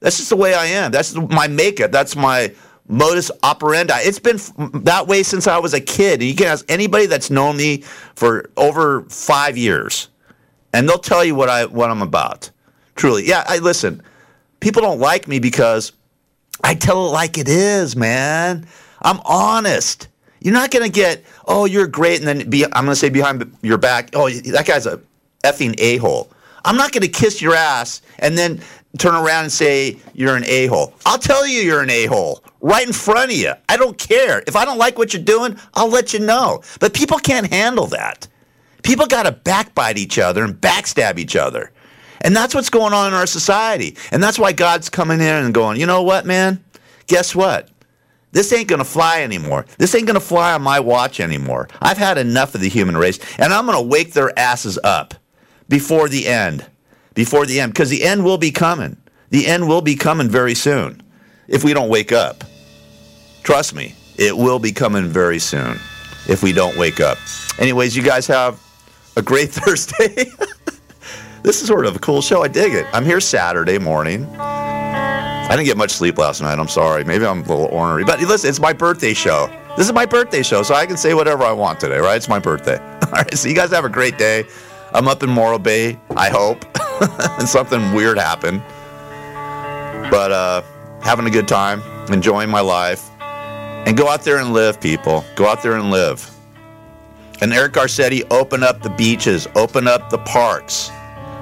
That's 0.00 0.18
just 0.18 0.30
the 0.30 0.36
way 0.36 0.54
I 0.54 0.66
am. 0.66 0.90
That's 0.90 1.14
my 1.14 1.46
makeup. 1.48 1.90
That's 1.92 2.16
my 2.16 2.52
modus 2.88 3.30
operandi. 3.42 3.94
It's 4.00 4.18
been 4.18 4.38
that 4.82 5.06
way 5.06 5.22
since 5.22 5.46
I 5.46 5.58
was 5.58 5.74
a 5.74 5.80
kid. 5.80 6.22
You 6.22 6.34
can 6.34 6.46
ask 6.46 6.64
anybody 6.68 7.06
that's 7.06 7.30
known 7.30 7.56
me 7.56 7.78
for 8.14 8.50
over 8.56 9.02
five 9.02 9.56
years, 9.56 10.08
and 10.72 10.88
they'll 10.88 10.98
tell 10.98 11.24
you 11.24 11.34
what 11.34 11.48
I 11.48 11.66
what 11.66 11.90
I'm 11.90 12.02
about. 12.02 12.50
Truly, 12.96 13.26
yeah. 13.26 13.44
I 13.46 13.58
listen. 13.58 14.02
People 14.60 14.82
don't 14.82 15.00
like 15.00 15.28
me 15.28 15.38
because 15.38 15.92
I 16.62 16.74
tell 16.74 17.06
it 17.06 17.10
like 17.10 17.38
it 17.38 17.48
is, 17.48 17.96
man. 17.96 18.66
I'm 19.04 19.20
honest. 19.24 20.08
You're 20.40 20.54
not 20.54 20.70
gonna 20.70 20.88
get, 20.88 21.24
oh, 21.46 21.64
you're 21.64 21.86
great, 21.86 22.18
and 22.18 22.26
then 22.26 22.50
be, 22.50 22.64
I'm 22.64 22.84
gonna 22.84 22.96
say 22.96 23.08
behind 23.08 23.56
your 23.62 23.78
back, 23.78 24.10
oh, 24.14 24.28
that 24.28 24.66
guy's 24.66 24.86
a 24.86 25.00
effing 25.44 25.74
a 25.78 25.98
hole. 25.98 26.30
I'm 26.64 26.76
not 26.76 26.92
gonna 26.92 27.08
kiss 27.08 27.40
your 27.40 27.54
ass 27.54 28.02
and 28.18 28.36
then 28.36 28.60
turn 28.98 29.14
around 29.14 29.44
and 29.44 29.52
say 29.52 29.98
you're 30.14 30.36
an 30.36 30.44
a 30.46 30.66
hole. 30.66 30.94
I'll 31.06 31.18
tell 31.18 31.46
you 31.46 31.60
you're 31.60 31.82
an 31.82 31.90
a 31.90 32.06
hole 32.06 32.42
right 32.60 32.86
in 32.86 32.92
front 32.92 33.30
of 33.30 33.36
you. 33.36 33.52
I 33.68 33.76
don't 33.76 33.98
care. 33.98 34.42
If 34.46 34.56
I 34.56 34.64
don't 34.64 34.78
like 34.78 34.98
what 34.98 35.12
you're 35.12 35.22
doing, 35.22 35.58
I'll 35.74 35.88
let 35.88 36.12
you 36.12 36.20
know. 36.20 36.62
But 36.80 36.94
people 36.94 37.18
can't 37.18 37.52
handle 37.52 37.86
that. 37.88 38.26
People 38.82 39.06
got 39.06 39.24
to 39.24 39.32
backbite 39.32 39.98
each 39.98 40.18
other 40.18 40.44
and 40.44 40.54
backstab 40.54 41.18
each 41.18 41.36
other. 41.36 41.72
And 42.20 42.34
that's 42.34 42.54
what's 42.54 42.70
going 42.70 42.92
on 42.92 43.08
in 43.08 43.14
our 43.14 43.26
society. 43.26 43.96
And 44.10 44.22
that's 44.22 44.38
why 44.38 44.52
God's 44.52 44.88
coming 44.88 45.20
in 45.20 45.26
and 45.26 45.52
going, 45.52 45.78
you 45.78 45.86
know 45.86 46.02
what, 46.02 46.24
man? 46.24 46.62
Guess 47.06 47.34
what? 47.34 47.68
This 48.34 48.52
ain't 48.52 48.68
going 48.68 48.80
to 48.80 48.84
fly 48.84 49.22
anymore. 49.22 49.64
This 49.78 49.94
ain't 49.94 50.06
going 50.06 50.18
to 50.18 50.20
fly 50.20 50.52
on 50.52 50.62
my 50.62 50.80
watch 50.80 51.20
anymore. 51.20 51.68
I've 51.80 51.96
had 51.96 52.18
enough 52.18 52.54
of 52.56 52.60
the 52.60 52.68
human 52.68 52.96
race, 52.96 53.18
and 53.38 53.54
I'm 53.54 53.64
going 53.64 53.78
to 53.78 53.88
wake 53.88 54.12
their 54.12 54.36
asses 54.36 54.76
up 54.82 55.14
before 55.68 56.08
the 56.08 56.26
end. 56.26 56.66
Before 57.14 57.46
the 57.46 57.60
end, 57.60 57.72
because 57.72 57.90
the 57.90 58.02
end 58.02 58.24
will 58.24 58.38
be 58.38 58.50
coming. 58.50 58.96
The 59.30 59.46
end 59.46 59.68
will 59.68 59.82
be 59.82 59.94
coming 59.94 60.28
very 60.28 60.54
soon 60.54 61.00
if 61.46 61.62
we 61.62 61.72
don't 61.72 61.88
wake 61.88 62.10
up. 62.10 62.42
Trust 63.44 63.72
me, 63.72 63.94
it 64.16 64.36
will 64.36 64.58
be 64.58 64.72
coming 64.72 65.06
very 65.08 65.38
soon 65.38 65.78
if 66.28 66.42
we 66.42 66.52
don't 66.52 66.76
wake 66.76 66.98
up. 66.98 67.18
Anyways, 67.60 67.94
you 67.94 68.02
guys 68.02 68.26
have 68.26 68.60
a 69.16 69.22
great 69.22 69.50
Thursday. 69.52 70.24
this 71.44 71.60
is 71.62 71.68
sort 71.68 71.86
of 71.86 71.94
a 71.94 72.00
cool 72.00 72.20
show. 72.20 72.42
I 72.42 72.48
dig 72.48 72.74
it. 72.74 72.86
I'm 72.92 73.04
here 73.04 73.20
Saturday 73.20 73.78
morning. 73.78 74.26
I 75.44 75.56
didn't 75.56 75.66
get 75.66 75.76
much 75.76 75.90
sleep 75.90 76.18
last 76.18 76.40
night. 76.40 76.58
I'm 76.58 76.68
sorry. 76.68 77.04
Maybe 77.04 77.26
I'm 77.26 77.40
a 77.40 77.46
little 77.46 77.66
ornery. 77.66 78.04
But 78.04 78.18
listen, 78.20 78.48
it's 78.48 78.60
my 78.60 78.72
birthday 78.72 79.12
show. 79.12 79.48
This 79.76 79.86
is 79.86 79.92
my 79.92 80.06
birthday 80.06 80.42
show, 80.42 80.62
so 80.62 80.74
I 80.74 80.86
can 80.86 80.96
say 80.96 81.14
whatever 81.14 81.42
I 81.42 81.52
want 81.52 81.80
today, 81.80 81.98
right? 81.98 82.16
It's 82.16 82.28
my 82.28 82.38
birthday. 82.38 82.78
All 83.06 83.12
right, 83.12 83.34
so 83.36 83.48
you 83.48 83.54
guys 83.54 83.70
have 83.70 83.84
a 83.84 83.88
great 83.88 84.16
day. 84.18 84.44
I'm 84.92 85.06
up 85.08 85.22
in 85.22 85.28
Morro 85.30 85.58
Bay, 85.58 85.98
I 86.16 86.30
hope. 86.30 86.64
and 87.38 87.48
something 87.48 87.92
weird 87.92 88.16
happened. 88.16 88.62
But 90.10 90.32
uh, 90.32 90.62
having 91.02 91.26
a 91.26 91.30
good 91.30 91.48
time, 91.48 91.82
enjoying 92.12 92.50
my 92.50 92.60
life. 92.60 93.10
And 93.20 93.96
go 93.96 94.08
out 94.08 94.22
there 94.22 94.38
and 94.38 94.52
live, 94.52 94.80
people. 94.80 95.24
Go 95.34 95.46
out 95.46 95.62
there 95.62 95.74
and 95.74 95.90
live. 95.90 96.30
And 97.40 97.52
Eric 97.52 97.72
Garcetti, 97.72 98.24
open 98.30 98.62
up 98.62 98.80
the 98.80 98.90
beaches, 98.90 99.46
open 99.56 99.88
up 99.88 100.08
the 100.08 100.18
parks, 100.18 100.90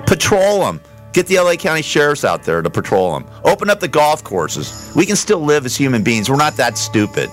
patrol 0.07 0.61
them. 0.61 0.81
Get 1.13 1.27
the 1.27 1.39
LA 1.39 1.57
County 1.57 1.83
sheriffs 1.83 2.25
out 2.25 2.43
there 2.43 2.63
to 2.63 2.71
patrol 2.71 3.13
them. 3.13 3.29
Open 3.45 3.69
up 3.69 3.81
the 3.81 3.89
golf 3.89 4.25
courses. 4.25 4.93
We 4.97 5.05
can 5.05 5.17
still 5.17 5.41
live 5.41 5.67
as 5.67 5.77
human 5.77 6.03
beings. 6.03 6.31
We're 6.31 6.37
not 6.37 6.57
that 6.57 6.79
stupid. 6.79 7.31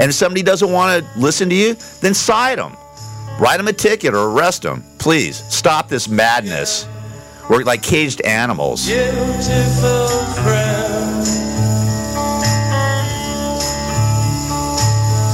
And 0.00 0.08
if 0.08 0.14
somebody 0.14 0.42
doesn't 0.42 0.72
want 0.72 1.04
to 1.04 1.20
listen 1.20 1.48
to 1.50 1.54
you, 1.54 1.74
then 2.00 2.14
cite 2.14 2.56
them. 2.56 2.76
Write 3.38 3.58
them 3.58 3.68
a 3.68 3.72
ticket 3.72 4.14
or 4.14 4.30
arrest 4.30 4.62
them. 4.62 4.82
Please 4.98 5.36
stop 5.54 5.88
this 5.88 6.08
madness. 6.08 6.88
We're 7.50 7.62
like 7.62 7.82
caged 7.82 8.22
animals. 8.22 8.86
Beautiful 8.86 10.08
friend. 10.42 11.04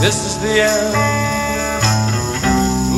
This 0.01 0.27
is 0.27 0.39
the 0.39 0.63
end. 0.63 0.95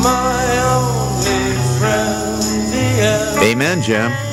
My 0.03 0.59
only 0.65 1.57
friend, 1.79 2.43
the 2.73 2.79
end 3.03 3.43
Amen, 3.43 3.83
Jim. 3.83 4.32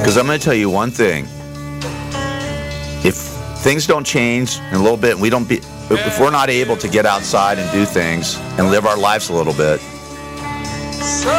Because 0.00 0.16
I'm 0.16 0.26
going 0.26 0.38
to 0.38 0.44
tell 0.44 0.54
you 0.54 0.70
one 0.70 0.90
thing. 0.90 1.43
Things 3.64 3.86
don't 3.86 4.04
change 4.04 4.58
in 4.58 4.74
a 4.74 4.82
little 4.82 4.98
bit, 4.98 5.18
we 5.18 5.30
don't 5.30 5.48
be, 5.48 5.56
if 5.88 6.20
we're 6.20 6.30
not 6.30 6.50
able 6.50 6.76
to 6.76 6.86
get 6.86 7.06
outside 7.06 7.58
and 7.58 7.72
do 7.72 7.86
things 7.86 8.36
and 8.58 8.68
live 8.68 8.84
our 8.84 8.98
lives 8.98 9.30
a 9.30 9.32
little 9.32 9.54
bit, 9.54 9.80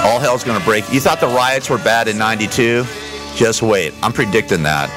all 0.03 0.19
hell's 0.19 0.43
going 0.43 0.57
to 0.57 0.65
break. 0.65 0.91
You 0.91 0.99
thought 0.99 1.19
the 1.19 1.27
riots 1.27 1.69
were 1.69 1.77
bad 1.77 2.07
in 2.07 2.17
92? 2.17 2.83
Just 3.35 3.61
wait. 3.61 3.93
I'm 4.01 4.11
predicting 4.11 4.63
that. 4.63 4.89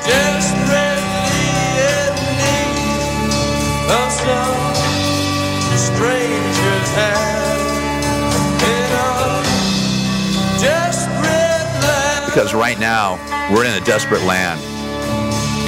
Because 12.25 12.55
right 12.55 12.79
now, 12.81 13.19
we're 13.53 13.67
in 13.67 13.75
a 13.75 13.85
desperate 13.85 14.23
land. 14.23 14.78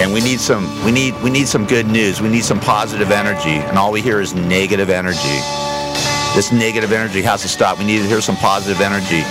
And 0.00 0.14
we 0.14 0.22
need 0.22 0.40
some 0.40 0.64
we 0.82 0.92
need 0.92 1.14
we 1.22 1.28
need 1.28 1.46
some 1.46 1.66
good 1.66 1.86
news. 1.86 2.22
We 2.22 2.30
need 2.30 2.44
some 2.44 2.58
positive 2.58 3.10
energy. 3.10 3.60
And 3.68 3.76
all 3.76 3.92
we 3.92 4.00
hear 4.00 4.22
is 4.22 4.34
negative 4.34 4.88
energy. 4.88 5.38
This 6.34 6.50
negative 6.50 6.90
energy 6.90 7.20
has 7.20 7.42
to 7.42 7.48
stop. 7.48 7.78
We 7.78 7.84
need 7.84 7.98
to 7.98 8.08
hear 8.08 8.22
some 8.22 8.36
positive 8.36 8.80
energy. 8.80 9.22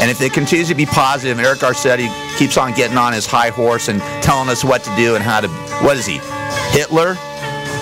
And 0.00 0.10
if 0.10 0.22
it 0.22 0.32
continues 0.32 0.68
to 0.68 0.74
be 0.74 0.86
positive, 0.86 1.38
Eric 1.38 1.58
Garcetti 1.58 2.08
keeps 2.38 2.56
on 2.56 2.72
getting 2.72 2.96
on 2.96 3.12
his 3.12 3.26
high 3.26 3.50
horse 3.50 3.88
and 3.88 4.00
telling 4.22 4.48
us 4.48 4.64
what 4.64 4.82
to 4.84 4.96
do 4.96 5.14
and 5.14 5.22
how 5.22 5.42
to 5.42 5.48
what 5.84 5.98
is 5.98 6.06
he? 6.06 6.20
Hitler? 6.70 7.14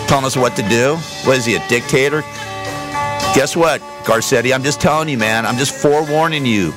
Telling 0.09 0.25
us 0.25 0.37
what 0.37 0.57
to 0.57 0.69
do? 0.69 0.97
What 1.25 1.37
is 1.37 1.45
he, 1.45 1.55
a 1.55 1.69
dictator? 1.69 2.23
Guess 3.35 3.55
what, 3.55 3.81
Garcetti? 4.03 4.53
I'm 4.53 4.65
just 4.65 4.81
telling 4.81 5.09
you, 5.09 5.19
man. 5.19 5.47
I'm 5.47 5.59
just 5.59 5.75
forewarning 5.75 6.45
you, 6.45 6.73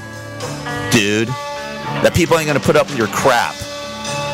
dude, 0.92 1.30
that 1.30 2.12
people 2.14 2.38
ain't 2.38 2.46
gonna 2.46 2.60
put 2.60 2.76
up 2.76 2.88
with 2.88 3.00
your 3.00 3.08
crap. 3.08 3.56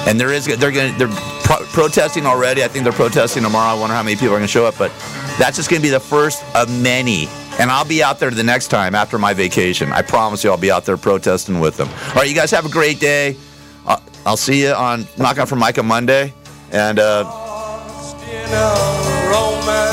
And 0.08 0.20
there 0.20 0.32
is, 0.32 0.46
they're 0.46 0.72
gonna, 0.72 0.96
they're 0.98 1.08
pro- 1.44 1.66
protesting 1.68 2.26
already. 2.26 2.64
I 2.64 2.68
think 2.68 2.84
they're 2.84 2.94
protesting 2.94 3.44
tomorrow. 3.44 3.76
I 3.76 3.80
wonder 3.80 3.96
how 3.96 4.04
many 4.04 4.16
people 4.16 4.36
are 4.36 4.38
gonna 4.38 4.48
show 4.48 4.66
up, 4.66 4.78
but 4.78 4.92
that's 5.40 5.58
just 5.58 5.70
gonna 5.70 5.82
be 5.82 5.90
the 5.90 6.00
first 6.00 6.44
of 6.56 6.70
many. 6.82 7.28
And 7.60 7.72
I'll 7.72 7.86
be 7.86 8.04
out 8.04 8.20
there 8.20 8.30
the 8.32 8.44
next 8.44 8.68
time 8.68 8.96
after 8.96 9.18
my 9.18 9.34
vacation. 9.34 9.92
I 9.92 10.02
promise 10.02 10.44
you, 10.44 10.52
I'll 10.52 10.58
be 10.58 10.72
out 10.72 10.86
there 10.86 10.98
protesting 10.98 11.60
with 11.60 11.78
them. 11.78 11.88
All 12.10 12.16
right, 12.16 12.28
you 12.30 12.36
guys 12.36 12.52
have 12.52 12.66
a 12.66 12.70
great 12.70 13.00
day. 13.00 13.38
I'll, 13.86 14.04
I'll 14.26 14.38
see 14.38 14.62
you 14.64 14.74
on 14.74 15.08
Knock 15.18 15.38
Out 15.38 15.50
Formica 15.50 15.82
Monday, 15.82 16.34
and 16.72 17.00
uh, 17.00 17.24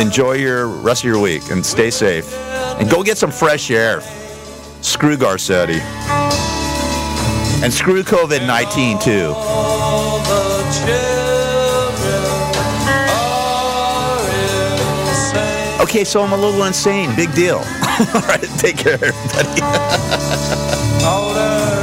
enjoy 0.00 0.32
your 0.32 0.66
rest 0.66 1.04
of 1.04 1.08
your 1.08 1.20
week 1.20 1.50
and 1.50 1.64
stay 1.64 1.90
safe. 1.90 2.32
And 2.78 2.90
go 2.90 3.02
get 3.02 3.16
some 3.16 3.30
fresh 3.30 3.70
air. 3.70 4.00
Screw 4.80 5.16
Garcetti. 5.16 5.80
And 7.62 7.72
screw 7.72 8.02
COVID 8.02 8.44
19 8.44 8.98
too. 8.98 9.71
Okay, 15.82 16.04
so 16.04 16.22
I'm 16.22 16.32
a 16.32 16.36
little 16.36 16.62
insane. 16.62 17.14
Big 17.16 17.34
deal. 17.34 17.56
All 17.58 18.22
right, 18.22 18.48
take 18.58 18.76
care, 18.76 19.02
everybody. 19.02 19.62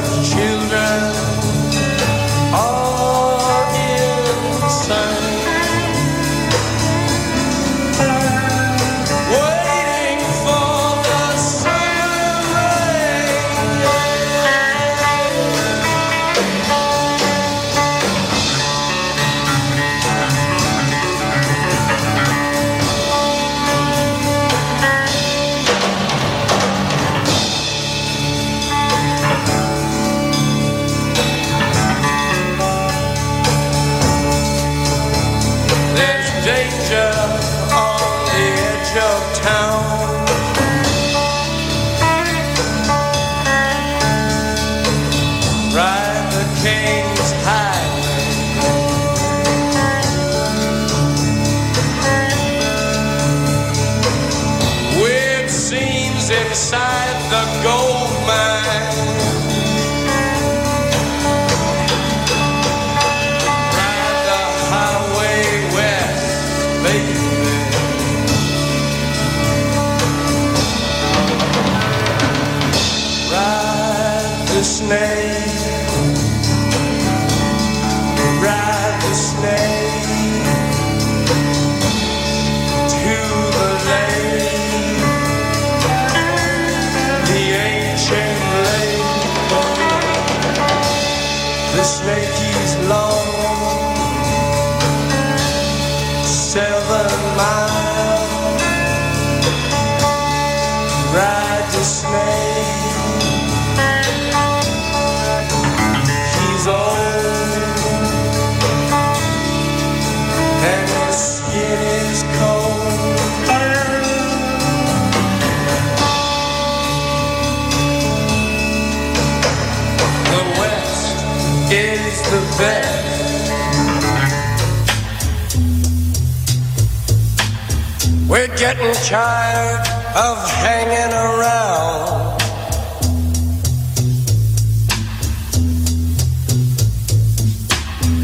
We're 128.28 128.47
getting 128.57 128.93
tired 129.05 129.88
of 130.14 130.38
hanging 130.51 131.14
around. 131.14 132.41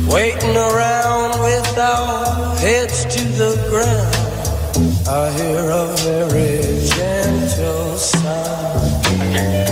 Waiting 0.08 0.58
around 0.58 1.40
with 1.42 1.78
our 1.78 2.56
heads 2.58 3.06
to 3.16 3.24
the 3.40 3.56
ground. 3.70 4.16
I 5.08 5.32
hear 5.32 5.70
a 5.70 5.88
very 6.04 6.88
gentle 6.90 7.98
sound. 7.98 9.65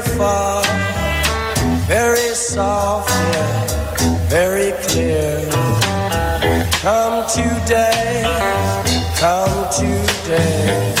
Very 0.00 0.18
far, 0.18 0.62
very 1.86 2.34
soft 2.34 3.08
yeah, 3.10 4.28
very 4.28 4.72
clear. 4.88 5.48
Come 6.82 7.26
today, 7.28 8.22
come 9.16 9.68
today. 9.72 10.92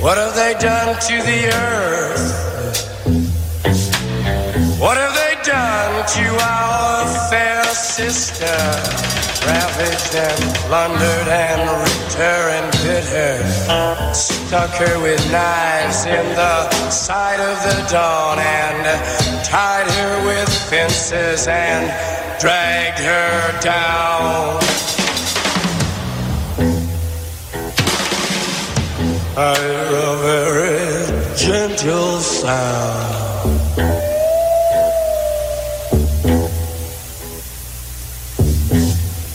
What 0.00 0.16
have 0.16 0.34
they 0.36 0.54
done 0.60 0.94
to 1.08 1.22
the 1.26 1.50
earth? 1.54 2.26
What 4.78 4.96
have 4.96 5.14
they 5.14 5.34
done 5.42 6.06
to 6.06 6.44
our 6.44 7.30
fair 7.30 7.64
sister? 7.64 9.09
Ravaged 9.46 10.14
and 10.14 10.54
plundered 10.66 11.28
and 11.28 11.60
ripped 11.82 12.14
her 12.14 12.50
and 12.50 12.70
bit 12.82 13.04
her. 13.04 14.14
Stuck 14.14 14.70
her 14.70 15.00
with 15.00 15.20
knives 15.32 16.04
in 16.04 16.26
the 16.34 16.90
side 16.90 17.40
of 17.40 17.56
the 17.62 17.88
dawn 17.90 18.38
and 18.38 19.44
tied 19.44 19.88
her 19.90 20.26
with 20.26 20.48
fences 20.68 21.46
and 21.46 21.90
dragged 22.40 22.98
her 22.98 23.60
down. 23.60 24.58
I 29.36 29.56
a 29.56 30.16
very 30.20 31.36
gentle 31.36 32.18
sound. 32.18 33.59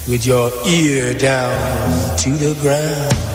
With 0.07 0.23
your 0.23 0.51
ear 0.67 1.15
down 1.15 2.17
to 2.17 2.29
the 2.29 2.53
ground. 2.61 3.34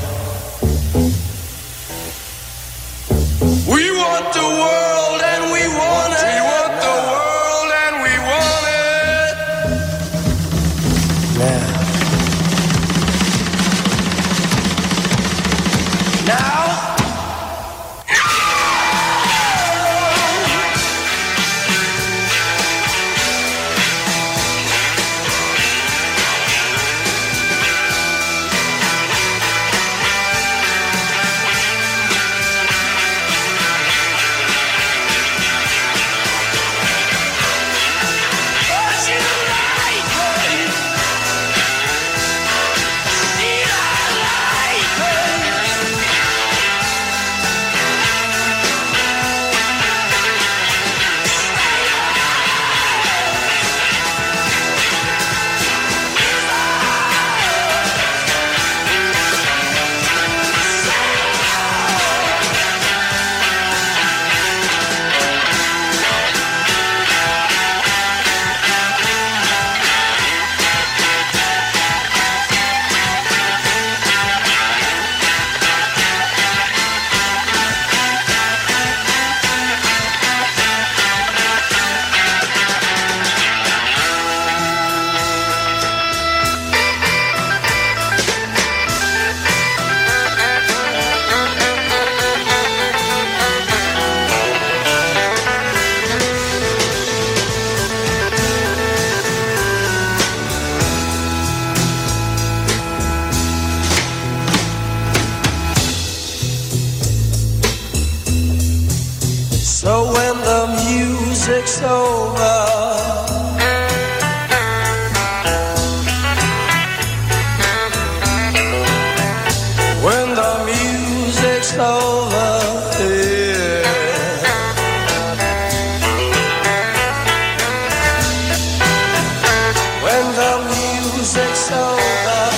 The 130.33 130.53
music's 130.71 131.73
over, 131.73 132.51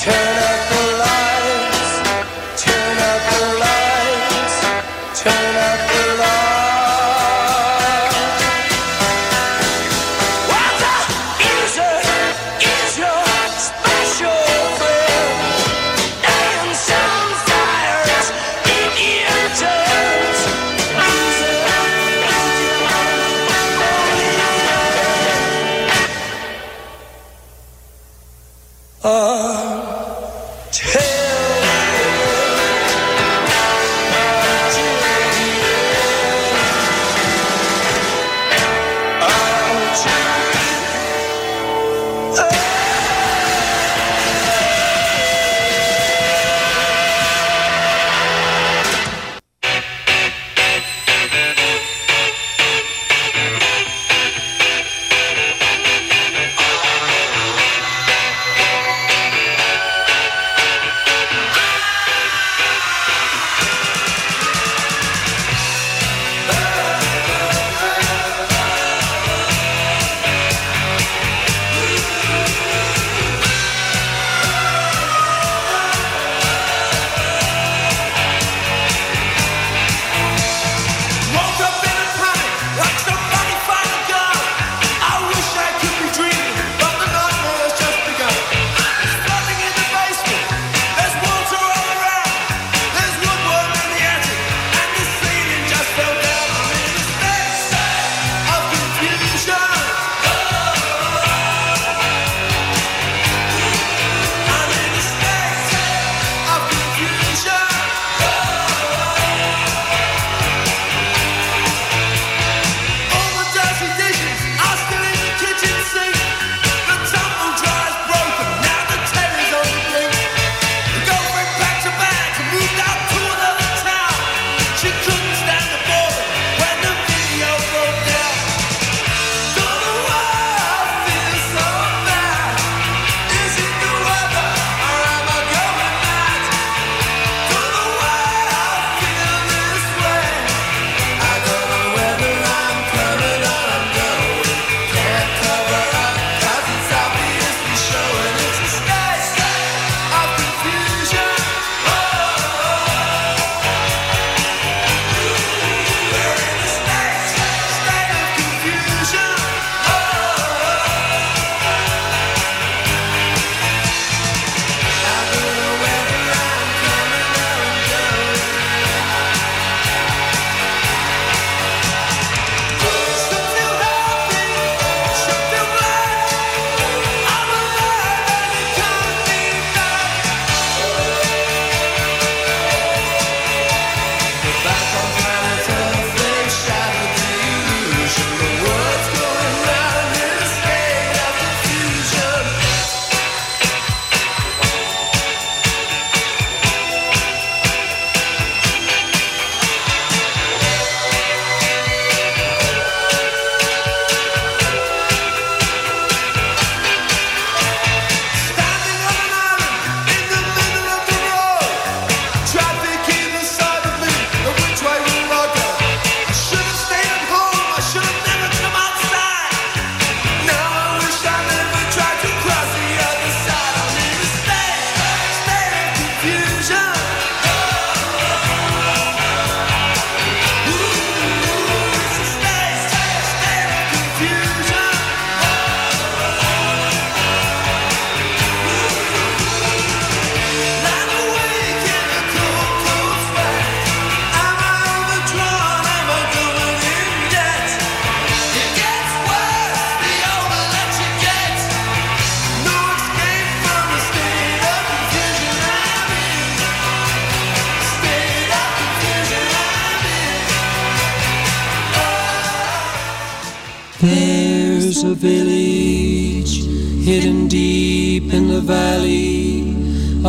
turn 0.00 0.33